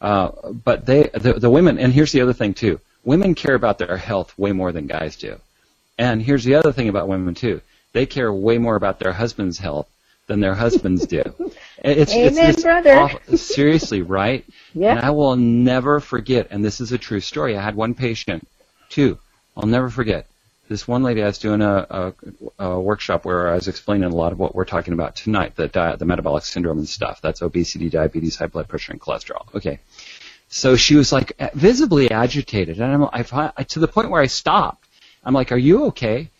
Uh, 0.00 0.30
but 0.52 0.86
they, 0.86 1.10
the, 1.12 1.32
the 1.32 1.50
women, 1.50 1.80
and 1.80 1.92
here's 1.92 2.12
the 2.12 2.20
other 2.20 2.32
thing 2.32 2.54
too. 2.54 2.80
Women 3.02 3.34
care 3.34 3.56
about 3.56 3.78
their 3.78 3.96
health 3.96 4.38
way 4.38 4.52
more 4.52 4.70
than 4.70 4.86
guys 4.86 5.16
do. 5.16 5.40
And 5.98 6.22
here's 6.22 6.44
the 6.44 6.54
other 6.54 6.72
thing 6.72 6.88
about 6.88 7.08
women 7.08 7.34
too: 7.34 7.60
they 7.92 8.06
care 8.06 8.32
way 8.32 8.58
more 8.58 8.76
about 8.76 9.00
their 9.00 9.12
husband's 9.12 9.58
health 9.58 9.88
than 10.28 10.38
their 10.38 10.54
husbands 10.54 11.06
do. 11.06 11.24
It's, 11.80 12.12
Amen, 12.12 12.50
it's 12.50 12.62
brother. 12.62 12.98
Awful, 12.98 13.36
seriously, 13.38 14.02
right? 14.02 14.44
Yeah. 14.74 14.90
And 14.90 14.98
I 14.98 15.10
will 15.10 15.36
never 15.36 16.00
forget. 16.00 16.48
And 16.50 16.64
this 16.64 16.80
is 16.80 16.90
a 16.90 16.98
true 16.98 17.20
story. 17.20 17.56
I 17.56 17.62
had 17.62 17.76
one 17.76 17.94
patient, 17.94 18.46
two. 18.88 19.18
I'll 19.58 19.66
never 19.66 19.90
forget. 19.90 20.26
This 20.68 20.86
one 20.86 21.02
lady 21.02 21.22
I 21.22 21.26
was 21.26 21.38
doing 21.38 21.62
a, 21.62 22.14
a, 22.58 22.64
a 22.64 22.80
workshop 22.80 23.24
where 23.24 23.48
I 23.48 23.54
was 23.54 23.68
explaining 23.68 24.10
a 24.10 24.14
lot 24.14 24.32
of 24.32 24.38
what 24.38 24.54
we're 24.54 24.64
talking 24.66 24.94
about 24.94 25.16
tonight, 25.16 25.56
the 25.56 25.68
diet, 25.68 25.98
the 25.98 26.04
metabolic 26.04 26.44
syndrome 26.44 26.78
and 26.78 26.88
stuff. 26.88 27.20
That's 27.22 27.42
obesity, 27.42 27.90
diabetes, 27.90 28.36
high 28.36 28.46
blood 28.46 28.68
pressure, 28.68 28.92
and 28.92 29.00
cholesterol. 29.00 29.54
Okay. 29.54 29.80
So 30.48 30.76
she 30.76 30.94
was 30.94 31.12
like 31.12 31.32
visibly 31.54 32.10
agitated, 32.10 32.80
and 32.80 32.92
I'm 32.92 33.04
I, 33.04 33.52
I, 33.56 33.62
to 33.64 33.78
the 33.78 33.88
point 33.88 34.10
where 34.10 34.22
I 34.22 34.26
stopped 34.26 34.88
I'm 35.24 35.34
like, 35.34 35.52
are 35.52 35.58
you 35.58 35.86
okay? 35.86 36.30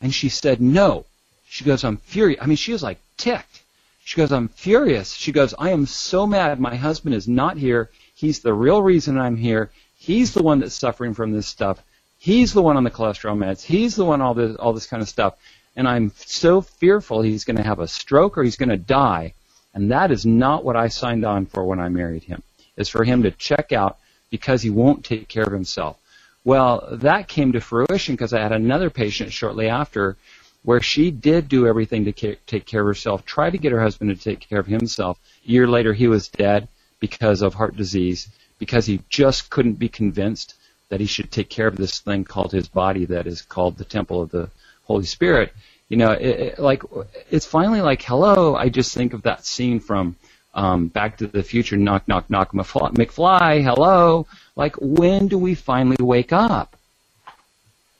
And 0.00 0.14
she 0.14 0.28
said, 0.28 0.60
no. 0.60 1.04
She 1.48 1.64
goes, 1.64 1.84
I'm 1.84 1.98
furious. 1.98 2.40
I 2.42 2.46
mean, 2.46 2.56
she 2.56 2.72
was 2.72 2.82
like 2.82 2.98
ticked. 3.16 3.62
She 4.04 4.16
goes, 4.16 4.32
I'm 4.32 4.48
furious. 4.48 5.12
She 5.12 5.32
goes, 5.32 5.54
I 5.58 5.70
am 5.70 5.86
so 5.86 6.26
mad. 6.26 6.60
My 6.60 6.74
husband 6.74 7.14
is 7.14 7.28
not 7.28 7.58
here. 7.58 7.90
He's 8.14 8.40
the 8.40 8.54
real 8.54 8.82
reason 8.82 9.18
I'm 9.18 9.36
here. 9.36 9.70
He's 9.98 10.32
the 10.32 10.42
one 10.42 10.60
that's 10.60 10.74
suffering 10.74 11.14
from 11.14 11.32
this 11.32 11.46
stuff. 11.46 11.82
He's 12.18 12.52
the 12.52 12.62
one 12.62 12.76
on 12.76 12.84
the 12.84 12.90
cholesterol 12.90 13.38
meds. 13.38 13.62
He's 13.62 13.94
the 13.94 14.04
one 14.04 14.20
all 14.20 14.34
this 14.34 14.56
all 14.56 14.72
this 14.72 14.86
kind 14.86 15.02
of 15.02 15.08
stuff. 15.08 15.36
And 15.76 15.86
I'm 15.86 16.12
so 16.16 16.60
fearful 16.60 17.22
he's 17.22 17.44
going 17.44 17.56
to 17.56 17.62
have 17.62 17.78
a 17.78 17.86
stroke 17.86 18.36
or 18.36 18.42
he's 18.42 18.56
going 18.56 18.70
to 18.70 18.76
die. 18.76 19.34
And 19.72 19.92
that 19.92 20.10
is 20.10 20.26
not 20.26 20.64
what 20.64 20.74
I 20.74 20.88
signed 20.88 21.24
on 21.24 21.46
for 21.46 21.64
when 21.64 21.78
I 21.78 21.88
married 21.88 22.24
him. 22.24 22.42
Is 22.76 22.88
for 22.88 23.04
him 23.04 23.22
to 23.22 23.30
check 23.30 23.72
out 23.72 23.98
because 24.30 24.62
he 24.62 24.70
won't 24.70 25.04
take 25.04 25.28
care 25.28 25.44
of 25.44 25.52
himself. 25.52 25.96
Well, 26.44 26.88
that 26.92 27.28
came 27.28 27.52
to 27.52 27.60
fruition 27.60 28.14
because 28.14 28.32
I 28.32 28.40
had 28.40 28.52
another 28.52 28.90
patient 28.90 29.32
shortly 29.32 29.68
after 29.68 30.16
where 30.64 30.80
she 30.80 31.10
did 31.10 31.48
do 31.48 31.66
everything 31.66 32.04
to 32.06 32.12
ca- 32.12 32.38
take 32.46 32.66
care 32.66 32.80
of 32.80 32.86
herself, 32.86 33.24
tried 33.24 33.50
to 33.50 33.58
get 33.58 33.72
her 33.72 33.80
husband 33.80 34.10
to 34.10 34.22
take 34.22 34.40
care 34.40 34.58
of 34.58 34.66
himself. 34.66 35.18
A 35.46 35.50
year 35.50 35.68
later, 35.68 35.92
he 35.92 36.08
was 36.08 36.28
dead 36.28 36.68
because 37.00 37.42
of 37.42 37.54
heart 37.54 37.76
disease, 37.76 38.28
because 38.58 38.86
he 38.86 39.00
just 39.08 39.50
couldn't 39.50 39.74
be 39.74 39.88
convinced 39.88 40.54
that 40.88 41.00
he 41.00 41.06
should 41.06 41.30
take 41.30 41.48
care 41.50 41.66
of 41.66 41.76
this 41.76 42.00
thing 42.00 42.24
called 42.24 42.52
his 42.52 42.68
body 42.68 43.04
that 43.06 43.26
is 43.26 43.42
called 43.42 43.76
the 43.76 43.84
temple 43.84 44.22
of 44.22 44.30
the 44.30 44.50
Holy 44.84 45.04
Spirit. 45.04 45.52
You 45.88 45.96
know, 45.96 46.12
it, 46.12 46.26
it, 46.26 46.58
like 46.58 46.82
it's 47.30 47.46
finally 47.46 47.80
like, 47.80 48.02
hello. 48.02 48.56
I 48.56 48.68
just 48.68 48.94
think 48.94 49.12
of 49.12 49.22
that 49.22 49.44
scene 49.44 49.80
from 49.80 50.16
um, 50.54 50.88
Back 50.88 51.18
to 51.18 51.26
the 51.26 51.42
Future, 51.42 51.76
knock, 51.76 52.08
knock, 52.08 52.28
knock, 52.30 52.52
McFly, 52.52 53.62
hello 53.62 54.26
Like, 54.56 54.76
when 54.80 55.28
do 55.28 55.38
we 55.38 55.54
finally 55.54 55.96
wake 56.00 56.32
up? 56.32 56.76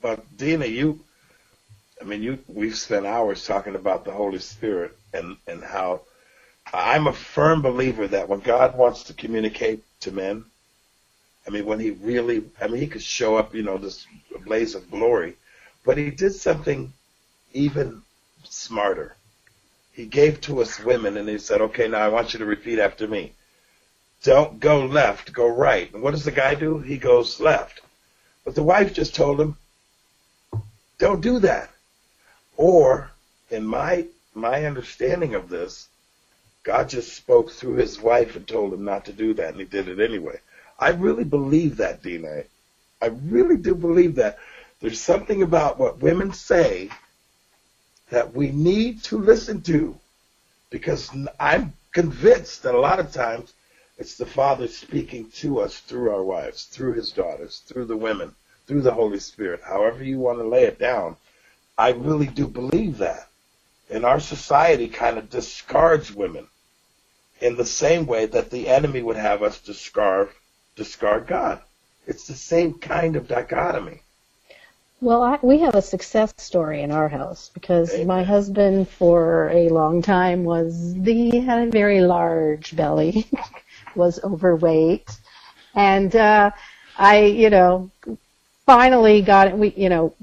But 0.00 0.24
Dinah, 0.36 0.66
you, 0.66 1.00
I 2.00 2.04
mean, 2.04 2.22
you, 2.22 2.38
we've 2.48 2.76
spent 2.76 3.06
hours 3.06 3.46
talking 3.46 3.74
about 3.74 4.04
the 4.04 4.12
Holy 4.12 4.38
Spirit 4.38 4.96
and, 5.12 5.36
and 5.46 5.62
how 5.62 6.02
I'm 6.72 7.06
a 7.06 7.12
firm 7.12 7.62
believer 7.62 8.06
that 8.08 8.28
when 8.28 8.40
God 8.40 8.76
wants 8.76 9.04
to 9.04 9.14
communicate 9.14 9.82
to 10.00 10.12
men, 10.12 10.44
I 11.46 11.50
mean, 11.50 11.64
when 11.64 11.80
he 11.80 11.90
really, 11.90 12.44
I 12.60 12.68
mean, 12.68 12.80
he 12.80 12.86
could 12.86 13.02
show 13.02 13.36
up, 13.36 13.54
you 13.54 13.62
know, 13.62 13.78
this 13.78 14.06
blaze 14.44 14.74
of 14.74 14.90
glory, 14.90 15.36
but 15.84 15.96
he 15.96 16.10
did 16.10 16.34
something 16.34 16.92
even 17.52 18.02
smarter. 18.44 19.16
He 19.92 20.06
gave 20.06 20.40
to 20.42 20.60
us 20.60 20.82
women 20.82 21.16
and 21.16 21.28
he 21.28 21.38
said, 21.38 21.60
okay, 21.60 21.88
now 21.88 21.98
I 21.98 22.08
want 22.08 22.32
you 22.32 22.38
to 22.38 22.44
repeat 22.44 22.78
after 22.78 23.08
me. 23.08 23.32
Don't 24.22 24.60
go 24.60 24.84
left, 24.84 25.32
go 25.32 25.48
right. 25.48 25.92
And 25.92 26.02
what 26.02 26.10
does 26.10 26.24
the 26.24 26.30
guy 26.30 26.54
do? 26.54 26.78
He 26.78 26.98
goes 26.98 27.40
left. 27.40 27.80
But 28.44 28.54
the 28.54 28.62
wife 28.62 28.92
just 28.92 29.14
told 29.14 29.40
him, 29.40 29.56
don't 30.98 31.20
do 31.20 31.38
that. 31.40 31.70
Or, 32.56 33.10
in 33.50 33.64
my, 33.64 34.06
my 34.34 34.66
understanding 34.66 35.34
of 35.34 35.48
this, 35.48 35.88
God 36.64 36.88
just 36.88 37.16
spoke 37.16 37.50
through 37.50 37.74
his 37.74 38.00
wife 38.00 38.36
and 38.36 38.46
told 38.46 38.74
him 38.74 38.84
not 38.84 39.04
to 39.06 39.12
do 39.12 39.32
that, 39.34 39.50
and 39.50 39.58
he 39.58 39.64
did 39.64 39.88
it 39.88 40.00
anyway. 40.00 40.40
I 40.78 40.90
really 40.90 41.24
believe 41.24 41.76
that, 41.78 42.02
Dinah. 42.02 42.44
I 43.02 43.06
really 43.06 43.56
do 43.56 43.74
believe 43.74 44.16
that. 44.16 44.38
There's 44.80 45.00
something 45.00 45.42
about 45.42 45.78
what 45.78 46.00
women 46.00 46.32
say 46.32 46.90
that 48.10 48.34
we 48.34 48.50
need 48.50 49.02
to 49.04 49.18
listen 49.18 49.60
to 49.62 49.98
because 50.70 51.10
I'm 51.40 51.72
convinced 51.92 52.62
that 52.62 52.74
a 52.74 52.80
lot 52.80 53.00
of 53.00 53.12
times 53.12 53.52
it's 53.98 54.16
the 54.16 54.26
Father 54.26 54.68
speaking 54.68 55.30
to 55.36 55.60
us 55.60 55.80
through 55.80 56.10
our 56.10 56.22
wives, 56.22 56.64
through 56.64 56.92
his 56.92 57.10
daughters, 57.10 57.62
through 57.66 57.86
the 57.86 57.96
women, 57.96 58.34
through 58.66 58.82
the 58.82 58.92
Holy 58.92 59.18
Spirit, 59.18 59.60
however 59.64 60.04
you 60.04 60.18
want 60.18 60.38
to 60.38 60.46
lay 60.46 60.64
it 60.64 60.78
down. 60.78 61.16
I 61.76 61.90
really 61.90 62.26
do 62.26 62.46
believe 62.46 62.98
that. 62.98 63.28
And 63.90 64.04
our 64.04 64.20
society 64.20 64.88
kind 64.88 65.18
of 65.18 65.30
discards 65.30 66.14
women 66.14 66.46
in 67.40 67.56
the 67.56 67.64
same 67.64 68.06
way 68.06 68.26
that 68.26 68.50
the 68.50 68.68
enemy 68.68 69.02
would 69.02 69.16
have 69.16 69.42
us 69.42 69.60
discard, 69.60 70.28
discard 70.78 71.26
God. 71.26 71.60
It's 72.06 72.26
the 72.26 72.34
same 72.34 72.74
kind 72.78 73.16
of 73.16 73.28
dichotomy. 73.28 74.00
Well, 75.00 75.22
I, 75.22 75.38
we 75.42 75.58
have 75.58 75.74
a 75.74 75.82
success 75.82 76.32
story 76.38 76.82
in 76.82 76.90
our 76.90 77.08
house 77.08 77.50
because 77.52 77.92
Amen. 77.92 78.06
my 78.06 78.22
husband, 78.22 78.88
for 78.88 79.50
a 79.50 79.68
long 79.68 80.00
time, 80.02 80.44
was 80.44 80.94
the 80.94 81.38
had 81.40 81.68
a 81.68 81.70
very 81.70 82.00
large 82.00 82.74
belly, 82.74 83.26
was 83.94 84.18
overweight, 84.24 85.10
and 85.74 86.16
uh, 86.16 86.50
I, 86.96 87.26
you 87.26 87.50
know, 87.50 87.90
finally 88.66 89.22
got 89.22 89.56
we, 89.56 89.68
you 89.76 89.88
know, 89.88 90.14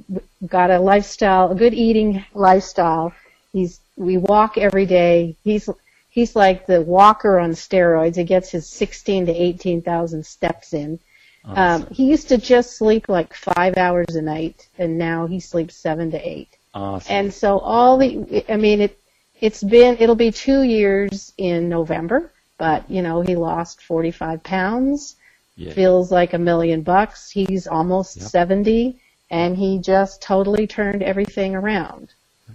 got 0.46 0.72
a 0.72 0.80
lifestyle, 0.80 1.52
a 1.52 1.56
good 1.56 1.74
eating 1.74 2.26
lifestyle. 2.34 3.14
He's 3.54 3.80
we 3.96 4.18
walk 4.18 4.58
every 4.58 4.86
day. 4.86 5.38
He's 5.44 5.70
he's 6.16 6.36
like 6.36 6.66
the 6.66 6.82
walker 6.82 7.38
on 7.38 7.52
steroids. 7.52 8.16
He 8.16 8.24
gets 8.24 8.50
his 8.50 8.66
sixteen 8.66 9.28
to 9.28 9.32
eighteen 9.34 9.82
thousand 9.84 10.26
steps 10.26 10.74
in. 10.74 10.98
Um, 11.48 11.86
he 11.92 12.06
used 12.06 12.30
to 12.30 12.40
just 12.40 12.76
sleep 12.76 13.08
like 13.08 13.36
five 13.36 13.78
hours 13.78 14.16
a 14.16 14.22
night, 14.22 14.68
and 14.80 14.98
now 14.98 15.28
he 15.28 15.40
sleeps 15.40 15.76
seven 15.76 16.10
to 16.10 16.18
eight. 16.28 16.58
Awesome. 16.74 17.16
And 17.16 17.32
so 17.32 17.60
all 17.60 18.00
the, 18.00 18.44
I 18.50 18.56
mean, 18.58 18.82
it, 18.82 18.98
it's 19.40 19.62
been, 19.62 19.98
it'll 20.00 20.16
be 20.16 20.32
two 20.32 20.64
years 20.64 21.34
in 21.38 21.70
November, 21.70 22.32
but 22.58 22.90
you 22.90 23.04
know, 23.04 23.22
he 23.22 23.36
lost 23.36 23.84
45 23.84 24.42
pounds, 24.42 25.18
yeah. 25.56 25.72
feels 25.74 26.12
like 26.12 26.34
a 26.34 26.40
million 26.40 26.82
bucks. 26.82 27.30
He's 27.30 27.68
almost 27.68 28.18
Yep. 28.18 28.26
70, 28.26 29.00
and 29.30 29.56
he 29.56 29.78
just 29.78 30.24
totally 30.24 30.66
turned 30.66 31.04
everything 31.04 31.56
around, 31.56 32.10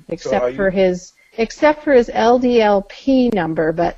except 0.08 0.44
are 0.44 0.50
you- 0.50 0.56
for 0.56 0.70
his, 0.70 1.12
except 1.40 1.82
for 1.82 1.92
his 1.92 2.08
LDLP 2.08 3.32
number. 3.34 3.72
But 3.72 3.96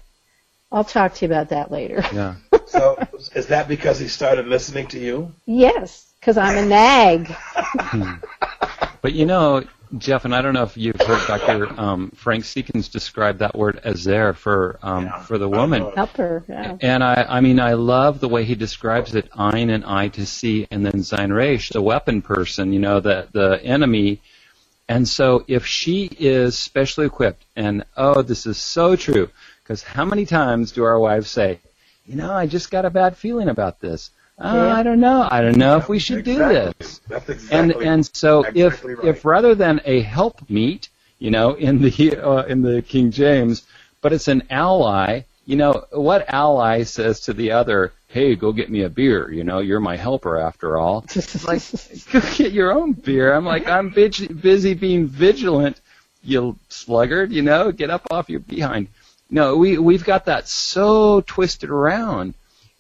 I'll 0.71 0.85
talk 0.85 1.15
to 1.15 1.27
you 1.27 1.31
about 1.33 1.51
that 1.51 1.71
later. 1.71 2.03
yeah. 2.15 2.37
So 2.67 2.97
is 3.35 3.49
that 3.49 3.69
because 3.69 3.99
he 3.99 4.09
started 4.09 4.47
listening 4.47 4.87
to 4.89 4.99
you? 4.99 5.31
yes, 5.45 6.11
because 6.19 6.39
I'm 6.39 6.57
a 6.57 6.65
nag. 6.67 7.35
But 9.03 9.13
you 9.13 9.27
know, 9.27 9.65
Jeff, 9.99 10.25
and 10.25 10.35
I 10.35 10.41
don't 10.41 10.55
know 10.55 10.63
if 10.63 10.77
you've 10.77 10.99
heard 11.01 11.27
Dr. 11.27 11.69
Um, 11.79 12.13
Frank 12.15 12.45
Seekins 12.45 12.91
describe 12.91 13.39
that 13.39 13.55
word 13.59 13.81
ezer 13.85 14.33
for 14.33 14.79
um, 14.83 15.05
Yeah, 15.05 15.19
for 15.23 15.37
the 15.37 15.49
woman. 15.49 15.83
know. 15.83 15.93
Help 15.95 16.17
her. 16.17 16.45
Yeah. 16.49 16.79
And 16.81 17.05
I, 17.05 17.27
I 17.29 17.41
mean, 17.43 17.61
I 17.61 17.75
love 17.75 18.21
the 18.21 18.29
way 18.29 18.45
he 18.45 18.55
describes 18.55 19.15
it, 19.15 19.29
ein 19.37 19.69
and 19.69 19.85
I 19.85 20.09
to 20.09 20.25
see, 20.25 20.67
and 20.71 20.87
then 20.87 21.03
sein 21.03 21.31
reich, 21.33 21.69
the 21.69 21.83
weapon 21.83 22.23
person, 22.23 22.73
you 22.73 22.79
know, 22.79 23.01
the, 23.01 23.29
the 23.33 23.61
enemy. 23.63 24.23
And 24.89 25.09
so 25.09 25.45
if 25.49 25.65
she 25.65 26.11
is 26.19 26.59
specially 26.59 27.07
equipped, 27.07 27.45
and 27.57 27.85
oh, 27.97 28.23
this 28.23 28.47
is 28.47 28.59
so 28.59 28.97
true, 28.97 29.31
because 29.63 29.83
how 29.83 30.05
many 30.05 30.27
times 30.27 30.73
do 30.73 30.85
our 30.85 30.99
wives 30.99 31.31
say, 31.31 31.61
you 32.07 32.17
know, 32.17 32.33
I 32.33 32.47
just 32.47 32.71
got 32.71 32.85
a 32.85 32.91
bad 32.91 33.17
feeling 33.17 33.49
about 33.49 33.81
this. 33.81 34.11
Oh. 34.39 34.69
I 34.69 34.83
don't 34.83 35.01
know. 35.01 35.29
I 35.31 35.41
don't 35.41 35.57
know 35.57 35.77
if 35.77 35.89
we 35.89 35.99
should 35.99 36.25
do 36.25 36.37
this 36.37 37.01
That's 37.07 37.51
and 37.51 37.71
and 37.73 38.05
so 38.13 38.41
exactly 38.41 38.63
if 38.63 38.85
right. 38.85 39.05
if 39.07 39.25
rather 39.25 39.55
than 39.55 39.81
a 39.85 40.01
help 40.01 40.51
meet, 40.51 40.89
you 41.19 41.31
know, 41.31 41.55
in 41.55 41.81
the 41.81 42.17
uh, 42.17 42.43
in 42.45 42.63
the 42.63 42.83
King 42.83 43.11
James, 43.11 43.65
but 44.01 44.13
it's 44.13 44.29
an 44.29 44.43
ally, 44.51 45.23
you 45.53 45.59
know, 45.59 45.85
what 45.91 46.25
ally 46.33 46.83
says 46.83 47.21
to 47.21 47.35
the 47.35 47.51
other, 47.51 47.93
"Hey, 48.09 48.37
go 48.37 48.53
get 48.53 48.71
me 48.71 48.85
a 48.85 48.89
beer," 48.89 49.31
you 49.31 49.45
know, 49.45 49.59
you're 49.59 49.81
my 49.81 49.99
helper 49.99 50.39
after 50.39 50.79
all. 50.79 51.05
like, 51.45 51.63
go 52.11 52.21
get 52.39 52.53
your 52.53 52.73
own 52.73 52.93
beer. 52.93 53.35
I'm 53.35 53.45
like, 53.45 53.69
I'm 53.69 53.91
vig- 53.91 54.41
busy 54.41 54.73
being 54.73 55.07
vigilant, 55.07 55.79
you 56.25 56.57
sluggard, 56.71 57.33
you 57.33 57.43
know, 57.43 57.71
get 57.71 57.91
up 57.91 58.07
off 58.11 58.31
your 58.31 58.41
behind. 58.41 58.89
No, 59.29 59.59
we 59.59 59.77
we've 59.77 60.05
got 60.05 60.25
that 60.25 60.49
so 60.49 61.21
twisted 61.21 61.69
around. 61.69 62.33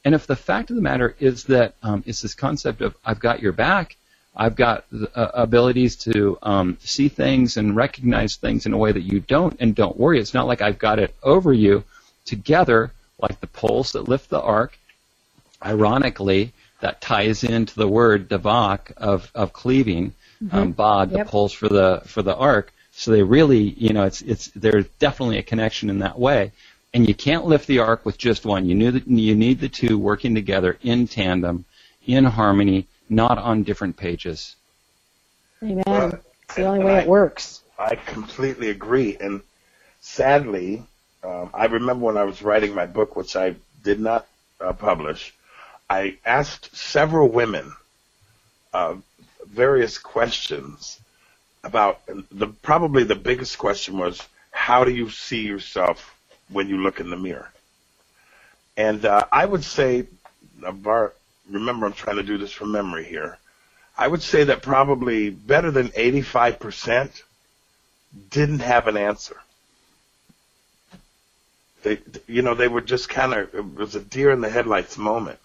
And 0.02 0.14
if 0.14 0.26
the 0.26 0.34
fact 0.34 0.70
of 0.70 0.76
the 0.76 0.82
matter 0.82 1.14
is 1.20 1.44
that 1.44 1.74
um, 1.82 2.02
it's 2.06 2.22
this 2.22 2.34
concept 2.34 2.80
of 2.80 2.96
I've 3.04 3.20
got 3.20 3.42
your 3.42 3.52
back, 3.52 3.96
I've 4.34 4.56
got 4.56 4.86
the, 4.90 5.14
uh, 5.14 5.30
abilities 5.34 5.96
to 6.06 6.38
um, 6.40 6.78
see 6.80 7.10
things 7.10 7.58
and 7.58 7.76
recognize 7.76 8.36
things 8.36 8.64
in 8.64 8.72
a 8.72 8.78
way 8.78 8.92
that 8.92 9.02
you 9.02 9.20
don't, 9.20 9.54
and 9.60 9.74
don't 9.74 9.98
worry, 9.98 10.18
it's 10.18 10.32
not 10.32 10.46
like 10.46 10.62
I've 10.62 10.78
got 10.78 10.98
it 10.98 11.14
over 11.22 11.52
you. 11.52 11.84
Together, 12.24 12.92
like 13.18 13.40
the 13.40 13.46
poles 13.46 13.92
that 13.92 14.08
lift 14.08 14.30
the 14.30 14.40
ark, 14.40 14.78
ironically, 15.64 16.52
that 16.80 17.00
ties 17.00 17.44
into 17.44 17.74
the 17.74 17.88
word 17.88 18.28
davak 18.28 18.92
of, 18.96 19.30
of 19.34 19.52
cleaving, 19.52 20.12
um, 20.50 20.72
bod, 20.72 21.10
the 21.10 21.24
poles 21.24 21.52
for 21.52 21.68
the 21.68 22.02
for 22.04 22.22
the 22.22 22.34
ark. 22.34 22.72
So 22.92 23.10
they 23.12 23.22
really, 23.22 23.60
you 23.62 23.92
know, 23.92 24.04
it's 24.04 24.22
it's 24.22 24.48
there's 24.54 24.86
definitely 24.98 25.38
a 25.38 25.42
connection 25.42 25.88
in 25.90 26.00
that 26.00 26.18
way. 26.18 26.52
And 26.94 27.08
you 27.08 27.14
can't 27.14 27.46
lift 27.46 27.66
the 27.68 27.78
ark 27.78 28.04
with 28.04 28.18
just 28.18 28.44
one. 28.44 28.66
You 28.66 28.74
need 28.74 28.90
the, 28.90 29.02
you 29.10 29.34
need 29.34 29.60
the 29.60 29.68
two 29.68 29.98
working 29.98 30.34
together 30.34 30.76
in 30.82 31.06
tandem, 31.08 31.64
in 32.06 32.24
harmony, 32.24 32.86
not 33.08 33.38
on 33.38 33.62
different 33.62 33.96
pages. 33.96 34.56
Amen. 35.62 35.84
Well, 35.86 36.20
it's 36.42 36.54
the 36.56 36.64
only 36.64 36.84
way 36.84 36.96
I- 36.96 37.00
it 37.02 37.08
works. 37.08 37.60
I 37.78 37.94
completely 37.94 38.68
agree. 38.70 39.16
And 39.18 39.40
sadly, 40.00 40.82
um, 41.22 41.50
I 41.54 41.66
remember 41.66 42.06
when 42.06 42.16
I 42.16 42.24
was 42.24 42.42
writing 42.42 42.74
my 42.74 42.86
book, 42.86 43.16
which 43.16 43.36
I 43.36 43.54
did 43.82 44.00
not 44.00 44.26
uh, 44.60 44.72
publish, 44.72 45.34
I 45.88 46.16
asked 46.24 46.74
several 46.76 47.28
women 47.28 47.72
uh, 48.72 48.96
various 49.46 49.98
questions 49.98 50.98
about 51.64 52.00
the 52.30 52.48
probably 52.48 53.04
the 53.04 53.14
biggest 53.14 53.58
question 53.58 53.98
was 53.98 54.20
how 54.50 54.84
do 54.84 54.90
you 54.90 55.10
see 55.10 55.42
yourself 55.42 56.14
when 56.48 56.68
you 56.68 56.78
look 56.78 57.00
in 57.00 57.10
the 57.10 57.16
mirror? 57.16 57.50
And 58.76 59.04
uh, 59.04 59.24
I 59.30 59.44
would 59.44 59.64
say, 59.64 60.06
remember 60.60 61.86
I'm 61.86 61.92
trying 61.92 62.16
to 62.16 62.22
do 62.22 62.38
this 62.38 62.52
from 62.52 62.72
memory 62.72 63.04
here. 63.04 63.38
I 63.96 64.08
would 64.08 64.22
say 64.22 64.44
that 64.44 64.62
probably 64.62 65.30
better 65.30 65.70
than 65.70 65.88
85% 65.88 67.22
didn't 68.30 68.60
have 68.60 68.88
an 68.88 68.96
answer. 68.96 69.36
They, 71.82 71.98
you 72.26 72.42
know, 72.42 72.54
they 72.54 72.68
were 72.68 72.80
just 72.80 73.08
kind 73.08 73.34
of, 73.34 73.54
it 73.54 73.74
was 73.74 73.94
a 73.94 74.00
deer 74.00 74.30
in 74.30 74.40
the 74.40 74.50
headlights 74.50 74.96
moment. 74.96 75.38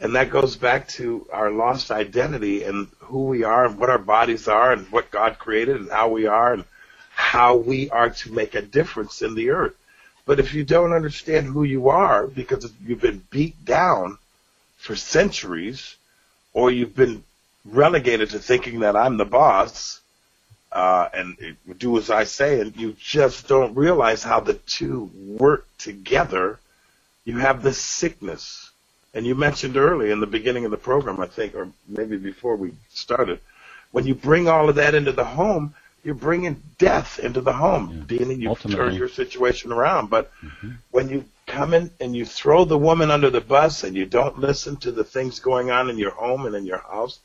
And 0.00 0.14
that 0.14 0.30
goes 0.30 0.56
back 0.56 0.86
to 0.90 1.26
our 1.32 1.50
lost 1.50 1.90
identity 1.90 2.62
and 2.62 2.86
who 3.00 3.24
we 3.24 3.42
are 3.42 3.66
and 3.66 3.78
what 3.78 3.90
our 3.90 3.98
bodies 3.98 4.46
are 4.46 4.72
and 4.72 4.86
what 4.92 5.10
God 5.10 5.38
created 5.38 5.76
and 5.76 5.90
how 5.90 6.08
we 6.08 6.26
are 6.26 6.52
and 6.52 6.64
how 7.10 7.56
we 7.56 7.90
are 7.90 8.10
to 8.10 8.32
make 8.32 8.54
a 8.54 8.62
difference 8.62 9.22
in 9.22 9.34
the 9.34 9.50
earth. 9.50 9.74
But 10.24 10.38
if 10.38 10.54
you 10.54 10.62
don't 10.62 10.92
understand 10.92 11.46
who 11.46 11.64
you 11.64 11.88
are 11.88 12.26
because 12.26 12.70
you've 12.86 13.00
been 13.00 13.24
beat 13.30 13.64
down 13.64 14.18
for 14.76 14.94
centuries 14.94 15.96
or 16.52 16.70
you've 16.70 16.94
been 16.94 17.24
relegated 17.64 18.30
to 18.30 18.38
thinking 18.38 18.80
that 18.80 18.94
I'm 18.94 19.16
the 19.16 19.24
boss, 19.24 20.00
uh, 20.72 21.08
and 21.14 21.56
do 21.78 21.98
as 21.98 22.10
I 22.10 22.24
say, 22.24 22.60
and 22.60 22.76
you 22.76 22.94
just 23.00 23.48
don't 23.48 23.74
realize 23.76 24.22
how 24.22 24.40
the 24.40 24.54
two 24.54 25.10
work 25.14 25.66
together. 25.78 26.58
You 27.24 27.38
have 27.38 27.62
this 27.62 27.78
sickness 27.78 28.70
And 29.14 29.26
you 29.26 29.34
mentioned 29.34 29.76
early 29.76 30.10
in 30.10 30.20
the 30.20 30.26
beginning 30.26 30.64
of 30.64 30.70
the 30.70 30.76
program, 30.76 31.20
I 31.20 31.26
think, 31.26 31.54
or 31.54 31.68
maybe 31.88 32.16
before 32.16 32.56
we 32.56 32.72
started, 32.90 33.40
when 33.92 34.06
you 34.06 34.14
bring 34.14 34.48
all 34.48 34.68
of 34.68 34.76
that 34.76 34.94
into 34.94 35.12
the 35.12 35.24
home, 35.24 35.74
you're 36.04 36.14
bringing 36.14 36.62
death 36.78 37.18
into 37.18 37.40
the 37.40 37.52
home. 37.52 38.06
Yeah. 38.10 38.18
Dean, 38.18 38.40
you 38.40 38.50
Ultimately. 38.50 38.76
turn 38.84 38.94
your 38.94 39.08
situation 39.08 39.72
around. 39.72 40.10
But 40.10 40.30
when 40.92 41.08
you 41.08 41.24
come 41.46 41.74
in 41.74 41.90
and 42.00 42.16
you 42.16 42.24
throw 42.24 42.64
the 42.64 42.78
woman 42.78 43.10
under 43.10 43.30
the 43.30 43.40
bus 43.40 43.84
and 43.84 43.96
you 43.96 44.06
don't 44.06 44.38
listen 44.38 44.76
to 44.78 44.92
the 44.92 45.04
things 45.04 45.40
going 45.40 45.70
on 45.70 45.90
in 45.90 45.98
your 45.98 46.12
home 46.12 46.46
and 46.46 46.54
in 46.54 46.66
your 46.66 46.78
house, 46.78 47.20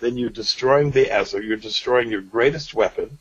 then 0.00 0.16
you're 0.16 0.30
destroying 0.30 0.90
the 0.90 1.10
Ezer. 1.10 1.42
You're 1.42 1.56
destroying 1.56 2.10
your 2.10 2.20
greatest 2.20 2.74
weapon. 2.74 3.18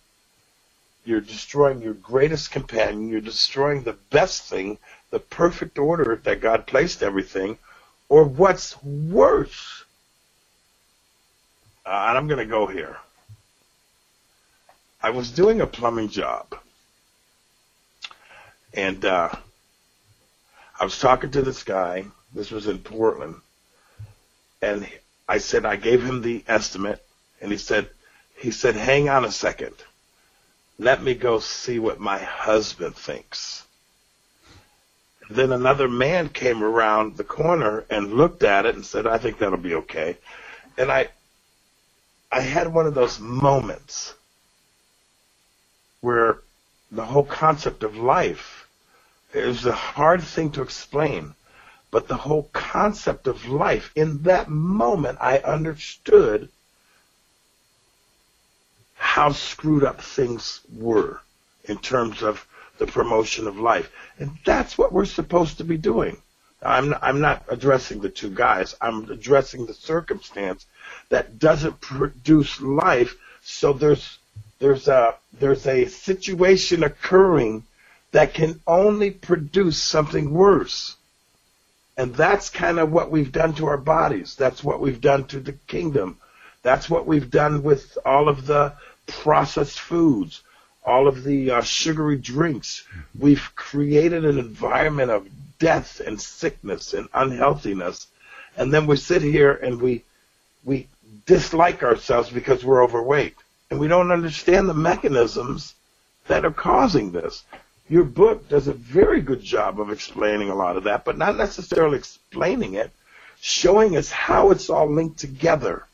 You're 1.05 1.21
destroying 1.21 1.82
your 1.82 1.93
greatest 1.93 2.51
companion. 2.51 3.09
You're 3.09 3.21
destroying 3.21 3.84
the 3.84 3.97
best 4.09 4.43
thing, 4.43 4.80
the 5.11 5.19
perfect 5.19 5.78
order 5.78 6.19
that 6.23 6.41
God 6.41 6.67
placed 6.67 7.03
everything. 7.03 7.57
Or 8.09 8.23
what's 8.23 8.82
worse, 8.84 9.84
uh, 11.86 12.05
and 12.09 12.17
I'm 12.17 12.28
going 12.28 12.39
to 12.39 12.45
go 12.45 12.67
here. 12.67 12.97
I 15.01 15.11
was 15.11 15.32
doing 15.32 15.61
a 15.61 15.67
plumbing 15.67 16.09
job, 16.09 16.55
and 18.73 19.03
uh, 19.05 19.30
I 20.80 20.84
was 20.84 20.99
talking 20.99 21.32
to 21.32 21.41
this 21.41 21.63
guy. 21.63 22.05
This 22.34 22.51
was 22.51 22.67
in 22.67 22.80
Portland, 22.80 23.36
and 24.61 24.88
I 25.28 25.39
said 25.39 25.65
I 25.65 25.76
gave 25.76 26.03
him 26.03 26.21
the 26.21 26.43
estimate, 26.47 27.03
and 27.41 27.51
he 27.51 27.57
said, 27.57 27.89
he 28.38 28.51
said, 28.51 28.76
hang 28.76 29.09
on 29.09 29.26
a 29.26 29.32
second, 29.32 29.73
let 30.78 31.01
me 31.01 31.15
go 31.15 31.39
see 31.39 31.80
what 31.80 31.99
my 31.99 32.19
husband 32.19 32.95
thinks. 32.95 33.63
Then 35.30 35.51
another 35.51 35.88
man 35.88 36.30
came 36.30 36.63
around 36.63 37.17
the 37.17 37.23
corner 37.23 37.86
and 37.89 38.13
looked 38.13 38.43
at 38.43 38.65
it 38.65 38.76
and 38.76 38.86
said, 38.86 39.07
I 39.07 39.17
think 39.17 39.39
that'll 39.39 39.57
be 39.57 39.76
okay. 39.76 40.17
And 40.78 40.91
I, 40.91 41.07
I 42.32 42.41
had 42.41 42.71
one 42.71 42.86
of 42.86 42.93
those 42.93 43.19
moments 43.19 44.13
where 46.01 46.39
the 46.91 47.05
whole 47.05 47.23
concept 47.23 47.82
of 47.82 47.97
life 47.97 48.67
is 49.34 49.65
a 49.65 49.71
hard 49.71 50.21
thing 50.21 50.51
to 50.51 50.61
explain, 50.61 51.34
but 51.95 52.09
the 52.09 52.17
whole 52.17 52.49
concept 52.51 53.25
of 53.25 53.47
life, 53.47 53.89
in 53.95 54.23
that 54.23 54.49
moment, 54.49 55.17
I 55.21 55.37
understood 55.37 56.49
how 58.95 59.31
screwed 59.31 59.85
up 59.85 60.01
things 60.01 60.59
were 60.77 61.21
in 61.63 61.77
terms 61.77 62.21
of 62.21 62.45
the 62.79 62.85
promotion 62.85 63.47
of 63.47 63.57
life. 63.57 63.89
And 64.19 64.31
that's 64.43 64.77
what 64.77 64.91
we're 64.91 65.05
supposed 65.05 65.59
to 65.59 65.63
be 65.63 65.77
doing. 65.77 66.17
I'm, 66.61 66.93
I'm 67.01 67.21
not 67.21 67.45
addressing 67.47 68.01
the 68.01 68.09
two 68.09 68.29
guys. 68.29 68.75
I'm 68.81 69.09
addressing 69.09 69.65
the 69.65 69.73
circumstance 69.73 70.65
that 71.07 71.39
doesn't 71.39 71.79
produce 71.79 72.59
life. 72.59 73.15
So 73.41 73.71
there's, 73.71 74.17
there's 74.59 74.89
a, 74.89 75.15
there's 75.39 75.65
a 75.65 75.85
situation 75.85 76.83
occurring 76.83 77.63
that 78.11 78.33
can 78.33 78.59
only 78.67 79.11
produce 79.11 79.81
something 79.81 80.33
worse. 80.33 80.97
And 81.97 82.13
that's 82.13 82.49
kind 82.49 82.79
of 82.79 82.91
what 82.91 83.09
we've 83.09 83.31
done 83.31 83.53
to 83.55 83.67
our 83.67 83.77
bodies. 83.77 84.35
That's 84.35 84.63
what 84.63 84.81
we've 84.81 84.99
done 84.99 85.25
to 85.27 85.39
the 85.39 85.53
kingdom. 85.53 86.17
That's 86.61 86.89
what 86.89 87.05
we've 87.05 87.29
done 87.29 87.63
with 87.63 87.97
all 88.05 88.27
of 88.27 88.45
the 88.45 88.73
processed 89.07 89.79
foods, 89.79 90.41
all 90.85 91.07
of 91.07 91.23
the 91.23 91.51
uh, 91.51 91.61
sugary 91.61 92.17
drinks. 92.17 92.85
We've 93.17 93.49
created 93.55 94.25
an 94.25 94.37
environment 94.37 95.11
of 95.11 95.27
death 95.59 96.01
and 96.01 96.19
sickness 96.19 96.93
and 96.93 97.07
unhealthiness. 97.13 98.07
And 98.57 98.73
then 98.73 98.87
we 98.87 98.97
sit 98.97 99.21
here 99.21 99.53
and 99.53 99.81
we, 99.81 100.03
we 100.63 100.87
dislike 101.25 101.83
ourselves 101.83 102.29
because 102.29 102.65
we're 102.65 102.83
overweight. 102.83 103.35
And 103.69 103.79
we 103.79 103.87
don't 103.87 104.11
understand 104.11 104.67
the 104.67 104.73
mechanisms 104.73 105.75
that 106.27 106.45
are 106.45 106.51
causing 106.51 107.11
this. 107.11 107.43
Your 107.88 108.03
book 108.03 108.49
does 108.49 108.67
a 108.67 108.73
very 108.73 109.21
good 109.21 109.41
job 109.41 109.79
of 109.79 109.91
explaining 109.91 110.49
a 110.49 110.55
lot 110.55 110.75
of 110.75 110.86
that, 110.86 111.05
but 111.05 111.17
not 111.17 111.38
necessarily 111.38 111.97
explaining 111.97 112.73
it, 112.73 112.91
showing 113.41 113.95
us 113.95 114.09
how 114.09 114.49
it's 114.51 114.69
all 114.69 114.88
linked 114.88 115.19
together 115.19 115.86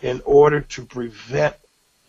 in 0.00 0.22
order 0.24 0.60
to 0.60 0.84
prevent 0.84 1.56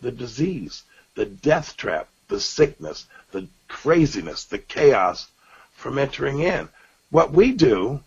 the 0.00 0.12
disease, 0.12 0.84
the 1.14 1.26
death 1.26 1.76
trap, 1.76 2.08
the 2.28 2.38
sickness, 2.38 3.06
the 3.32 3.48
craziness, 3.68 4.44
the 4.44 4.58
chaos 4.58 5.28
from 5.74 5.98
entering 5.98 6.40
in. 6.40 6.68
What 7.10 7.32
we 7.32 7.52
do 7.52 8.00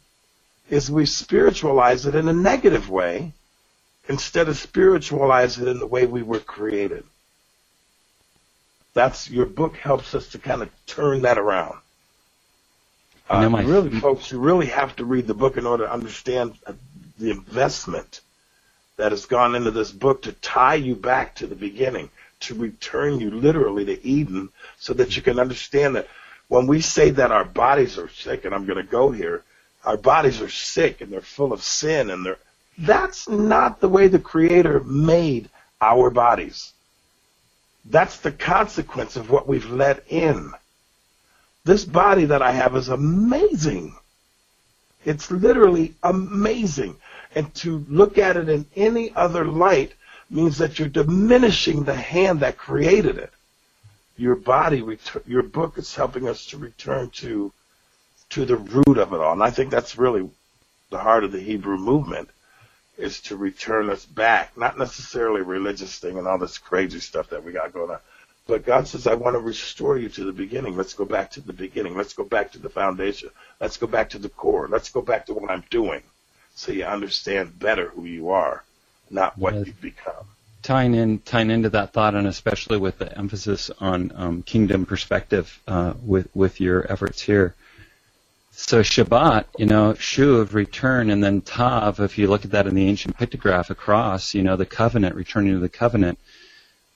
is 0.69 0.89
we 0.91 1.05
spiritualize 1.05 2.05
it 2.05 2.15
in 2.15 2.27
a 2.29 2.33
negative 2.33 2.89
way 2.89 3.33
instead 4.07 4.47
of 4.47 4.57
spiritualize 4.57 5.57
it 5.59 5.67
in 5.67 5.79
the 5.79 5.87
way 5.87 6.05
we 6.05 6.23
were 6.23 6.39
created. 6.39 7.03
That's 8.93 9.29
your 9.29 9.45
book 9.45 9.75
helps 9.77 10.15
us 10.15 10.29
to 10.29 10.39
kind 10.39 10.61
of 10.61 10.69
turn 10.85 11.21
that 11.23 11.37
around. 11.37 11.77
Uh, 13.29 13.49
my- 13.49 13.63
really, 13.63 13.99
folks, 13.99 14.31
you 14.31 14.39
really 14.39 14.65
have 14.67 14.95
to 14.95 15.05
read 15.05 15.27
the 15.27 15.33
book 15.33 15.57
in 15.57 15.65
order 15.65 15.85
to 15.85 15.93
understand 15.93 16.57
uh, 16.65 16.73
the 17.19 17.31
investment 17.31 18.21
that 18.97 19.11
has 19.11 19.25
gone 19.25 19.55
into 19.55 19.71
this 19.71 19.91
book 19.91 20.23
to 20.23 20.33
tie 20.33 20.75
you 20.75 20.95
back 20.95 21.35
to 21.35 21.47
the 21.47 21.55
beginning, 21.55 22.09
to 22.41 22.55
return 22.55 23.19
you 23.19 23.29
literally 23.31 23.85
to 23.85 24.05
Eden, 24.05 24.49
so 24.79 24.93
that 24.93 25.15
you 25.15 25.21
can 25.21 25.39
understand 25.39 25.95
that 25.95 26.07
when 26.47 26.65
we 26.65 26.81
say 26.81 27.11
that 27.11 27.31
our 27.31 27.45
bodies 27.45 27.97
are 27.97 28.09
sick, 28.09 28.45
and 28.45 28.53
I'm 28.55 28.65
going 28.65 28.83
to 28.83 28.91
go 28.91 29.11
here, 29.11 29.43
our 29.85 29.97
bodies 29.97 30.41
are 30.41 30.49
sick 30.49 31.01
and 31.01 31.11
they're 31.11 31.21
full 31.21 31.53
of 31.53 31.63
sin, 31.63 32.09
and 32.09 32.25
they're 32.25 32.37
that's 32.77 33.27
not 33.27 33.81
the 33.81 33.89
way 33.89 34.07
the 34.07 34.19
Creator 34.19 34.81
made 34.81 35.49
our 35.81 36.09
bodies. 36.09 36.73
That's 37.85 38.17
the 38.17 38.31
consequence 38.31 39.15
of 39.15 39.29
what 39.29 39.47
we've 39.47 39.69
let 39.69 40.03
in. 40.09 40.53
This 41.65 41.85
body 41.85 42.25
that 42.25 42.41
I 42.41 42.51
have 42.51 42.75
is 42.75 42.89
amazing. 42.89 43.95
It's 45.05 45.31
literally 45.31 45.95
amazing. 46.03 46.97
And 47.35 47.53
to 47.55 47.85
look 47.89 48.17
at 48.17 48.37
it 48.37 48.49
in 48.49 48.65
any 48.75 49.13
other 49.15 49.45
light 49.45 49.93
means 50.29 50.57
that 50.57 50.77
you're 50.77 50.87
diminishing 50.87 51.83
the 51.83 51.95
hand 51.95 52.41
that 52.41 52.57
created 52.57 53.17
it. 53.17 53.31
Your 54.17 54.35
body, 54.35 54.83
your 55.25 55.43
book 55.43 55.77
is 55.77 55.95
helping 55.95 56.27
us 56.27 56.45
to 56.47 56.57
return 56.57 57.09
to, 57.11 57.53
to 58.31 58.45
the 58.45 58.57
root 58.57 58.97
of 58.97 59.13
it 59.13 59.19
all. 59.19 59.33
And 59.33 59.43
I 59.43 59.49
think 59.49 59.71
that's 59.71 59.97
really 59.97 60.29
the 60.89 60.99
heart 60.99 61.23
of 61.23 61.31
the 61.31 61.39
Hebrew 61.39 61.77
movement 61.77 62.29
is 62.99 63.21
to 63.21 63.37
return 63.37 63.89
us 63.89 64.05
back, 64.05 64.57
not 64.57 64.77
necessarily 64.77 65.41
religious 65.41 65.99
thing 65.99 66.17
and 66.19 66.27
all 66.27 66.37
this 66.37 66.57
crazy 66.59 66.99
stuff 66.99 67.29
that 67.31 67.43
we 67.43 67.53
got 67.53 67.73
going 67.73 67.91
on. 67.91 67.99
But 68.47 68.65
God 68.65 68.87
says, 68.87 69.07
I 69.07 69.15
want 69.15 69.35
to 69.35 69.39
restore 69.39 69.97
you 69.97 70.09
to 70.09 70.23
the 70.25 70.31
beginning. 70.33 70.75
Let's 70.77 70.93
go 70.95 71.05
back 71.05 71.31
to 71.31 71.41
the 71.41 71.53
beginning. 71.53 71.95
Let's 71.95 72.13
go 72.13 72.23
back 72.25 72.51
to 72.53 72.59
the 72.59 72.69
foundation. 72.69 73.29
Let's 73.61 73.77
go 73.77 73.87
back 73.87 74.09
to 74.11 74.19
the 74.19 74.29
core. 74.29 74.67
Let's 74.69 74.89
go 74.89 75.01
back 75.01 75.27
to 75.27 75.33
what 75.35 75.51
I'm 75.51 75.63
doing 75.69 76.01
so 76.55 76.71
you 76.73 76.83
understand 76.85 77.57
better 77.59 77.89
who 77.89 78.05
you 78.05 78.29
are, 78.31 78.63
not 79.09 79.37
what 79.37 79.55
Yes. 79.55 79.67
you've 79.67 79.81
become. 79.81 80.25
tying 80.63 80.93
in 80.95 81.19
tying 81.19 81.51
into 81.51 81.69
that 81.69 81.93
thought, 81.93 82.15
and 82.15 82.27
especially 82.27 82.77
with 82.77 82.97
the 82.99 83.17
emphasis 83.17 83.71
on 83.79 84.11
um, 84.15 84.43
kingdom 84.43 84.85
perspective 84.85 85.57
uh, 85.67 85.93
with 86.03 86.27
with 86.35 86.59
your 86.59 86.91
efforts 86.91 87.21
here. 87.21 87.55
So 88.61 88.81
Shabbat, 88.81 89.45
you 89.57 89.65
know, 89.65 89.93
Shuv, 89.93 90.53
return, 90.53 91.09
and 91.09 91.23
then 91.23 91.41
Tav. 91.41 92.01
If 92.01 92.17
you 92.17 92.27
look 92.27 92.43
at 92.45 92.51
that 92.51 92.67
in 92.67 92.75
the 92.75 92.87
ancient 92.87 93.17
pictograph 93.17 93.71
across, 93.71 94.35
you 94.35 94.43
know, 94.43 94.57
the 94.57 94.65
covenant, 94.65 95.15
returning 95.15 95.53
to 95.53 95.59
the 95.59 95.69
covenant. 95.69 96.19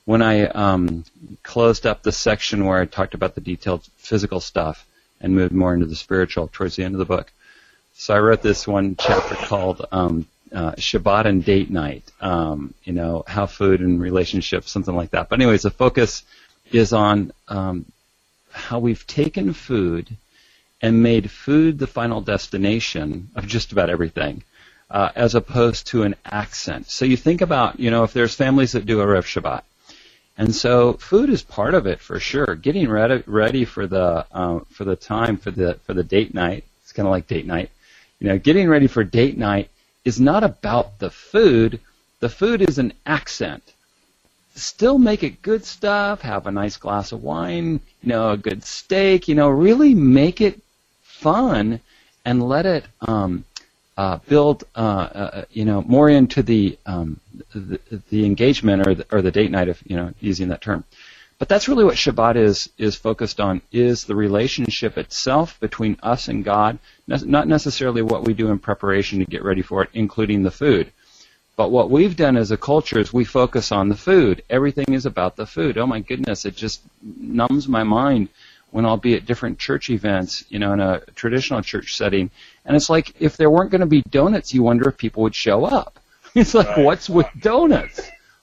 When 0.05 0.21
I 0.21 0.45
um, 0.47 1.05
closed 1.41 1.87
up 1.87 2.03
the 2.03 2.11
section 2.11 2.65
where 2.65 2.79
I 2.79 2.85
talked 2.85 3.15
about 3.15 3.33
the 3.33 3.41
detailed 3.41 3.87
physical 3.95 4.39
stuff 4.41 4.85
and 5.21 5.33
moved 5.33 5.53
more 5.53 5.73
into 5.73 5.85
the 5.85 5.95
spiritual 5.95 6.49
towards 6.51 6.75
the 6.75 6.83
end 6.83 6.95
of 6.95 6.99
the 6.99 7.05
book, 7.05 7.31
so 7.95 8.13
I 8.13 8.19
wrote 8.19 8.41
this 8.41 8.67
one 8.67 8.97
chapter 8.99 9.35
called 9.35 9.85
um, 9.91 10.27
uh, 10.53 10.73
Shabbat 10.73 11.25
and 11.25 11.43
Date 11.45 11.71
Night. 11.71 12.03
Um, 12.19 12.73
you 12.83 12.91
know, 12.91 13.23
how 13.25 13.45
food 13.45 13.79
and 13.79 14.01
relationships, 14.01 14.69
something 14.69 14.95
like 14.95 15.11
that. 15.11 15.29
But 15.29 15.39
anyways, 15.39 15.63
the 15.63 15.71
focus 15.71 16.23
is 16.71 16.91
on 16.91 17.31
um, 17.47 17.85
how 18.51 18.79
we've 18.79 19.07
taken 19.07 19.53
food 19.53 20.17
and 20.83 21.01
made 21.01 21.31
food 21.31 21.79
the 21.79 21.87
final 21.87 22.19
destination 22.19 23.29
of 23.35 23.47
just 23.47 23.71
about 23.71 23.89
everything, 23.89 24.43
uh, 24.91 25.09
as 25.15 25.33
opposed 25.33 25.87
to 25.87 26.03
an 26.03 26.13
accent. 26.25 26.89
So 26.89 27.05
you 27.05 27.15
think 27.15 27.39
about, 27.39 27.79
you 27.79 27.89
know, 27.89 28.03
if 28.03 28.11
there's 28.11 28.35
families 28.35 28.73
that 28.73 28.85
do 28.85 28.99
a 28.99 29.07
Rev 29.07 29.25
Shabbat, 29.25 29.61
and 30.37 30.53
so 30.53 30.93
food 30.93 31.29
is 31.29 31.41
part 31.41 31.73
of 31.73 31.87
it 31.87 32.01
for 32.01 32.19
sure. 32.19 32.55
Getting 32.55 32.89
ready 32.89 33.23
ready 33.25 33.63
for 33.63 33.87
the 33.87 34.25
uh, 34.31 34.59
for 34.71 34.83
the 34.83 34.97
time 34.97 35.37
for 35.37 35.51
the 35.51 35.75
for 35.85 35.93
the 35.93 36.03
date 36.03 36.33
night. 36.33 36.65
It's 36.81 36.91
kind 36.91 37.07
of 37.07 37.11
like 37.11 37.27
date 37.27 37.45
night. 37.45 37.69
You 38.19 38.27
know, 38.27 38.37
getting 38.37 38.67
ready 38.67 38.87
for 38.87 39.03
date 39.05 39.37
night 39.37 39.69
is 40.03 40.19
not 40.19 40.43
about 40.43 40.99
the 40.99 41.11
food. 41.11 41.79
The 42.19 42.29
food 42.29 42.61
is 42.61 42.77
an 42.77 42.91
accent. 43.05 43.63
Still 44.55 44.97
make 44.97 45.23
it 45.23 45.41
good 45.41 45.63
stuff. 45.63 46.21
Have 46.21 46.45
a 46.45 46.51
nice 46.51 46.77
glass 46.77 47.11
of 47.13 47.23
wine. 47.23 47.79
You 48.01 48.09
know, 48.09 48.31
a 48.31 48.37
good 48.37 48.63
steak. 48.65 49.27
You 49.29 49.35
know, 49.35 49.49
really 49.49 49.93
make 49.93 50.41
it 50.41 50.59
fun 51.23 51.79
and 52.25 52.47
let 52.47 52.65
it 52.65 52.85
um, 53.01 53.45
uh, 53.97 54.17
build, 54.27 54.63
uh, 54.75 55.07
uh, 55.23 55.45
you 55.51 55.65
know, 55.65 55.81
more 55.83 56.09
into 56.09 56.41
the, 56.43 56.77
um, 56.85 57.19
the 57.53 57.79
the 58.09 58.25
engagement 58.25 58.87
or 58.87 58.95
the, 58.95 59.05
or 59.11 59.21
the 59.21 59.31
date 59.31 59.51
night, 59.51 59.69
if 59.69 59.81
you 59.85 59.95
know, 59.95 60.13
using 60.19 60.49
that 60.49 60.61
term. 60.61 60.83
But 61.39 61.49
that's 61.49 61.67
really 61.67 61.83
what 61.83 61.95
Shabbat 61.95 62.35
is 62.35 62.69
is 62.77 62.95
focused 62.95 63.39
on 63.39 63.61
is 63.71 64.05
the 64.05 64.15
relationship 64.15 64.97
itself 64.97 65.59
between 65.59 65.97
us 66.01 66.27
and 66.27 66.43
God, 66.43 66.79
not 67.07 67.47
necessarily 67.47 68.01
what 68.01 68.23
we 68.25 68.33
do 68.33 68.47
in 68.51 68.59
preparation 68.59 69.19
to 69.19 69.25
get 69.25 69.43
ready 69.43 69.61
for 69.61 69.83
it, 69.83 69.89
including 69.93 70.43
the 70.43 70.51
food. 70.63 70.91
But 71.55 71.69
what 71.69 71.91
we've 71.91 72.15
done 72.15 72.37
as 72.37 72.51
a 72.51 72.57
culture 72.57 72.99
is 72.99 73.13
we 73.13 73.25
focus 73.25 73.71
on 73.71 73.89
the 73.89 73.95
food. 74.09 74.43
Everything 74.49 74.93
is 74.93 75.05
about 75.05 75.35
the 75.35 75.45
food. 75.45 75.77
Oh 75.77 75.85
my 75.85 75.99
goodness, 75.99 76.45
it 76.45 76.55
just 76.55 76.81
numbs 77.41 77.67
my 77.67 77.83
mind 77.83 78.29
when 78.73 78.87
I'll 78.87 78.97
be 78.97 79.13
at 79.13 79.27
different 79.27 79.59
church 79.59 79.91
events, 79.91 80.43
you 80.49 80.57
know, 80.57 80.73
in 80.73 80.79
a 80.79 81.01
traditional 81.13 81.61
church 81.61 81.95
setting. 81.95 82.31
And 82.65 82.75
it's 82.75 82.89
like 82.89 83.13
if 83.21 83.37
there 83.37 83.51
weren't 83.51 83.69
going 83.69 83.81
to 83.81 83.87
be 83.87 84.01
donuts, 84.09 84.51
you 84.51 84.63
wonder 84.63 84.89
if 84.89 84.97
people 84.97 85.21
would 85.23 85.35
show 85.35 85.63
up. 85.63 85.99
It's 86.35 86.55
like, 86.55 86.67
right. 86.69 86.79
what's 86.83 87.07
with 87.07 87.27
donuts? 87.39 88.01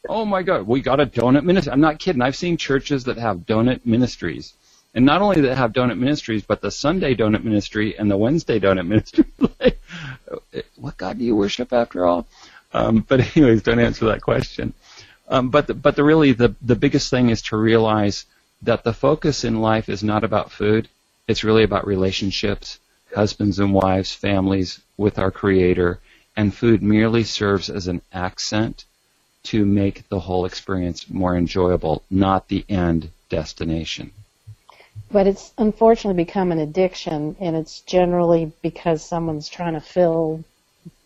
Oh 0.08 0.24
my 0.24 0.44
God, 0.44 0.68
we 0.68 0.80
got 0.80 1.00
a 1.00 1.06
donut 1.06 1.42
ministry. 1.42 1.72
I'm 1.72 1.80
not 1.80 1.98
kidding. 1.98 2.22
I've 2.22 2.36
seen 2.36 2.56
churches 2.56 3.02
that 3.04 3.18
have 3.18 3.38
donut 3.38 3.84
ministries. 3.84 4.54
And 4.94 5.04
not 5.04 5.22
only 5.22 5.40
that 5.40 5.56
have 5.56 5.72
donut 5.72 5.98
ministries, 5.98 6.44
but 6.44 6.60
the 6.60 6.70
Sunday 6.70 7.16
donut 7.16 7.42
ministry 7.42 7.98
and 7.98 8.08
the 8.08 8.16
Wednesday 8.16 8.60
donut 8.60 8.86
ministry. 8.86 9.24
like, 9.60 9.80
what 10.76 10.96
God 10.96 11.18
do 11.18 11.24
you 11.24 11.34
worship 11.34 11.72
after 11.72 12.06
all? 12.06 12.28
Um, 12.72 13.04
but 13.08 13.36
anyways, 13.36 13.62
don't 13.62 13.80
answer 13.80 14.04
that 14.06 14.22
question. 14.22 14.72
Um, 15.28 15.50
but 15.50 15.66
the, 15.66 15.74
but 15.74 15.96
the 15.96 16.04
really 16.04 16.32
the 16.32 16.54
the 16.62 16.76
biggest 16.76 17.10
thing 17.10 17.30
is 17.30 17.42
to 17.42 17.56
realize 17.56 18.26
that 18.62 18.84
the 18.84 18.92
focus 18.92 19.44
in 19.44 19.60
life 19.60 19.88
is 19.88 20.02
not 20.02 20.24
about 20.24 20.52
food. 20.52 20.88
It's 21.26 21.44
really 21.44 21.62
about 21.62 21.86
relationships, 21.86 22.78
husbands 23.14 23.58
and 23.58 23.72
wives, 23.72 24.12
families 24.12 24.80
with 24.96 25.18
our 25.18 25.30
Creator, 25.30 25.98
and 26.36 26.54
food 26.54 26.82
merely 26.82 27.24
serves 27.24 27.70
as 27.70 27.86
an 27.88 28.02
accent 28.12 28.84
to 29.42 29.64
make 29.64 30.08
the 30.08 30.20
whole 30.20 30.44
experience 30.44 31.08
more 31.08 31.36
enjoyable, 31.36 32.02
not 32.10 32.48
the 32.48 32.64
end 32.68 33.10
destination. 33.28 34.10
But 35.10 35.26
it's 35.26 35.52
unfortunately 35.56 36.22
become 36.22 36.52
an 36.52 36.58
addiction, 36.58 37.36
and 37.40 37.56
it's 37.56 37.80
generally 37.80 38.52
because 38.62 39.02
someone's 39.02 39.48
trying 39.48 39.74
to 39.74 39.80
fill 39.80 40.44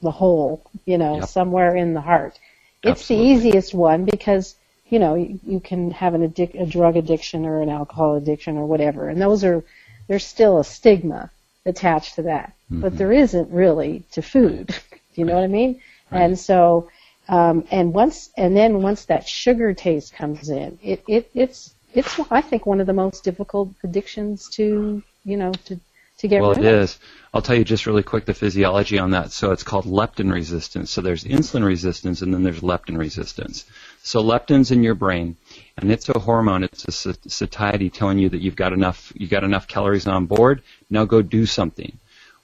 the 0.02 0.10
hole, 0.10 0.62
you 0.84 0.98
know, 0.98 1.20
yep. 1.20 1.28
somewhere 1.28 1.76
in 1.76 1.94
the 1.94 2.00
heart. 2.00 2.38
It's 2.82 3.02
Absolutely. 3.02 3.26
the 3.26 3.32
easiest 3.32 3.74
one 3.74 4.04
because 4.04 4.56
you 4.88 4.98
know 4.98 5.14
you, 5.14 5.38
you 5.46 5.60
can 5.60 5.90
have 5.90 6.14
an 6.14 6.28
addic- 6.28 6.60
a 6.60 6.66
drug 6.66 6.96
addiction 6.96 7.46
or 7.46 7.62
an 7.62 7.68
alcohol 7.68 8.16
addiction 8.16 8.56
or 8.56 8.66
whatever, 8.66 9.08
and 9.08 9.20
those 9.20 9.44
are 9.44 9.64
there's 10.08 10.24
still 10.24 10.58
a 10.58 10.64
stigma 10.64 11.30
attached 11.66 12.16
to 12.16 12.22
that, 12.22 12.52
mm-hmm. 12.70 12.80
but 12.80 12.96
there 12.96 13.12
isn't 13.12 13.50
really 13.50 14.04
to 14.12 14.22
food. 14.22 14.74
you 15.14 15.24
know 15.24 15.34
what 15.34 15.44
I 15.44 15.48
mean? 15.48 15.80
Right. 16.10 16.22
And 16.22 16.38
so, 16.38 16.90
um, 17.28 17.64
and 17.70 17.92
once 17.94 18.30
and 18.36 18.56
then 18.56 18.82
once 18.82 19.06
that 19.06 19.26
sugar 19.26 19.74
taste 19.74 20.14
comes 20.14 20.50
in, 20.50 20.78
it, 20.82 21.02
it 21.08 21.30
it's 21.34 21.74
it's 21.94 22.20
I 22.30 22.40
think 22.40 22.66
one 22.66 22.80
of 22.80 22.86
the 22.86 22.92
most 22.92 23.24
difficult 23.24 23.70
addictions 23.82 24.48
to 24.50 25.02
you 25.24 25.36
know 25.36 25.52
to 25.66 25.80
to 26.18 26.28
get 26.28 26.40
well, 26.40 26.50
rid 26.50 26.58
of. 26.58 26.64
Well, 26.64 26.74
it 26.74 26.82
is. 26.82 26.98
I'll 27.32 27.42
tell 27.42 27.56
you 27.56 27.64
just 27.64 27.86
really 27.86 28.02
quick 28.02 28.24
the 28.24 28.34
physiology 28.34 28.98
on 28.98 29.10
that. 29.10 29.32
So 29.32 29.50
it's 29.50 29.62
called 29.62 29.86
leptin 29.86 30.32
resistance. 30.32 30.90
So 30.90 31.00
there's 31.00 31.24
insulin 31.24 31.64
resistance 31.64 32.22
and 32.22 32.32
then 32.32 32.44
there's 32.44 32.60
leptin 32.60 32.96
resistance. 32.96 33.64
So 34.06 34.22
leptin's 34.22 34.70
in 34.70 34.82
your 34.82 34.94
brain, 34.94 35.36
and 35.78 35.90
it's 35.90 36.10
a 36.10 36.18
hormone. 36.18 36.62
It's 36.62 37.06
a 37.06 37.14
satiety 37.26 37.88
telling 37.88 38.18
you 38.18 38.28
that 38.28 38.42
you've 38.42 38.54
got 38.54 38.74
enough, 38.74 39.10
you 39.16 39.26
got 39.26 39.44
enough 39.44 39.66
calories 39.66 40.06
on 40.06 40.26
board. 40.26 40.62
Now 40.90 41.06
go 41.06 41.22
do 41.22 41.46
something. 41.46 41.98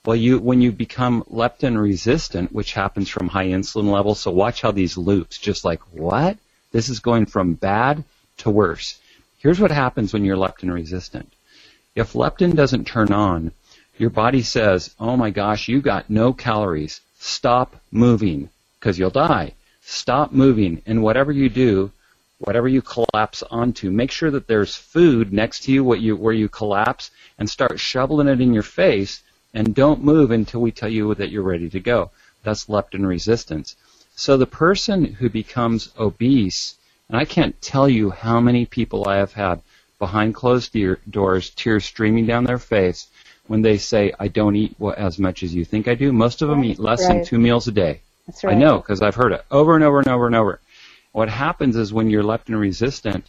Well, 0.07 0.17
you 0.17 0.39
when 0.39 0.63
you 0.63 0.73
become 0.73 1.23
leptin 1.25 1.79
resistant, 1.79 2.51
which 2.51 2.73
happens 2.73 3.11
from 3.11 3.29
high 3.29 3.49
insulin 3.49 3.93
levels. 3.93 4.21
So 4.21 4.31
watch 4.31 4.63
how 4.63 4.71
these 4.71 4.97
loops, 4.97 5.37
just 5.37 5.63
like 5.63 5.81
what 5.93 6.39
this 6.73 6.89
is 6.89 7.01
going 7.01 7.27
from 7.27 7.53
bad 7.53 8.05
to 8.39 8.49
worse. 8.49 8.99
Here's 9.39 9.61
what 9.61 9.71
happens 9.71 10.15
when 10.15 10.25
you're 10.25 10.39
leptin 10.39 10.73
resistant. 10.73 11.31
If 11.95 12.15
leptin 12.15 12.55
doesn't 12.55 12.87
turn 12.87 13.13
on, 13.13 13.53
your 13.99 14.11
body 14.11 14.41
says, 14.41 14.95
oh 14.99 15.15
my 15.15 15.29
gosh, 15.29 15.69
you 15.69 15.83
got 15.83 16.09
no 16.09 16.33
calories. 16.33 17.03
Stop 17.19 17.77
moving 17.93 18.49
because 18.79 18.99
you'll 18.99 19.11
die. 19.11 19.53
Stop 19.91 20.31
moving. 20.31 20.83
And 20.87 21.03
whatever 21.03 21.33
you 21.33 21.49
do, 21.49 21.91
whatever 22.39 22.69
you 22.69 22.81
collapse 22.81 23.43
onto, 23.43 23.91
make 23.91 24.13
sure 24.13 24.31
that 24.31 24.47
there's 24.47 24.77
food 24.77 25.33
next 25.33 25.65
to 25.65 25.73
you, 25.73 25.83
what 25.83 26.01
you 26.01 26.15
where 26.15 26.33
you 26.33 26.49
collapse, 26.49 27.11
and 27.39 27.51
start 27.51 27.81
shoveling 27.81 28.29
it 28.29 28.41
in 28.41 28.55
your 28.55 28.63
face. 28.63 29.21
And 29.53 29.75
don't 29.75 30.05
move 30.05 30.31
until 30.31 30.61
we 30.61 30.71
tell 30.71 30.89
you 30.89 31.13
that 31.17 31.31
you're 31.31 31.43
ready 31.43 31.69
to 31.71 31.81
go. 31.81 32.13
That's 32.45 32.67
leptin 32.67 33.05
resistance. 33.05 33.75
So 34.15 34.37
the 34.37 34.47
person 34.47 35.05
who 35.05 35.29
becomes 35.29 35.93
obese, 35.99 36.77
and 37.09 37.19
I 37.19 37.25
can't 37.25 37.61
tell 37.61 37.89
you 37.89 38.11
how 38.11 38.39
many 38.39 38.67
people 38.67 39.09
I 39.09 39.17
have 39.17 39.33
had 39.33 39.61
behind 39.99 40.37
closed 40.37 40.73
doors, 41.11 41.51
tears 41.51 41.85
streaming 41.85 42.27
down 42.27 42.45
their 42.45 42.59
face, 42.59 43.09
when 43.49 43.63
they 43.63 43.77
say, 43.77 44.13
I 44.21 44.29
don't 44.29 44.55
eat 44.55 44.77
as 44.97 45.19
much 45.19 45.43
as 45.43 45.53
you 45.53 45.65
think 45.65 45.89
I 45.89 45.97
do. 45.97 46.13
Most 46.13 46.43
of 46.43 46.49
them 46.49 46.65
eat 46.65 46.79
less 46.79 47.03
right. 47.03 47.17
than 47.17 47.25
two 47.25 47.41
meals 47.41 47.67
a 47.67 47.73
day. 47.73 48.03
That's 48.31 48.45
right. 48.45 48.55
I 48.55 48.59
know 48.59 48.77
because 48.77 49.03
I've 49.03 49.17
heard 49.17 49.33
it 49.33 49.45
over 49.51 49.75
and 49.75 49.83
over 49.83 49.99
and 49.99 50.07
over 50.07 50.27
and 50.29 50.37
over. 50.37 50.61
What 51.11 51.29
happens 51.29 51.75
is 51.75 51.93
when 51.93 52.11
you're 52.11 52.23
leptin 52.23 52.61
resistant, 52.61 53.29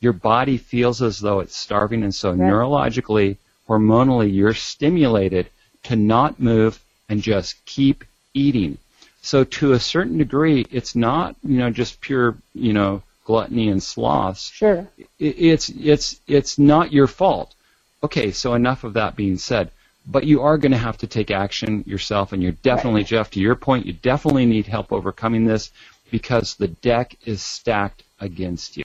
your 0.00 0.12
body 0.12 0.56
feels 0.56 1.02
as 1.02 1.20
though 1.20 1.38
it's 1.38 1.56
starving, 1.56 2.02
and 2.02 2.12
so 2.12 2.30
right. 2.30 2.40
neurologically, 2.40 3.36
hormonally, 3.68 4.34
you're 4.34 4.54
stimulated 4.54 5.48
to 5.84 5.94
not 5.94 6.40
move 6.40 6.82
and 7.08 7.22
just 7.22 7.64
keep 7.64 8.04
eating. 8.34 8.76
So 9.22 9.44
to 9.44 9.74
a 9.74 9.78
certain 9.78 10.18
degree, 10.18 10.66
it's 10.72 10.96
not 10.96 11.36
you 11.44 11.58
know 11.58 11.70
just 11.70 12.00
pure 12.00 12.36
you 12.52 12.72
know 12.72 13.04
gluttony 13.24 13.68
and 13.68 13.80
sloth. 13.80 14.40
Sure. 14.40 14.88
It's 15.20 15.68
it's 15.68 16.18
it's 16.26 16.58
not 16.58 16.92
your 16.92 17.06
fault. 17.06 17.54
Okay, 18.02 18.32
so 18.32 18.54
enough 18.54 18.82
of 18.82 18.94
that 18.94 19.14
being 19.14 19.38
said. 19.38 19.70
But 20.06 20.24
you 20.24 20.42
are 20.42 20.58
going 20.58 20.72
to 20.72 20.78
have 20.78 20.98
to 20.98 21.06
take 21.06 21.30
action 21.30 21.84
yourself, 21.86 22.32
and 22.32 22.42
you're 22.42 22.52
definitely, 22.52 23.02
right. 23.02 23.08
Jeff, 23.08 23.30
to 23.32 23.40
your 23.40 23.54
point, 23.54 23.86
you 23.86 23.92
definitely 23.92 24.46
need 24.46 24.66
help 24.66 24.92
overcoming 24.92 25.44
this 25.44 25.70
because 26.10 26.54
the 26.54 26.68
deck 26.68 27.16
is 27.24 27.42
stacked 27.42 28.02
against 28.20 28.76
you. 28.76 28.84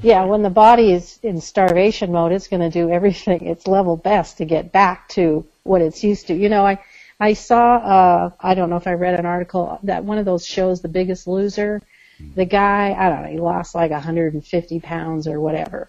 Yeah, 0.00 0.24
when 0.24 0.42
the 0.42 0.50
body 0.50 0.92
is 0.92 1.18
in 1.22 1.40
starvation 1.40 2.12
mode, 2.12 2.32
it's 2.32 2.48
going 2.48 2.62
to 2.62 2.70
do 2.70 2.90
everything 2.90 3.44
its 3.46 3.66
level 3.66 3.96
best 3.96 4.38
to 4.38 4.44
get 4.44 4.72
back 4.72 5.08
to 5.10 5.44
what 5.64 5.82
it's 5.82 6.04
used 6.04 6.28
to. 6.28 6.34
You 6.34 6.48
know, 6.48 6.64
I 6.64 6.78
I 7.20 7.32
saw 7.32 7.76
uh 7.76 8.30
I 8.40 8.54
don't 8.54 8.70
know 8.70 8.76
if 8.76 8.86
I 8.86 8.92
read 8.92 9.18
an 9.18 9.26
article 9.26 9.80
that 9.82 10.04
one 10.04 10.18
of 10.18 10.24
those 10.24 10.46
shows, 10.46 10.80
The 10.80 10.88
Biggest 10.88 11.26
Loser, 11.26 11.82
hmm. 12.16 12.30
the 12.36 12.44
guy 12.44 12.94
I 12.96 13.08
don't 13.10 13.22
know 13.22 13.28
he 13.28 13.38
lost 13.38 13.74
like 13.74 13.90
150 13.90 14.80
pounds 14.80 15.26
or 15.26 15.40
whatever, 15.40 15.88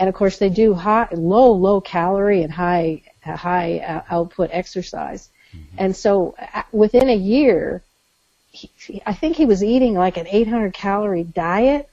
and 0.00 0.08
of 0.08 0.14
course, 0.14 0.38
they 0.38 0.48
do 0.48 0.72
high, 0.72 1.08
low, 1.12 1.52
low 1.52 1.82
calorie 1.82 2.42
and 2.42 2.50
high, 2.50 3.02
high 3.22 3.78
uh, 3.78 4.02
output 4.10 4.50
exercise. 4.52 5.28
Mm-hmm. 5.54 5.76
And 5.78 5.96
so 5.96 6.34
uh, 6.54 6.62
within 6.72 7.08
a 7.08 7.16
year, 7.16 7.82
he, 8.50 9.02
I 9.06 9.14
think 9.14 9.36
he 9.36 9.46
was 9.46 9.62
eating 9.62 9.94
like 9.94 10.16
an 10.16 10.26
800 10.26 10.72
calorie 10.72 11.24
diet 11.24 11.88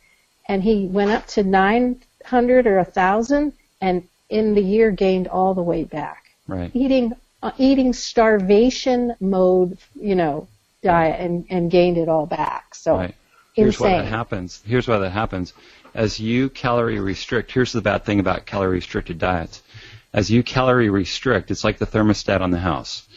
and 0.48 0.64
he 0.64 0.86
went 0.86 1.12
up 1.12 1.28
to 1.28 1.44
900 1.44 2.68
or 2.68 2.78
1000 2.78 3.54
and 3.82 4.08
in 4.30 4.56
the 4.56 4.62
year 4.62 4.92
gained 4.92 5.28
all 5.28 5.54
the 5.54 5.62
weight 5.62 5.90
back. 5.90 6.26
Right. 6.48 6.72
Eating, 6.74 7.14
uh, 7.44 7.52
eating 7.58 7.94
starvation 7.94 9.16
mode, 9.20 9.78
you 9.96 10.16
know, 10.16 10.48
diet 10.82 11.20
and, 11.20 11.46
and 11.50 11.70
gained 11.70 11.98
it 11.98 12.10
all 12.10 12.26
back. 12.26 12.74
So 12.76 12.98
right. 12.98 13.16
Here's 13.54 13.76
insane. 13.76 13.92
why 13.92 14.02
that 14.04 14.08
happens. 14.08 14.62
Here's 14.66 14.88
why 14.88 15.00
that 15.00 15.10
happens 15.10 15.54
as 15.98 16.20
you 16.20 16.50
calorie 16.50 17.00
restrict, 17.00 17.52
here's 17.52 17.72
the 17.72 17.82
bad 17.82 18.06
thing 18.06 18.20
about 18.20 18.46
calorie 18.46 18.76
restricted 18.76 19.18
diets. 19.18 19.64
As 20.14 20.30
you 20.30 20.44
calorie 20.44 20.90
restrict, 20.90 21.52
it's 21.52 21.64
like 21.64 21.78
the 21.78 21.86
thermostat 21.86 22.42
on 22.42 22.52
the 22.52 22.60
house. 22.60 23.08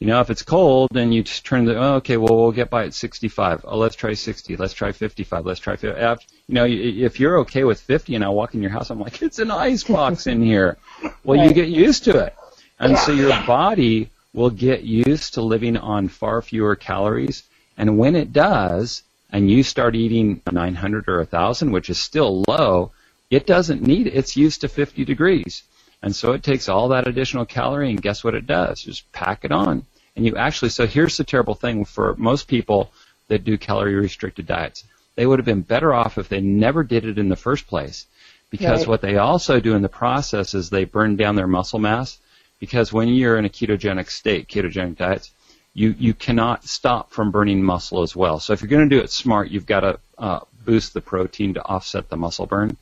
You 0.00 0.06
know, 0.06 0.20
if 0.20 0.30
it's 0.30 0.42
cold, 0.42 0.88
then 0.92 1.12
you 1.12 1.22
just 1.22 1.44
turn 1.44 1.66
the, 1.66 1.76
oh, 1.76 1.94
okay, 1.96 2.16
well, 2.16 2.34
we'll 2.34 2.52
get 2.52 2.70
by 2.70 2.86
at 2.86 2.94
65. 2.94 3.66
Oh, 3.68 3.76
let's 3.76 3.94
try 3.94 4.14
60. 4.14 4.56
Let's 4.56 4.72
try 4.72 4.92
55. 4.92 5.44
Let's 5.44 5.60
try 5.60 5.76
50. 5.76 6.00
You 6.48 6.54
know, 6.54 6.64
if 6.66 7.20
you're 7.20 7.38
okay 7.40 7.64
with 7.64 7.80
50 7.80 8.14
and 8.14 8.24
I 8.24 8.30
walk 8.30 8.54
in 8.54 8.62
your 8.62 8.70
house, 8.70 8.88
I'm 8.88 8.98
like, 8.98 9.20
it's 9.22 9.38
an 9.38 9.50
ice 9.50 9.84
box 9.84 10.26
in 10.26 10.42
here. 10.42 10.78
Well, 11.22 11.46
you 11.46 11.52
get 11.52 11.68
used 11.68 12.04
to 12.04 12.18
it. 12.18 12.34
And 12.78 12.96
so 12.96 13.12
your 13.12 13.38
body 13.46 14.10
will 14.32 14.50
get 14.50 14.84
used 14.84 15.34
to 15.34 15.42
living 15.42 15.76
on 15.76 16.08
far 16.08 16.40
fewer 16.40 16.76
calories. 16.76 17.42
And 17.76 17.98
when 17.98 18.16
it 18.16 18.32
does, 18.32 19.02
and 19.30 19.50
you 19.50 19.62
start 19.62 19.94
eating 19.94 20.40
900 20.50 21.08
or 21.08 21.18
1,000, 21.18 21.72
which 21.72 21.90
is 21.90 22.00
still 22.00 22.42
low, 22.48 22.92
it 23.30 23.46
doesn't 23.46 23.82
need 23.82 24.06
it. 24.06 24.14
It's 24.14 24.36
used 24.36 24.62
to 24.62 24.68
50 24.68 25.04
degrees. 25.04 25.62
And 26.02 26.16
so 26.16 26.32
it 26.32 26.42
takes 26.42 26.68
all 26.68 26.88
that 26.88 27.06
additional 27.06 27.44
calorie, 27.44 27.90
and 27.90 28.00
guess 28.00 28.24
what 28.24 28.34
it 28.34 28.46
does? 28.46 28.82
Just 28.82 29.10
pack 29.12 29.44
it 29.44 29.52
on. 29.52 29.84
And 30.16 30.26
you 30.26 30.36
actually, 30.36 30.70
so 30.70 30.86
here's 30.86 31.16
the 31.16 31.24
terrible 31.24 31.54
thing 31.54 31.84
for 31.84 32.14
most 32.16 32.48
people 32.48 32.90
that 33.28 33.44
do 33.44 33.58
calorie 33.58 33.94
restricted 33.94 34.46
diets. 34.46 34.84
They 35.14 35.26
would 35.26 35.38
have 35.38 35.46
been 35.46 35.62
better 35.62 35.92
off 35.92 36.18
if 36.18 36.28
they 36.28 36.40
never 36.40 36.82
did 36.82 37.04
it 37.04 37.18
in 37.18 37.28
the 37.28 37.36
first 37.36 37.66
place. 37.66 38.06
Because 38.50 38.80
right. 38.80 38.88
what 38.88 39.00
they 39.00 39.16
also 39.16 39.60
do 39.60 39.76
in 39.76 39.82
the 39.82 39.88
process 39.88 40.54
is 40.54 40.70
they 40.70 40.84
burn 40.84 41.16
down 41.16 41.36
their 41.36 41.46
muscle 41.46 41.78
mass. 41.78 42.18
Because 42.58 42.92
when 42.92 43.08
you're 43.08 43.38
in 43.38 43.44
a 43.44 43.48
ketogenic 43.48 44.10
state, 44.10 44.48
ketogenic 44.48 44.96
diets, 44.96 45.30
you, 45.72 45.94
you 45.98 46.14
cannot 46.14 46.64
stop 46.64 47.12
from 47.12 47.30
burning 47.30 47.62
muscle 47.62 48.02
as 48.02 48.16
well. 48.16 48.40
So 48.40 48.52
if 48.52 48.60
you're 48.60 48.68
going 48.68 48.88
to 48.88 48.94
do 48.94 49.02
it 49.02 49.10
smart, 49.10 49.50
you've 49.50 49.66
got 49.66 49.80
to 49.80 49.98
uh, 50.18 50.40
boost 50.64 50.92
the 50.94 51.00
protein 51.00 51.54
to 51.54 51.64
offset 51.64 52.08
the 52.08 52.16
muscle 52.16 52.46
burn. 52.46 52.76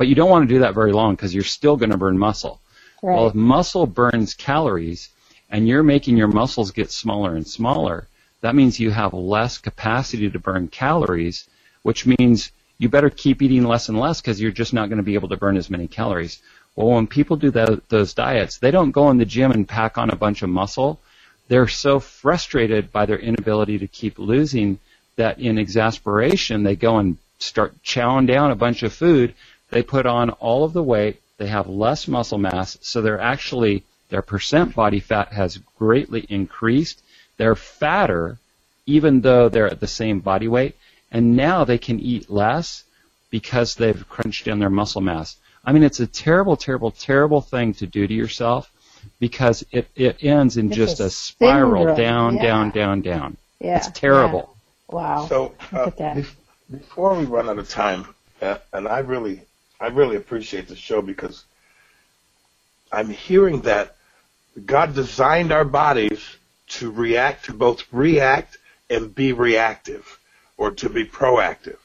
But 0.00 0.08
you 0.08 0.14
don't 0.14 0.30
want 0.30 0.48
to 0.48 0.54
do 0.54 0.60
that 0.60 0.72
very 0.72 0.92
long 0.92 1.14
because 1.14 1.34
you're 1.34 1.44
still 1.44 1.76
going 1.76 1.90
to 1.90 1.98
burn 1.98 2.16
muscle. 2.16 2.58
Right. 3.02 3.14
Well, 3.14 3.26
if 3.26 3.34
muscle 3.34 3.84
burns 3.84 4.32
calories 4.32 5.10
and 5.50 5.68
you're 5.68 5.82
making 5.82 6.16
your 6.16 6.26
muscles 6.26 6.70
get 6.70 6.90
smaller 6.90 7.36
and 7.36 7.46
smaller, 7.46 8.08
that 8.40 8.54
means 8.54 8.80
you 8.80 8.92
have 8.92 9.12
less 9.12 9.58
capacity 9.58 10.30
to 10.30 10.38
burn 10.38 10.68
calories, 10.68 11.46
which 11.82 12.06
means 12.06 12.50
you 12.78 12.88
better 12.88 13.10
keep 13.10 13.42
eating 13.42 13.64
less 13.64 13.90
and 13.90 14.00
less 14.00 14.22
because 14.22 14.40
you're 14.40 14.52
just 14.52 14.72
not 14.72 14.88
going 14.88 14.96
to 14.96 15.02
be 15.02 15.16
able 15.16 15.28
to 15.28 15.36
burn 15.36 15.58
as 15.58 15.68
many 15.68 15.86
calories. 15.86 16.40
Well, 16.76 16.94
when 16.94 17.06
people 17.06 17.36
do 17.36 17.50
that, 17.50 17.86
those 17.90 18.14
diets, 18.14 18.56
they 18.56 18.70
don't 18.70 18.92
go 18.92 19.10
in 19.10 19.18
the 19.18 19.26
gym 19.26 19.52
and 19.52 19.68
pack 19.68 19.98
on 19.98 20.08
a 20.08 20.16
bunch 20.16 20.40
of 20.40 20.48
muscle. 20.48 20.98
They're 21.48 21.68
so 21.68 22.00
frustrated 22.00 22.90
by 22.90 23.04
their 23.04 23.18
inability 23.18 23.76
to 23.80 23.86
keep 23.86 24.18
losing 24.18 24.78
that 25.16 25.38
in 25.40 25.58
exasperation, 25.58 26.62
they 26.62 26.74
go 26.74 26.96
and 26.96 27.18
start 27.38 27.74
chowing 27.82 28.26
down 28.26 28.50
a 28.50 28.54
bunch 28.54 28.82
of 28.82 28.92
food. 28.92 29.34
They 29.70 29.82
put 29.82 30.06
on 30.06 30.30
all 30.30 30.64
of 30.64 30.72
the 30.72 30.82
weight. 30.82 31.20
They 31.38 31.46
have 31.46 31.68
less 31.68 32.06
muscle 32.08 32.38
mass. 32.38 32.76
So 32.82 33.02
they're 33.02 33.20
actually, 33.20 33.84
their 34.08 34.22
percent 34.22 34.74
body 34.74 35.00
fat 35.00 35.32
has 35.32 35.58
greatly 35.78 36.26
increased. 36.28 37.02
They're 37.38 37.54
fatter, 37.54 38.38
even 38.86 39.20
though 39.22 39.48
they're 39.48 39.70
at 39.70 39.80
the 39.80 39.86
same 39.86 40.20
body 40.20 40.48
weight 40.48 40.76
and 41.10 41.36
now 41.36 41.64
they 41.64 41.78
can 41.78 42.00
eat 42.00 42.30
less 42.30 42.84
because 43.30 43.74
they've 43.74 44.08
crunched 44.08 44.44
down 44.46 44.58
their 44.58 44.70
muscle 44.70 45.00
mass. 45.00 45.36
I 45.64 45.72
mean, 45.72 45.82
it's 45.82 46.00
a 46.00 46.06
terrible, 46.06 46.56
terrible, 46.56 46.90
terrible 46.90 47.40
thing 47.40 47.74
to 47.74 47.86
do 47.86 48.06
to 48.06 48.14
yourself 48.14 48.70
because 49.18 49.64
it, 49.72 49.88
it 49.94 50.22
ends 50.22 50.56
in 50.56 50.68
It's 50.68 50.76
just 50.76 51.00
a 51.00 51.04
a 51.04 51.10
spiral 51.10 51.82
syndrome, 51.82 51.96
down, 51.96 52.36
yeah. 52.36 52.42
down, 52.42 52.70
down, 52.70 53.00
down. 53.02 53.36
Yeah. 53.60 53.76
It's 53.76 53.90
terrible. 53.90 54.56
yeah. 54.88 54.94
Wow. 54.94 55.26
So 55.26 55.42
Look 55.72 55.72
uh, 55.72 55.86
at 55.86 55.96
that. 55.98 56.26
before 56.70 57.14
we 57.14 57.24
run 57.24 57.48
out 57.48 57.58
of 57.58 57.68
time, 57.68 58.06
uh, 58.40 58.58
and 58.72 58.88
I 58.88 59.00
really, 59.00 59.42
I 59.80 59.86
really 59.86 60.16
appreciate 60.16 60.68
the 60.68 60.76
show 60.76 61.00
because 61.00 61.44
I'm 62.92 63.08
hearing 63.08 63.62
that 63.62 63.96
God 64.66 64.94
designed 64.94 65.52
our 65.52 65.64
bodies 65.64 66.20
to 66.68 66.90
react, 66.90 67.46
to 67.46 67.52
both 67.52 67.84
react 67.92 68.58
and 68.90 69.14
be 69.14 69.32
reactive, 69.32 70.18
or 70.56 70.72
to 70.72 70.88
be 70.88 71.04
proactive. 71.04 71.78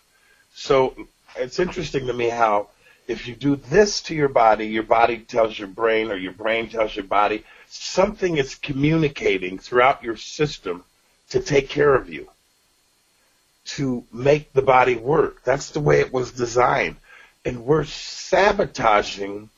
So 0.53 0.95
it's 1.35 1.59
interesting 1.59 2.07
to 2.07 2.13
me 2.13 2.29
how 2.29 2.69
if 3.07 3.27
you 3.27 3.35
do 3.35 3.55
this 3.55 4.01
to 4.03 4.15
your 4.15 4.29
body, 4.29 4.67
your 4.67 4.83
body 4.83 5.19
tells 5.19 5.57
your 5.57 5.67
brain, 5.67 6.11
or 6.11 6.15
your 6.15 6.31
brain 6.31 6.69
tells 6.69 6.95
your 6.95 7.05
body, 7.05 7.43
something 7.67 8.37
is 8.37 8.55
communicating 8.55 9.59
throughout 9.59 10.03
your 10.03 10.17
system 10.17 10.83
to 11.29 11.39
take 11.39 11.69
care 11.69 11.93
of 11.93 12.09
you 12.09 12.29
to 13.65 14.05
make 14.11 14.53
the 14.53 14.61
body 14.61 14.95
work. 14.95 15.43
That's 15.43 15.71
the 15.71 15.79
way 15.79 15.99
it 15.99 16.13
was 16.13 16.31
designed. 16.31 16.97
And 17.45 17.65
we're 17.65 17.85
sabotaging 17.85 19.49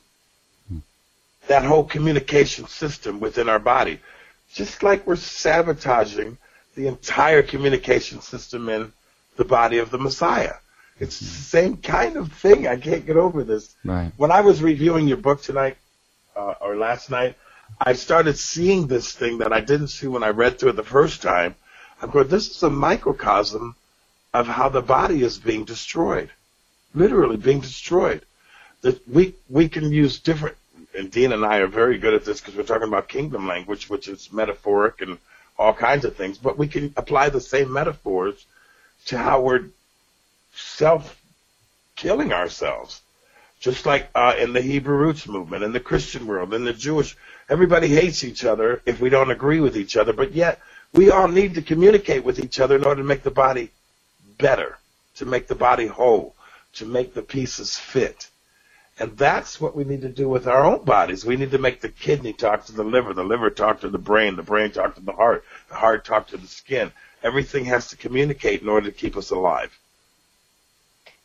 that 1.48 1.64
whole 1.64 1.84
communication 1.84 2.68
system 2.68 3.18
within 3.18 3.48
our 3.48 3.58
body. 3.58 3.98
Just 4.52 4.82
like 4.82 5.06
we're 5.06 5.16
sabotaging 5.16 6.36
the 6.74 6.86
entire 6.86 7.42
communication 7.42 8.20
system 8.20 8.68
in 8.68 8.92
the 9.36 9.44
body 9.44 9.78
of 9.78 9.90
the 9.90 9.98
Messiah. 9.98 10.54
It's 11.00 11.18
the 11.18 11.26
same 11.26 11.76
kind 11.78 12.16
of 12.16 12.32
thing. 12.32 12.66
I 12.66 12.76
can't 12.76 13.06
get 13.06 13.16
over 13.16 13.44
this. 13.44 13.74
Right. 13.84 14.12
When 14.16 14.30
I 14.30 14.42
was 14.42 14.62
reviewing 14.62 15.08
your 15.08 15.16
book 15.16 15.42
tonight, 15.42 15.76
uh, 16.36 16.54
or 16.60 16.76
last 16.76 17.10
night, 17.10 17.36
I 17.80 17.92
started 17.92 18.38
seeing 18.38 18.86
this 18.86 19.12
thing 19.12 19.38
that 19.38 19.52
I 19.52 19.60
didn't 19.60 19.88
see 19.88 20.06
when 20.06 20.22
I 20.22 20.30
read 20.30 20.58
through 20.58 20.70
it 20.70 20.76
the 20.76 20.82
first 20.82 21.22
time. 21.22 21.54
I'm 22.00 22.10
going, 22.10 22.28
this 22.28 22.50
is 22.50 22.62
a 22.62 22.70
microcosm 22.70 23.74
of 24.32 24.46
how 24.46 24.68
the 24.68 24.82
body 24.82 25.22
is 25.22 25.38
being 25.38 25.64
destroyed, 25.64 26.30
literally 26.94 27.36
being 27.36 27.60
destroyed. 27.60 28.24
That 28.82 29.06
we 29.08 29.34
we 29.48 29.68
can 29.68 29.92
use 29.92 30.20
different, 30.20 30.56
and 30.96 31.10
Dean 31.10 31.32
and 31.32 31.44
I 31.44 31.58
are 31.58 31.66
very 31.66 31.98
good 31.98 32.14
at 32.14 32.24
this 32.24 32.40
because 32.40 32.54
we're 32.54 32.62
talking 32.62 32.88
about 32.88 33.08
kingdom 33.08 33.46
language, 33.46 33.90
which 33.90 34.06
is 34.08 34.32
metaphoric 34.32 35.00
and 35.00 35.18
all 35.58 35.72
kinds 35.74 36.04
of 36.04 36.16
things. 36.16 36.38
But 36.38 36.56
we 36.58 36.68
can 36.68 36.94
apply 36.96 37.30
the 37.30 37.40
same 37.40 37.72
metaphors 37.72 38.46
to 39.06 39.18
how 39.18 39.40
we're 39.40 39.66
self 40.54 41.20
killing 41.96 42.32
ourselves. 42.32 43.02
Just 43.60 43.86
like 43.86 44.08
uh, 44.14 44.36
in 44.38 44.52
the 44.52 44.62
Hebrew 44.62 44.96
roots 44.96 45.26
movement, 45.26 45.64
in 45.64 45.72
the 45.72 45.80
Christian 45.80 46.28
world, 46.28 46.54
in 46.54 46.64
the 46.64 46.72
Jewish, 46.72 47.16
everybody 47.48 47.88
hates 47.88 48.22
each 48.22 48.44
other 48.44 48.80
if 48.86 49.00
we 49.00 49.10
don't 49.10 49.32
agree 49.32 49.60
with 49.60 49.76
each 49.76 49.96
other, 49.96 50.12
but 50.12 50.32
yet 50.32 50.60
we 50.92 51.10
all 51.10 51.26
need 51.26 51.54
to 51.54 51.62
communicate 51.62 52.24
with 52.24 52.38
each 52.38 52.60
other 52.60 52.76
in 52.76 52.84
order 52.84 53.02
to 53.02 53.08
make 53.08 53.24
the 53.24 53.32
body 53.32 53.70
better, 54.38 54.78
to 55.16 55.26
make 55.26 55.48
the 55.48 55.56
body 55.56 55.88
whole, 55.88 56.36
to 56.74 56.86
make 56.86 57.14
the 57.14 57.22
pieces 57.22 57.76
fit. 57.76 58.30
And 59.00 59.16
that's 59.16 59.60
what 59.60 59.76
we 59.76 59.84
need 59.84 60.02
to 60.02 60.08
do 60.08 60.28
with 60.28 60.48
our 60.48 60.64
own 60.64 60.84
bodies. 60.84 61.24
We 61.24 61.36
need 61.36 61.52
to 61.52 61.58
make 61.58 61.80
the 61.80 61.88
kidney 61.88 62.32
talk 62.32 62.66
to 62.66 62.72
the 62.72 62.82
liver, 62.82 63.14
the 63.14 63.22
liver 63.22 63.50
talk 63.50 63.80
to 63.80 63.88
the 63.88 63.98
brain, 63.98 64.34
the 64.34 64.42
brain 64.42 64.70
talk 64.72 64.96
to 64.96 65.00
the 65.00 65.12
heart, 65.12 65.44
the 65.68 65.76
heart 65.76 66.04
talk 66.04 66.26
to 66.28 66.36
the 66.36 66.48
skin. 66.48 66.92
Everything 67.22 67.64
has 67.66 67.88
to 67.88 67.96
communicate 67.96 68.62
in 68.62 68.68
order 68.68 68.90
to 68.90 68.96
keep 68.96 69.16
us 69.16 69.30
alive. 69.30 69.76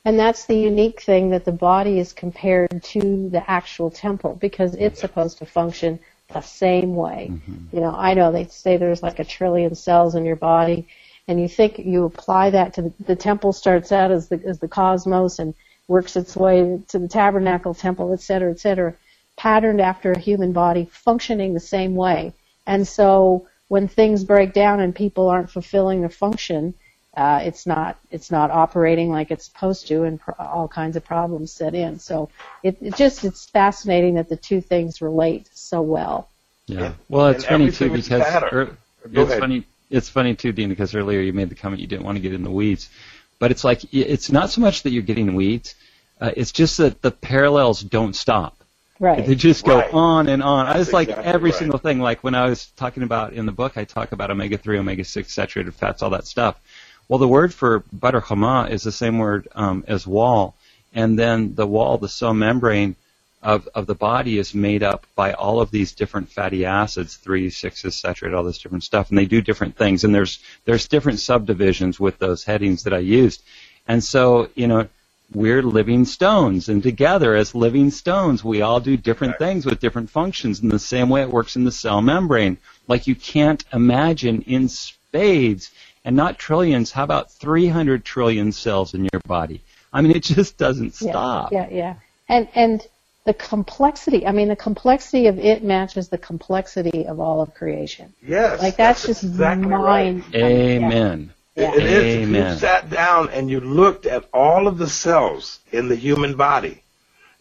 And 0.06 0.20
that's 0.20 0.46
the 0.46 0.58
unique 0.58 1.02
thing 1.02 1.30
that 1.30 1.46
the 1.46 1.52
body 1.52 1.98
is 1.98 2.14
compared 2.14 2.84
to 2.84 3.30
the 3.30 3.50
actual 3.50 3.90
temple 3.90 4.36
because 4.36 4.76
it's 4.76 5.00
supposed 5.00 5.38
to 5.40 5.46
function 5.46 6.00
the 6.28 6.42
same 6.42 6.96
way. 6.96 7.30
Mm-hmm. 7.32 7.76
You 7.76 7.82
know, 7.82 7.96
I 7.96 8.14
know 8.14 8.32
they 8.32 8.46
say 8.46 8.78
there's 8.78 9.04
like 9.04 9.20
a 9.20 9.24
trillion 9.24 9.76
cells 9.76 10.16
in 10.16 10.26
your 10.26 10.36
body, 10.36 10.88
and 11.28 11.40
you 11.40 11.48
think 11.48 11.80
you 11.80 12.06
apply 12.06 12.50
that 12.52 12.74
to 12.76 12.82
the, 12.84 12.94
the 13.06 13.16
temple 13.16 13.54
starts 13.54 13.92
out 13.92 14.12
as 14.12 14.28
the 14.30 14.42
as 14.46 14.60
the 14.60 14.68
cosmos 14.68 15.40
and 15.40 15.54
works 15.88 16.16
its 16.16 16.36
way 16.36 16.80
to 16.88 17.00
the 17.00 17.08
tabernacle 17.08 17.74
temple, 17.74 18.14
et 18.14 18.22
cetera, 18.22 18.52
et 18.52 18.60
cetera, 18.60 18.94
patterned 19.38 19.82
after 19.82 20.12
a 20.12 20.20
human 20.20 20.52
body, 20.54 20.86
functioning 20.92 21.54
the 21.54 21.60
same 21.60 21.96
way. 21.96 22.34
And 22.66 22.88
so 22.88 23.48
when 23.68 23.88
things 23.88 24.24
break 24.24 24.54
down 24.54 24.80
and 24.80 24.96
people 24.96 25.30
aren't 25.30 25.50
fulfilling 25.52 26.00
their 26.02 26.10
function, 26.10 26.74
uh, 27.16 27.42
it's 27.44 27.66
not 27.68 27.98
it's 28.12 28.32
not 28.32 28.50
operating 28.52 29.10
like 29.10 29.30
it's 29.32 29.46
supposed 29.46 29.88
to, 29.88 30.04
and 30.04 30.20
pro- 30.20 30.34
all 30.46 30.68
kinds 30.68 30.96
of 30.96 31.04
problems 31.06 31.52
set 31.52 31.76
in. 31.76 32.00
So 32.00 32.30
it, 32.64 32.78
it 32.82 32.96
just 32.96 33.24
it's 33.24 33.46
fascinating 33.46 34.16
that 34.16 34.30
the 34.30 34.38
two 34.38 34.62
things 34.62 35.02
relate 35.02 35.48
so 35.54 35.82
well. 35.82 36.28
Yeah. 36.66 36.86
And- 36.86 36.96
Well, 37.10 37.28
it's 37.28 37.44
and 37.46 37.52
funny 37.62 37.72
too 37.72 37.90
because 37.92 38.24
pattern. 38.24 38.50
ear- 38.54 38.78
Go 39.12 39.22
it's 39.24 39.32
ahead. 39.32 39.40
funny. 39.42 39.66
It's 39.94 40.10
funny 40.10 40.34
too, 40.36 40.52
Dean, 40.52 40.70
because 40.70 40.96
earlier 40.96 41.22
you 41.22 41.34
made 41.34 41.50
the 41.50 41.56
comment 41.56 41.80
you 41.80 41.88
didn't 41.88 42.04
want 42.04 42.16
to 42.16 42.22
get 42.22 42.34
in 42.34 42.42
the 42.44 42.50
weeds, 42.50 42.90
but 43.38 43.52
it's 43.52 43.64
like 43.64 43.82
it's 43.94 44.32
not 44.32 44.50
so 44.50 44.60
much 44.60 44.82
that 44.84 44.90
you're 44.90 45.04
getting 45.04 45.36
weeds. 45.36 45.76
Uh, 46.20 46.32
it's 46.36 46.52
just 46.52 46.78
that 46.78 47.02
the 47.04 47.12
parallels 47.12 47.82
don't 47.82 48.16
stop. 48.16 48.58
Right. 49.00 49.24
They 49.26 49.36
just 49.36 49.66
go 49.66 49.78
Right. 49.80 49.94
on 49.94 50.30
and 50.30 50.42
on. 50.42 50.66
I 50.66 50.78
just 50.78 50.94
like 50.94 51.10
exactly 51.10 51.32
every 51.34 51.52
right. 51.52 51.60
single 51.60 51.78
thing. 51.78 52.00
Like 52.00 52.24
when 52.24 52.34
I 52.34 52.50
was 52.50 52.68
talking 52.76 53.04
about 53.04 53.34
in 53.34 53.46
the 53.46 53.52
book, 53.52 53.78
I 53.78 53.84
talk 53.84 54.14
about 54.14 54.32
omega 54.32 54.58
three, 54.58 54.80
omega 54.80 55.04
six, 55.04 55.32
saturated 55.32 55.76
fats, 55.76 56.02
all 56.02 56.10
that 56.12 56.26
stuff. 56.26 56.60
Well, 57.08 57.20
the 57.20 57.28
word 57.28 57.54
for 57.54 57.84
butter 57.92 58.22
chama 58.22 58.72
is 58.72 58.82
the 58.82 58.92
same 58.92 59.20
word 59.20 59.48
um, 59.54 59.84
as 59.88 60.08
wall, 60.08 60.56
and 60.96 61.20
then 61.20 61.54
the 61.54 61.68
wall, 61.68 62.00
the 62.00 62.10
cell 62.10 62.34
membrane 62.34 62.96
of 63.44 63.68
of 63.76 63.88
the 63.88 63.96
body, 63.96 64.38
is 64.40 64.54
made 64.56 64.84
up 64.84 65.06
by 65.16 65.34
all 65.34 65.62
of 65.62 65.72
these 65.72 65.94
different 65.94 66.30
fatty 66.30 66.66
acids, 66.66 67.18
three, 67.18 67.50
sixes, 67.50 67.96
saturated, 67.96 68.36
all 68.36 68.44
this 68.44 68.60
different 68.60 68.84
stuff, 68.84 69.10
and 69.10 69.18
they 69.18 69.26
do 69.26 69.42
different 69.42 69.78
things. 69.78 70.04
And 70.04 70.16
there's 70.16 70.40
there's 70.66 70.88
different 70.88 71.20
subdivisions 71.20 72.00
with 72.00 72.20
those 72.20 72.44
headings 72.44 72.84
that 72.84 72.94
I 72.94 73.00
used, 73.00 73.44
and 73.88 74.04
so 74.04 74.50
you 74.56 74.68
know 74.68 74.88
we're 75.34 75.64
living 75.64 76.06
stones, 76.06 76.70
and 76.70 76.84
together 76.84 77.36
as 77.36 77.56
living 77.56 77.92
stones, 77.92 78.44
we 78.44 78.62
all 78.62 78.80
do 78.80 78.98
different 78.98 79.38
things 79.40 79.66
with 79.66 79.80
different 79.80 80.10
functions. 80.10 80.62
In 80.62 80.70
the 80.70 80.80
same 80.80 81.10
way, 81.10 81.22
it 81.22 81.30
works 81.32 81.56
in 81.56 81.64
the 81.64 81.72
cell 81.72 82.02
membrane. 82.02 82.58
Like 82.88 83.08
you 83.08 83.16
can't 83.16 83.64
imagine 83.74 84.44
in 84.44 84.70
spades 84.70 85.72
and 86.06 86.16
not 86.16 86.38
trillions. 86.38 86.92
How 86.92 87.04
about 87.04 87.32
300 87.32 88.06
trillion 88.06 88.52
cells 88.52 88.94
in 88.94 89.06
your 89.12 89.22
body? 89.26 89.62
I 89.92 90.02
mean, 90.02 90.16
it 90.16 90.24
just 90.24 90.58
doesn't 90.58 91.00
Yeah, 91.02 91.12
stop. 91.12 91.52
Yeah, 91.52 91.70
yeah. 91.72 91.96
And 92.30 92.48
and 92.56 92.86
the 93.26 93.34
complexity, 93.34 94.28
I 94.28 94.32
mean 94.32 94.50
the 94.50 94.56
complexity 94.56 95.28
of 95.28 95.40
it 95.40 95.64
matches 95.64 96.10
the 96.10 96.18
complexity 96.18 97.06
of 97.06 97.20
all 97.20 97.42
of 97.42 97.54
creation. 97.54 98.14
Yes. 98.26 98.62
Like 98.62 98.76
that's, 98.76 99.06
just 99.06 99.24
exactly 99.24 99.68
right. 99.68 100.16
mind. 100.16 100.36
Amen. 100.36 101.34
Yeah. 101.56 101.74
It 101.74 101.84
is. 101.84 102.30
If 102.30 102.30
you 102.30 102.60
sat 102.60 102.90
down 102.90 103.30
and 103.30 103.50
you 103.50 103.60
looked 103.60 104.06
at 104.06 104.28
all 104.34 104.68
of 104.68 104.78
the 104.78 104.90
cells 104.90 105.60
in 105.72 105.88
the 105.88 105.96
human 105.96 106.36
body 106.36 106.84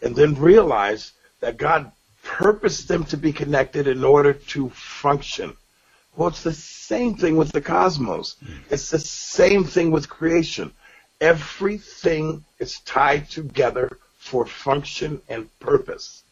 and 0.01 0.15
then 0.15 0.35
realized 0.35 1.11
that 1.41 1.57
God 1.57 1.91
purposed 2.23 2.87
them 2.87 3.03
to 3.05 3.17
be 3.17 3.33
connected 3.33 3.87
in 3.87 4.03
order 4.03 4.33
to 4.33 4.69
function. 4.69 5.57
Well, 6.15 6.29
it's 6.29 6.43
the 6.43 6.53
same 6.53 7.15
thing 7.15 7.35
with 7.35 7.51
the 7.51 7.61
cosmos. 7.61 8.37
Hmm. 8.39 8.53
It's 8.69 8.91
the 8.91 8.99
same 8.99 9.63
thing 9.65 9.91
with 9.91 10.07
creation. 10.07 10.71
Everything 11.19 12.45
is 12.59 12.79
tied 12.81 13.29
together 13.29 13.97
for 14.33 14.47
function 14.47 15.21
and 15.29 15.47
purpose. 15.59 16.23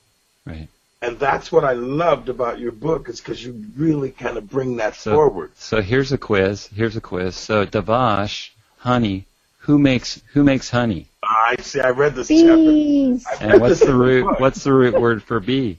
Right. 0.43 0.68
And 1.04 1.20
that's 1.20 1.52
what 1.52 1.64
I 1.64 1.74
loved 1.74 2.30
about 2.30 2.58
your 2.58 2.72
book 2.72 3.10
is 3.10 3.22
because 3.22 3.43
you 3.45 3.64
really 3.78 4.10
kind 4.10 4.38
of 4.38 4.49
bring 4.49 4.78
that 4.78 4.95
So- 4.95 5.14
forward. 5.14 5.52
So 5.56 5.84
here's 5.84 6.12
a 6.12 6.18
quiz. 6.18 6.68
Here's 6.76 6.95
a 6.95 7.02
quiz. 7.02 7.36
So 7.36 7.64
Davash, 7.68 8.49
honey, 8.80 9.26
who 9.60 9.78
makes 9.78 10.20
who 10.34 10.43
makes 10.43 10.68
honey? 10.72 11.06
I 11.24 11.56
see. 11.60 11.80
I 11.80 11.91
read 11.91 12.16
this 12.16 12.30
chapter. 12.30 12.56
Bees. 12.56 13.24
I 13.28 13.36
And 13.45 13.62
what's 13.62 13.80
the 13.82 13.93
root? 13.93 14.24
book. 14.26 14.39
What's 14.39 14.64
the 14.64 14.74
root 14.74 14.99
word 14.99 15.22
for 15.22 15.39
bee? 15.39 15.78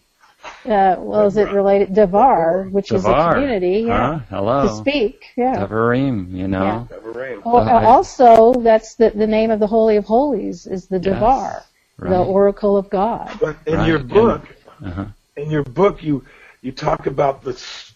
Uh, 0.65 0.95
well, 0.99 1.27
is 1.27 1.37
it 1.37 1.51
related? 1.51 1.93
Devar, 1.95 2.69
which 2.71 2.91
is 2.93 3.05
a 3.05 3.33
community, 3.33 3.81
yeah. 3.87 4.19
Huh? 4.19 4.19
Hello. 4.31 4.63
To 4.69 4.75
speak, 4.75 5.27
yeah. 5.37 5.55
Davarim, 5.57 6.31
you 6.33 6.47
know. 6.49 6.87
Never 6.91 7.11
rain. 7.13 7.43
Oh, 7.45 7.59
Uh, 7.59 7.81
also, 7.95 8.53
that's 8.55 8.95
the, 8.97 9.11
the 9.11 9.27
name 9.27 9.51
of 9.53 9.61
the 9.61 9.69
Holy 9.69 9.97
of 9.97 10.05
Holies 10.05 10.67
is 10.67 10.87
the 10.89 10.97
Yes. 10.99 11.05
Devar, 11.05 11.63
the 11.99 12.19
Oracle 12.19 12.77
of 12.77 12.91
God. 12.91 13.31
But 13.41 13.57
in 13.67 13.77
Right, 13.77 13.89
your 13.89 13.99
and- 13.99 14.09
book, 14.09 14.43
Uh-huh. 14.85 15.05
in 15.37 15.51
your 15.51 15.65
book, 15.65 16.03
you 16.03 16.25
you 16.63 16.73
talk 16.73 17.07
about 17.07 17.43
the 17.45 17.53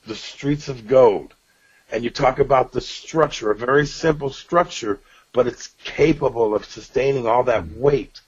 the 0.07 0.15
streets 0.15 0.69
of 0.69 0.87
gold, 0.89 1.35
and 1.93 2.03
you 2.05 2.11
talk 2.11 2.39
about 2.39 2.73
the 2.73 2.81
structure, 2.81 3.51
a 3.51 3.55
very 3.57 3.87
simple 3.87 4.31
structure, 4.31 4.99
but 5.33 5.47
it's 5.47 5.69
capable 5.85 6.55
of 6.55 6.65
sustaining 6.65 7.27
all 7.27 7.45
that 7.45 7.67
weight 7.73 8.21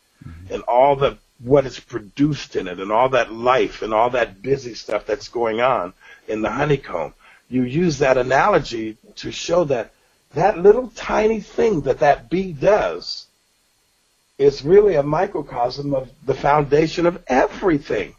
and 0.51 0.62
all 0.62 0.97
the 0.97 1.16
what 1.45 1.64
is 1.66 1.79
produced 1.79 2.57
in 2.57 2.66
it, 2.66 2.81
and 2.81 2.91
all 2.91 3.09
that 3.11 3.33
life 3.33 3.83
and 3.83 3.95
all 3.95 4.11
that 4.11 4.43
busy 4.43 4.75
stuff 4.75 5.07
that's 5.07 5.29
going 5.29 5.61
on 5.61 5.93
in 6.27 6.43
the 6.43 6.51
honeycomb. 6.51 7.14
You 7.49 7.62
use 7.62 7.99
that 7.99 8.19
analogy 8.19 8.97
to 9.16 9.31
show 9.31 9.64
that 9.64 9.93
that 10.35 10.59
little 10.59 10.89
tiny 10.97 11.41
thing 11.41 11.83
that 11.83 12.01
that 12.01 12.29
bee 12.29 12.53
does 12.53 13.27
is 14.39 14.64
really 14.64 14.95
a 14.95 15.03
microcosm 15.03 15.95
of 15.95 16.11
the 16.24 16.34
foundation 16.34 17.07
of 17.07 17.22
everything. 17.26 18.14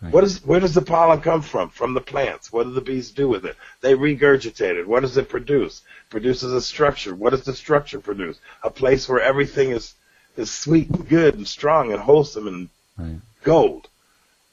Right. 0.00 0.12
What 0.14 0.24
is 0.24 0.44
where 0.46 0.60
does 0.60 0.72
the 0.72 0.80
pollen 0.80 1.20
come 1.20 1.42
from? 1.42 1.68
From 1.68 1.92
the 1.92 2.00
plants. 2.00 2.50
What 2.50 2.64
do 2.64 2.72
the 2.72 2.80
bees 2.80 3.10
do 3.10 3.28
with 3.28 3.44
it? 3.44 3.56
They 3.82 3.94
regurgitate 3.94 4.78
it. 4.80 4.88
What 4.88 5.00
does 5.00 5.18
it 5.18 5.28
produce? 5.28 5.82
Produces 6.08 6.52
a 6.54 6.62
structure. 6.62 7.14
What 7.14 7.30
does 7.30 7.44
the 7.44 7.54
structure 7.54 8.00
produce? 8.00 8.38
A 8.62 8.70
place 8.70 9.08
where 9.08 9.20
everything 9.20 9.70
is 9.70 9.94
is 10.36 10.50
sweet 10.50 10.88
and 10.88 11.06
good 11.06 11.34
and 11.34 11.46
strong 11.46 11.92
and 11.92 12.00
wholesome 12.00 12.48
and 12.48 12.68
Right. 12.96 13.20
gold. 13.44 13.88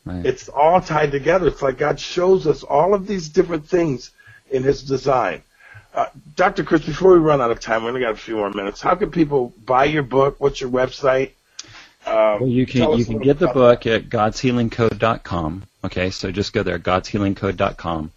Right. 0.05 0.25
It's 0.25 0.47
all 0.47 0.79
tied 0.79 1.11
together. 1.11 1.47
It's 1.47 1.61
like 1.61 1.77
God 1.77 1.99
shows 1.99 2.47
us 2.47 2.63
all 2.63 2.93
of 2.93 3.07
these 3.07 3.29
different 3.29 3.67
things 3.67 4.11
in 4.49 4.63
His 4.63 4.83
design. 4.83 5.43
Uh, 5.97 6.05
Dr. 6.35 6.63
Chris, 6.63 6.85
before 6.85 7.13
we 7.13 7.17
run 7.17 7.41
out 7.41 7.49
of 7.49 7.59
time, 7.59 7.81
we 7.81 7.87
only 7.89 8.01
got 8.01 8.11
a 8.11 8.15
few 8.15 8.35
more 8.35 8.51
minutes. 8.51 8.81
How 8.81 8.93
can 8.93 9.09
people 9.09 9.51
buy 9.65 9.85
your 9.85 10.03
book? 10.03 10.35
What's 10.37 10.61
your 10.61 10.69
website? 10.69 11.31
Um, 12.05 12.41
Well, 12.41 12.47
you 12.47 12.67
can 12.67 12.99
you 12.99 13.03
can 13.03 13.17
get 13.17 13.39
the 13.39 13.47
book 13.47 13.87
at 13.87 14.07
godshealingcode.com. 14.07 15.63
Okay, 15.83 16.11
so 16.11 16.31
just 16.31 16.53
go 16.53 16.61
there, 16.61 16.77
godshealingcode.com. 16.77 18.11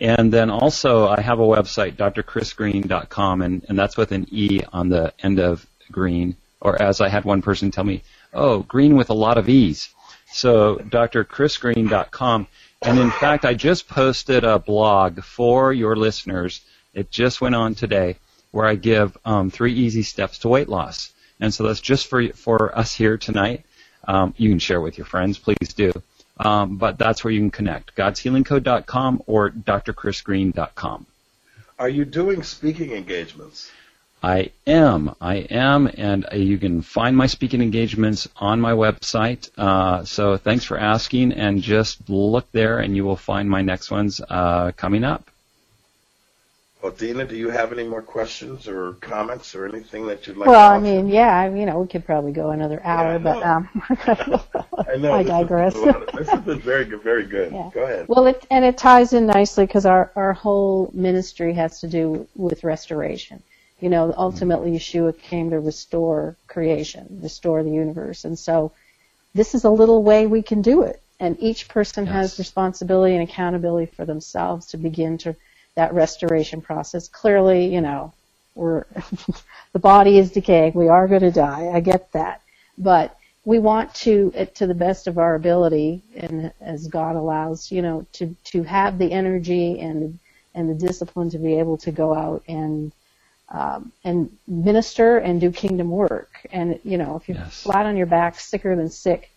And 0.00 0.32
then 0.32 0.48
also 0.48 1.08
I 1.08 1.20
have 1.22 1.40
a 1.40 1.42
website, 1.42 1.96
drchrisgreene.com, 1.96 3.42
and, 3.42 3.66
and 3.68 3.76
that's 3.76 3.96
with 3.96 4.12
an 4.12 4.28
E 4.30 4.60
on 4.72 4.88
the 4.88 5.12
end 5.18 5.40
of 5.40 5.66
green. 5.90 6.36
Or 6.60 6.80
as 6.80 7.00
I 7.00 7.08
had 7.08 7.24
one 7.24 7.42
person 7.42 7.72
tell 7.72 7.84
me, 7.84 8.04
oh, 8.32 8.60
green 8.60 8.96
with 8.96 9.10
a 9.10 9.14
lot 9.14 9.38
of 9.38 9.48
E's. 9.48 9.92
So 10.32 10.76
drchrisgreene.com. 10.76 12.46
And 12.82 12.98
in 13.00 13.10
fact, 13.10 13.44
I 13.44 13.54
just 13.54 13.88
posted 13.88 14.44
a 14.44 14.60
blog 14.60 15.22
for 15.24 15.72
your 15.72 15.96
listeners. 15.96 16.60
It 16.94 17.10
just 17.10 17.40
went 17.40 17.54
on 17.54 17.74
today 17.74 18.16
where 18.50 18.66
I 18.66 18.76
give 18.76 19.16
um, 19.24 19.50
three 19.50 19.74
easy 19.74 20.02
steps 20.02 20.38
to 20.40 20.48
weight 20.48 20.68
loss. 20.68 21.12
And 21.40 21.52
so 21.52 21.64
that's 21.64 21.80
just 21.80 22.06
for 22.06 22.28
for 22.28 22.76
us 22.78 22.94
here 22.94 23.18
tonight. 23.18 23.64
Um, 24.06 24.34
you 24.36 24.48
can 24.48 24.58
share 24.58 24.80
with 24.80 24.96
your 24.96 25.06
friends, 25.06 25.38
please 25.38 25.74
do. 25.74 25.92
Um, 26.38 26.76
but 26.76 26.98
that's 26.98 27.24
where 27.24 27.32
you 27.32 27.40
can 27.40 27.50
connect. 27.50 27.94
God'sHealingCode.com 27.96 29.22
or 29.26 29.50
drchrisgreene.com. 29.50 31.06
Are 31.78 31.88
you 31.88 32.04
doing 32.04 32.42
speaking 32.42 32.92
engagements? 32.92 33.70
I 34.22 34.52
am. 34.66 35.14
I 35.20 35.36
am, 35.50 35.90
and 35.98 36.24
uh, 36.32 36.36
you 36.36 36.56
can 36.56 36.80
find 36.80 37.14
my 37.16 37.26
speaking 37.26 37.60
engagements 37.60 38.26
on 38.36 38.58
my 38.60 38.72
website. 38.72 39.50
Uh, 39.58 40.04
so 40.04 40.38
thanks 40.38 40.64
for 40.64 40.78
asking, 40.78 41.32
and 41.32 41.60
just 41.60 42.08
look 42.08 42.50
there, 42.52 42.78
and 42.78 42.96
you 42.96 43.04
will 43.04 43.16
find 43.16 43.50
my 43.50 43.60
next 43.60 43.90
ones 43.90 44.22
uh, 44.26 44.72
coming 44.76 45.04
up. 45.04 45.30
Well, 46.84 46.92
Dinah, 46.92 47.24
do 47.24 47.34
you 47.34 47.48
have 47.48 47.72
any 47.72 47.84
more 47.84 48.02
questions 48.02 48.68
or 48.68 48.92
comments 49.00 49.54
or 49.54 49.66
anything 49.66 50.06
that 50.08 50.26
you'd 50.26 50.36
like 50.36 50.50
Well, 50.50 50.70
I 50.70 50.78
mean, 50.78 51.08
yeah, 51.08 51.34
I- 51.34 51.48
you 51.48 51.64
know, 51.64 51.78
we 51.80 51.86
could 51.88 52.04
probably 52.04 52.30
go 52.32 52.50
another 52.50 52.78
hour, 52.84 53.12
I 53.14 53.16
but 53.16 53.42
um, 53.42 53.70
I 54.86 54.96
know 54.98 55.14
I 55.14 55.22
digress. 55.22 55.74
of- 55.76 56.06
This 56.14 56.28
has 56.28 56.40
been 56.42 56.60
very 56.60 56.84
good, 56.84 57.00
very 57.00 57.24
good. 57.24 57.52
Yeah. 57.54 57.70
Go 57.72 57.84
ahead. 57.84 58.06
Well, 58.06 58.26
it, 58.26 58.46
and 58.50 58.66
it 58.66 58.76
ties 58.76 59.14
in 59.14 59.24
nicely 59.26 59.64
because 59.64 59.86
our, 59.86 60.12
our 60.14 60.34
whole 60.34 60.90
ministry 60.92 61.54
has 61.54 61.80
to 61.80 61.88
do 61.88 62.28
with 62.36 62.62
restoration. 62.64 63.42
You 63.80 63.88
know, 63.88 64.12
ultimately 64.18 64.72
Yeshua 64.72 65.18
came 65.18 65.48
to 65.50 65.60
restore 65.60 66.36
creation, 66.48 67.18
restore 67.22 67.62
the 67.62 67.70
universe. 67.70 68.26
And 68.26 68.38
so 68.38 68.72
this 69.34 69.54
is 69.54 69.64
a 69.64 69.70
little 69.70 70.02
way 70.02 70.26
we 70.26 70.42
can 70.42 70.60
do 70.60 70.82
it. 70.82 71.00
And 71.18 71.38
each 71.40 71.66
person 71.66 72.04
has 72.04 72.38
responsibility 72.38 73.14
and 73.16 73.26
accountability 73.26 73.86
for 73.90 74.04
themselves 74.04 74.66
to 74.66 74.76
begin 74.76 75.16
to 75.18 75.34
that 75.76 75.94
restoration 75.94 76.60
process. 76.62 77.08
Clearly, 77.08 77.72
you 77.74 77.82
know, 77.82 78.12
we're 78.54 78.84
the 79.74 79.80
body 79.80 80.18
is 80.18 80.32
decaying. 80.32 80.74
We 80.74 80.88
are 80.88 81.08
going 81.08 81.22
to 81.22 81.32
die. 81.32 81.70
I 81.74 81.80
get 81.80 82.12
that. 82.12 82.42
But 82.78 83.16
we 83.44 83.58
want 83.60 83.94
to, 83.96 84.32
to 84.54 84.66
the 84.66 84.74
best 84.74 85.06
of 85.08 85.18
our 85.18 85.34
ability, 85.36 86.02
and 86.16 86.52
as 86.60 86.88
God 86.88 87.16
allows, 87.16 87.72
you 87.72 87.82
know, 87.82 88.06
to 88.14 88.36
to 88.46 88.62
have 88.64 88.98
the 88.98 89.12
energy 89.12 89.80
and 89.80 90.18
and 90.54 90.70
the 90.70 90.74
discipline 90.86 91.30
to 91.30 91.38
be 91.38 91.58
able 91.58 91.78
to 91.78 91.92
go 91.92 92.14
out 92.14 92.42
and 92.48 92.92
um, 93.50 93.92
and 94.04 94.30
minister 94.48 95.18
and 95.18 95.40
do 95.40 95.52
kingdom 95.52 95.90
work. 95.90 96.46
And 96.52 96.80
you 96.84 96.98
know, 96.98 97.16
if 97.16 97.28
you're 97.28 97.38
Yes. 97.38 97.62
flat 97.62 97.86
on 97.86 97.96
your 97.96 98.06
back, 98.06 98.40
sicker 98.40 98.76
than 98.76 98.90
sick, 98.90 99.30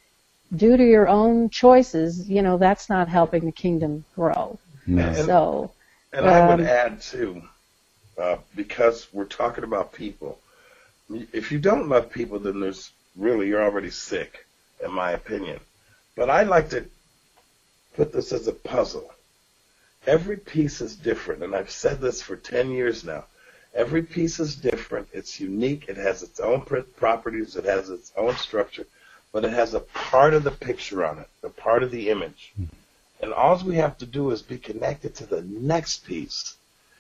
due 0.56 0.78
to 0.78 0.86
your 0.86 1.08
own 1.08 1.50
choices, 1.50 2.30
you 2.30 2.42
know, 2.44 2.58
that's 2.58 2.90
not 2.90 3.10
helping 3.10 3.46
the 3.46 3.54
kingdom 3.54 4.06
grow. 4.16 4.60
No. 4.88 5.14
So 5.14 5.72
And 6.14 6.28
I 6.30 6.47
would 6.47 6.62
Um, 6.62 6.68
add 6.68 7.01
too, 7.01 7.41
uh, 8.18 8.38
because 8.55 9.08
we're 9.14 9.26
talking 9.26 9.64
about 9.64 9.93
people. 9.93 10.39
If 11.10 11.51
you 11.51 11.60
don't 11.60 11.89
love 11.89 12.10
people, 12.10 12.39
then 12.39 12.60
there's 12.60 12.91
really 13.16 13.47
you're 13.47 13.64
already 13.64 13.91
sick, 13.91 14.45
in 14.84 14.91
my 14.91 15.12
opinion. 15.12 15.60
But 16.16 16.30
I 16.30 16.43
like 16.43 16.70
to 16.72 16.86
put 17.95 18.12
this 18.14 18.32
as 18.32 18.47
a 18.47 18.53
puzzle. 18.53 19.14
Every 20.05 20.38
piece 20.38 20.82
is 20.82 20.95
different, 20.95 21.43
and 21.43 21.55
I've 21.55 21.72
said 21.72 21.99
this 21.99 22.22
for 22.22 22.36
ten 22.38 22.72
years 22.72 23.03
now. 23.03 23.26
Every 23.74 24.01
piece 24.01 24.39
is 24.39 24.55
different. 24.55 25.10
It's 25.14 25.39
unique. 25.39 25.86
It 25.88 25.97
has 25.97 26.24
its 26.24 26.39
own 26.39 26.62
properties. 26.97 27.55
It 27.55 27.66
has 27.66 27.89
its 27.89 28.12
own 28.16 28.36
structure, 28.38 28.88
but 29.32 29.45
it 29.45 29.51
has 29.51 29.74
a 29.74 29.82
part 29.82 30.34
of 30.34 30.43
the 30.43 30.51
picture 30.51 31.05
on 31.05 31.20
it, 31.20 31.30
a 31.43 31.49
part 31.49 31.84
of 31.84 31.91
the 31.91 32.10
image. 32.10 32.53
And 33.22 33.34
all 33.34 33.59
we 33.63 33.76
have 33.76 33.97
to 33.99 34.05
do 34.05 34.32
is 34.32 34.41
be 34.41 34.57
connected 34.57 35.15
to 35.15 35.26
the 35.26 35.41
next 35.41 36.05
piece, 36.05 36.55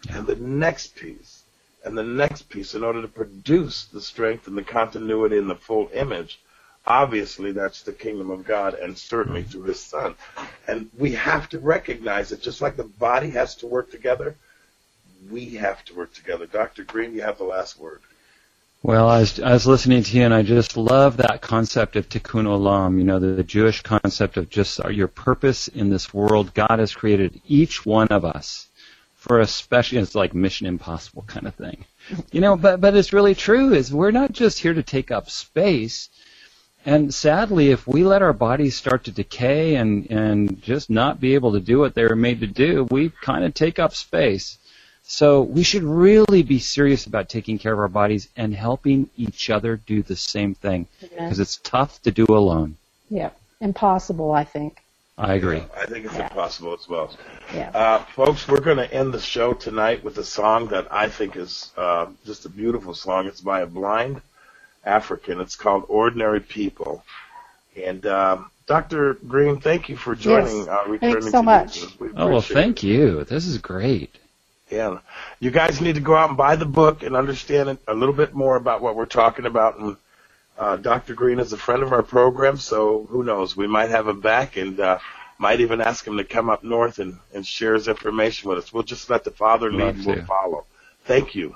and 0.09 0.25
the 0.25 0.35
next 0.35 0.95
piece, 0.95 1.43
and 1.83 1.97
the 1.97 2.03
next 2.03 2.49
piece 2.49 2.73
in 2.73 2.83
order 2.83 3.01
to 3.01 3.07
produce 3.07 3.85
the 3.85 4.01
strength 4.01 4.47
and 4.47 4.57
the 4.57 4.63
continuity 4.63 5.37
and 5.37 5.49
the 5.49 5.55
full 5.55 5.89
image. 5.93 6.39
Obviously, 6.85 7.51
that's 7.51 7.81
the 7.83 7.91
kingdom 7.91 8.31
of 8.31 8.45
God, 8.45 8.73
and 8.73 8.97
certainly 8.97 9.43
through 9.43 9.63
His 9.63 9.79
Son. 9.79 10.15
And 10.67 10.89
we 10.97 11.11
have 11.13 11.49
to 11.49 11.59
recognize 11.59 12.29
that 12.29 12.41
just 12.41 12.61
like 12.61 12.77
the 12.77 12.85
body 12.85 13.29
has 13.31 13.55
to 13.55 13.67
work 13.67 13.91
together, 13.91 14.35
we 15.29 15.55
have 15.55 15.83
to 15.85 15.95
work 15.95 16.13
together. 16.13 16.45
Dr. 16.45 16.83
Greene, 16.83 17.13
you 17.13 17.21
have 17.21 17.37
the 17.37 17.43
last 17.43 17.77
word. 17.77 18.01
Well, 18.87 19.09
I 19.09 19.19
was, 19.19 19.37
I 19.41 19.51
was 19.51 19.67
listening 19.67 20.01
to 20.01 20.17
you, 20.17 20.23
and 20.23 20.33
I 20.33 20.43
just 20.43 20.77
love 20.77 21.17
that 21.17 21.41
concept 21.41 21.97
of 21.97 22.07
tikkun 22.07 22.45
olam. 22.45 22.97
You 22.97 23.03
know, 23.03 23.19
the, 23.19 23.33
the 23.33 23.43
Jewish 23.43 23.81
concept 23.81 24.37
of 24.37 24.49
just 24.49 24.79
our, 24.79 24.89
your 24.89 25.09
purpose 25.09 25.67
in 25.67 25.89
this 25.89 26.13
world. 26.13 26.53
God 26.53 26.79
has 26.79 26.95
created 26.95 27.41
each 27.45 27.85
one 27.85 28.07
of 28.07 28.23
us 28.23 28.69
for 29.15 29.41
a 29.41 29.45
special. 29.45 30.01
It's 30.01 30.15
like 30.15 30.33
Mission 30.33 30.67
Impossible 30.67 31.25
kind 31.27 31.47
of 31.47 31.55
thing. 31.55 31.83
You 32.31 32.39
know, 32.39 32.55
but 32.55 32.79
but 32.79 32.95
it's 32.95 33.11
really 33.11 33.35
true. 33.35 33.73
Is 33.73 33.93
we're 33.93 34.11
not 34.11 34.31
just 34.31 34.59
here 34.59 34.73
to 34.73 34.83
take 34.83 35.11
up 35.11 35.29
space. 35.29 36.07
And 36.85 37.13
sadly, 37.13 37.71
if 37.71 37.85
we 37.85 38.05
let 38.05 38.21
our 38.21 38.31
bodies 38.31 38.77
start 38.77 39.03
to 39.03 39.11
decay 39.11 39.75
and 39.75 40.09
and 40.09 40.61
just 40.61 40.89
not 40.89 41.19
be 41.19 41.33
able 41.33 41.51
to 41.51 41.59
do 41.59 41.77
what 41.77 41.93
they 41.93 42.05
were 42.05 42.15
made 42.15 42.39
to 42.39 42.47
do, 42.47 42.87
we 42.89 43.11
kind 43.21 43.43
of 43.43 43.53
take 43.53 43.79
up 43.79 43.93
space. 43.93 44.57
So 45.09 45.41
we 45.41 45.63
should 45.63 45.83
really 45.83 46.43
be 46.43 46.59
serious 46.59 47.05
about 47.05 47.29
taking 47.29 47.57
care 47.57 47.71
of 47.71 47.79
our 47.79 47.87
bodies 47.87 48.27
and 48.35 48.53
helping 48.53 49.09
each 49.17 49.49
other 49.49 49.77
do 49.77 50.01
the 50.03 50.17
same 50.17 50.53
thing 50.53 50.85
because 50.99 51.39
it's 51.39 51.57
tough 51.57 52.01
to 52.03 52.11
do 52.11 52.25
alone. 52.29 52.75
yeah, 53.09 53.29
impossible, 53.61 54.33
I 54.33 54.43
think. 54.43 54.81
I 55.17 55.33
agree. 55.35 55.63
I 55.75 55.85
think 55.85 56.05
it's 56.05 56.13
Yeah. 56.13 56.27
impossible 56.27 56.73
as 56.73 56.87
well. 56.89 57.09
Yeah. 57.53 57.71
Uh, 57.73 57.99
folks, 58.15 58.47
we're 58.49 58.59
going 58.59 58.77
to 58.77 58.93
end 58.93 59.13
the 59.13 59.19
show 59.19 59.53
tonight 59.53 60.03
with 60.03 60.17
a 60.17 60.23
song 60.25 60.67
that 60.67 60.87
I 60.91 61.07
think 61.07 61.37
is 61.37 61.71
uh, 61.77 62.07
just 62.25 62.45
a 62.45 62.49
beautiful 62.49 62.93
song. 62.93 63.25
It's 63.27 63.41
by 63.41 63.61
a 63.61 63.65
blind 63.65 64.21
African. 64.85 65.39
It's 65.39 65.55
called 65.55 65.85
Ordinary 65.87 66.41
People. 66.41 67.03
And 67.81 68.05
um, 68.05 68.51
Dr. 68.67 69.13
Greene, 69.27 69.59
thank 69.61 69.87
you 69.89 69.95
for 69.95 70.13
joining 70.15 70.57
Yes. 70.57 70.67
uh, 70.67 70.83
returning 70.87 71.13
Thanks 71.21 71.31
so 71.31 71.39
to 71.39 71.43
much. 71.43 71.99
We 71.99 72.09
Oh, 72.15 72.27
well, 72.27 72.41
thank 72.41 72.83
it. 72.83 72.87
you. 72.87 73.23
This 73.23 73.47
is 73.47 73.57
great. 73.57 74.13
Yeah. 74.69 74.99
You 75.39 75.51
guys 75.51 75.79
need 75.81 75.95
to 75.95 76.01
go 76.01 76.15
out 76.15 76.29
and 76.29 76.37
buy 76.37 76.55
the 76.55 76.65
book 76.65 77.03
and 77.03 77.15
understand 77.15 77.69
it 77.69 77.79
a 77.87 77.93
little 77.93 78.13
bit 78.15 78.33
more 78.33 78.55
about 78.55 78.81
what 78.81 78.95
we're 78.95 79.05
talking 79.05 79.45
about. 79.45 79.79
And 79.79 79.95
uh, 80.57 80.75
Dr. 80.77 81.13
Greene 81.13 81.39
is 81.39 81.53
a 81.53 81.57
friend 81.57 81.83
of 81.83 81.93
our 81.93 82.03
program, 82.03 82.57
so 82.57 83.05
who 83.09 83.23
knows? 83.23 83.55
We 83.55 83.67
might 83.67 83.89
have 83.91 84.07
him 84.07 84.19
back 84.21 84.57
and 84.57 84.79
uh, 84.79 84.99
might 85.37 85.61
even 85.61 85.81
ask 85.81 86.05
him 86.05 86.17
to 86.17 86.23
come 86.23 86.49
up 86.49 86.63
north 86.63 86.99
and, 86.99 87.17
and 87.33 87.45
share 87.45 87.75
his 87.75 87.87
information 87.87 88.49
with 88.49 88.57
us. 88.59 88.73
We'll 88.73 88.83
just 88.83 89.09
let 89.09 89.23
the 89.23 89.31
Father 89.31 89.71
lead 89.71 89.95
and 89.95 90.05
we'll 90.05 90.25
follow. 90.25 90.65
Thank 91.05 91.35
you. 91.35 91.55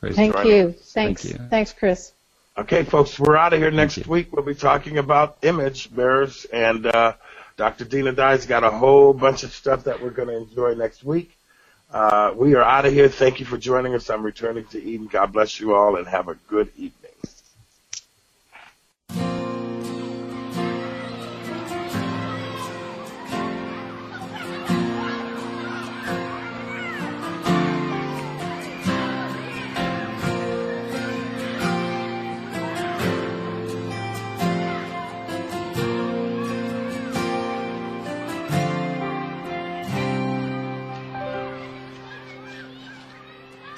Praise 0.00 0.14
Thank 0.16 0.34
Right. 0.34 0.46
you. 0.46 0.72
Thanks. 0.72 1.24
you. 1.24 1.38
Thanks, 1.50 1.72
Chris. 1.72 2.12
Okay, 2.58 2.84
folks, 2.84 3.18
we're 3.18 3.36
out 3.36 3.52
of 3.52 3.58
here 3.58 3.70
next 3.70 4.06
week. 4.06 4.32
We'll 4.32 4.44
be 4.44 4.54
talking 4.54 4.96
about 4.96 5.36
image 5.42 5.94
bearers, 5.94 6.46
and 6.46 6.86
uh, 6.86 7.12
Dr. 7.58 7.84
Dinah 7.84 8.12
Dye's 8.12 8.46
got 8.46 8.64
a 8.64 8.70
whole 8.70 9.12
bunch 9.12 9.42
of 9.42 9.52
stuff 9.52 9.84
that 9.84 10.00
we're 10.02 10.10
going 10.10 10.28
to 10.28 10.36
enjoy 10.38 10.74
next 10.74 11.04
week. 11.04 11.35
Uh, 11.92 12.32
we 12.36 12.54
are 12.54 12.62
out 12.64 12.86
of 12.86 12.92
here. 12.92 13.08
Thank 13.08 13.40
you 13.40 13.46
for 13.46 13.58
joining 13.58 13.94
us. 13.94 14.10
I'm 14.10 14.24
returning 14.24 14.66
to 14.66 14.82
Eden. 14.82 15.08
God 15.08 15.32
bless 15.32 15.60
you 15.60 15.74
all, 15.74 15.96
and 15.96 16.06
have 16.08 16.28
a 16.28 16.34
good 16.48 16.70
evening. 16.76 17.05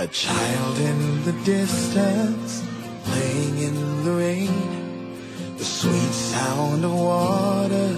A 0.09 0.11
child 0.11 0.79
in 0.79 1.23
the 1.27 1.33
distance, 1.45 2.65
playing 3.05 3.59
in 3.59 4.05
the 4.05 4.13
rain. 4.13 5.59
The 5.59 5.65
sweet 5.65 6.13
sound 6.33 6.83
of 6.83 6.95
water 6.95 7.91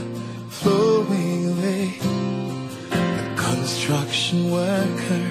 flowing 0.49 1.51
away. 1.53 2.01
A 2.91 3.35
construction 3.37 4.51
worker 4.51 5.27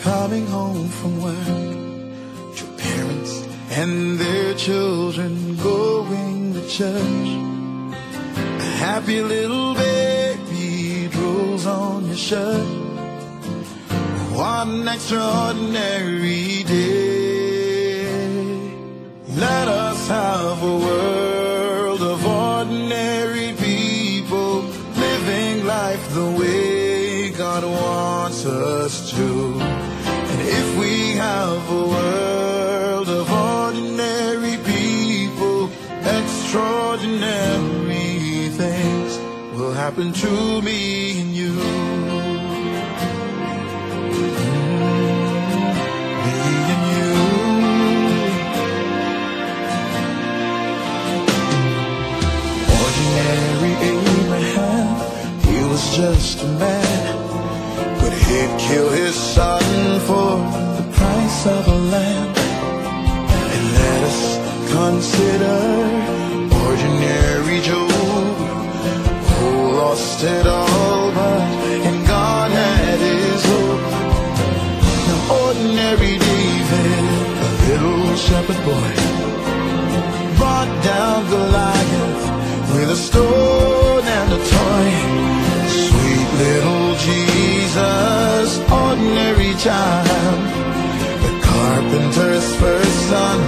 coming 0.00 0.46
home 0.46 0.88
from 0.88 1.20
work. 1.20 2.56
Two 2.56 2.70
parents 2.78 3.46
and 3.68 4.18
their 4.18 4.54
children 4.54 5.56
going 5.56 6.54
to 6.54 6.66
church. 6.66 7.30
A 8.58 8.70
happy 8.86 9.20
little 9.20 9.74
baby 9.74 11.10
drools 11.12 11.66
on 11.66 12.06
your 12.06 12.16
shirt. 12.16 12.79
An 14.62 14.86
extraordinary 14.86 16.64
day. 16.64 18.04
Let 19.28 19.68
us 19.68 20.06
have 20.08 20.62
a 20.62 20.76
world 20.76 22.02
of 22.02 22.26
ordinary 22.26 23.54
people 23.56 24.64
living 25.06 25.64
life 25.64 26.12
the 26.12 26.30
way 26.38 27.30
God 27.30 27.64
wants 27.64 28.44
us 28.44 29.10
to. 29.12 29.54
And 30.30 30.40
if 30.42 30.76
we 30.76 31.12
have 31.12 31.70
a 31.70 31.86
world 31.96 33.08
of 33.08 33.32
ordinary 33.32 34.58
people, 34.58 35.70
extraordinary 36.04 38.50
things 38.60 39.18
will 39.58 39.72
happen 39.72 40.12
to 40.12 40.60
me 40.60 41.18
and 41.22 41.34
you. 41.34 41.79
Just 55.92 56.40
a 56.44 56.46
man, 56.46 57.16
but 58.00 58.12
he'd 58.12 58.58
kill 58.60 58.90
his 58.90 59.14
son 59.14 59.62
for 60.06 60.38
the 60.78 60.86
price 60.92 61.46
of 61.46 61.66
a 61.66 61.78
lamb. 61.94 62.32
And 63.54 63.64
let 63.80 64.00
us 64.10 64.22
consider 64.70 65.58
ordinary 66.64 67.60
Job, 67.60 67.90
who 69.30 69.50
lost 69.82 70.22
it 70.22 70.46
all, 70.46 71.10
but 71.12 71.42
in 71.88 72.04
God 72.06 72.52
had 72.52 72.98
his 73.00 73.44
hope. 73.50 73.86
Now 75.08 75.44
ordinary 75.44 76.18
David, 76.18 77.04
a 77.46 77.50
little 77.66 78.14
shepherd 78.14 78.60
boy, 78.64 78.92
brought 80.38 80.72
down 80.84 81.28
Goliath 81.30 82.24
with 82.74 82.90
a 82.90 82.96
stone 82.96 84.04
and 84.04 84.32
a 84.32 84.38
toy. 84.54 85.39
Little 86.40 86.94
Jesus, 86.96 88.48
ordinary 88.72 89.52
child, 89.66 90.40
the 91.24 91.32
carpenter's 91.48 92.48
first 92.56 92.96
son, 93.10 93.38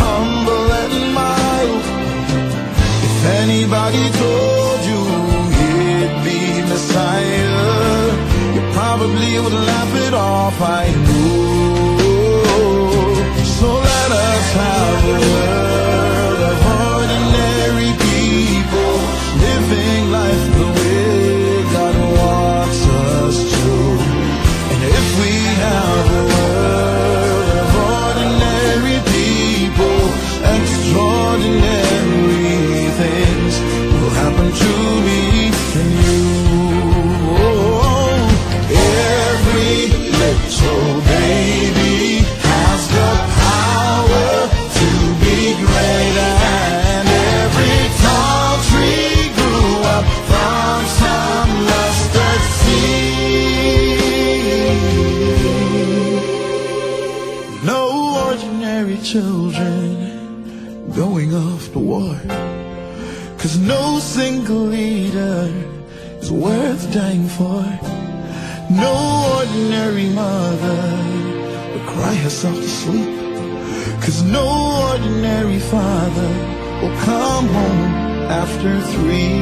humble 0.00 0.66
and 0.82 0.96
mild. 1.14 1.84
If 3.06 3.18
anybody 3.42 4.04
told 4.24 4.80
you 4.90 5.00
he'd 5.58 6.14
be 6.26 6.40
Messiah, 6.70 8.10
you 8.54 8.62
probably 8.72 9.32
would 9.42 9.58
laugh 9.70 9.94
it 10.06 10.14
off, 10.14 10.60
I 10.60 10.84
know. 11.04 12.38
So 13.58 13.68
let 13.92 14.10
us 14.10 14.46
have 14.62 15.04
a 15.04 15.18
world 15.30 15.67
single 64.18 64.66
leader 64.78 65.46
is 66.20 66.32
worth 66.32 66.92
dying 66.92 67.28
for. 67.38 67.62
No 68.84 68.94
ordinary 69.38 70.08
mother 70.22 70.82
will 71.70 71.86
cry 71.92 72.14
herself 72.26 72.56
to 72.56 72.70
sleep. 72.82 73.14
Cause 74.02 74.20
no 74.38 74.46
ordinary 74.90 75.60
father 75.74 76.32
will 76.80 76.96
come 77.10 77.46
home 77.58 77.90
after 78.42 78.70
three 78.92 79.34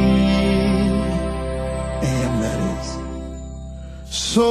a.m. 2.08 2.34
That 2.44 2.60
is. 2.74 2.88
So 4.10 4.46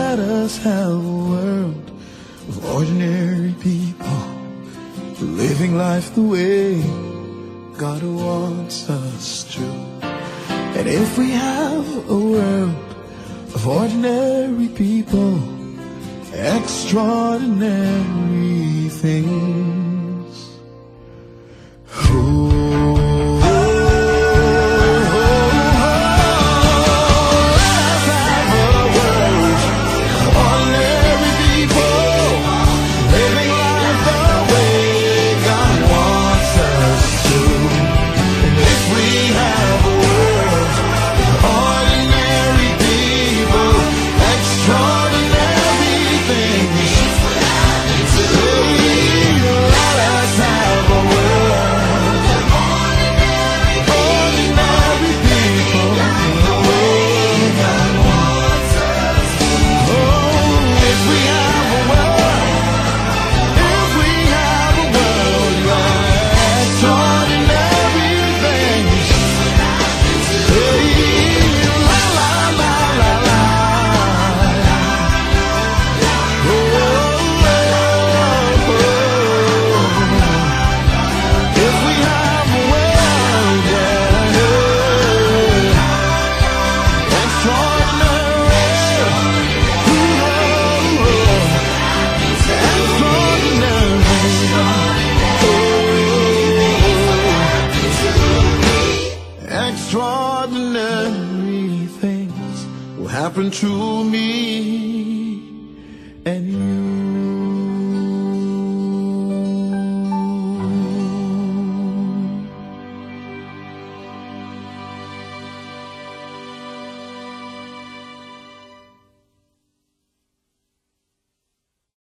let 0.00 0.18
us 0.18 0.56
have 0.70 1.04
a 1.16 1.18
world 1.32 1.86
of 2.48 2.64
ordinary 2.76 3.54
people 3.68 4.20
living 5.20 5.76
life 5.76 6.14
the 6.14 6.22
way 6.22 7.09
God 7.80 8.02
wants 8.02 8.90
us 8.90 9.44
to. 9.54 9.64
And 10.76 10.86
if 10.86 11.16
we 11.16 11.30
have 11.30 12.10
a 12.10 12.14
world 12.14 12.76
of 13.54 13.66
ordinary 13.66 14.68
people, 14.68 15.40
extraordinary 16.34 18.90
things. 18.90 19.89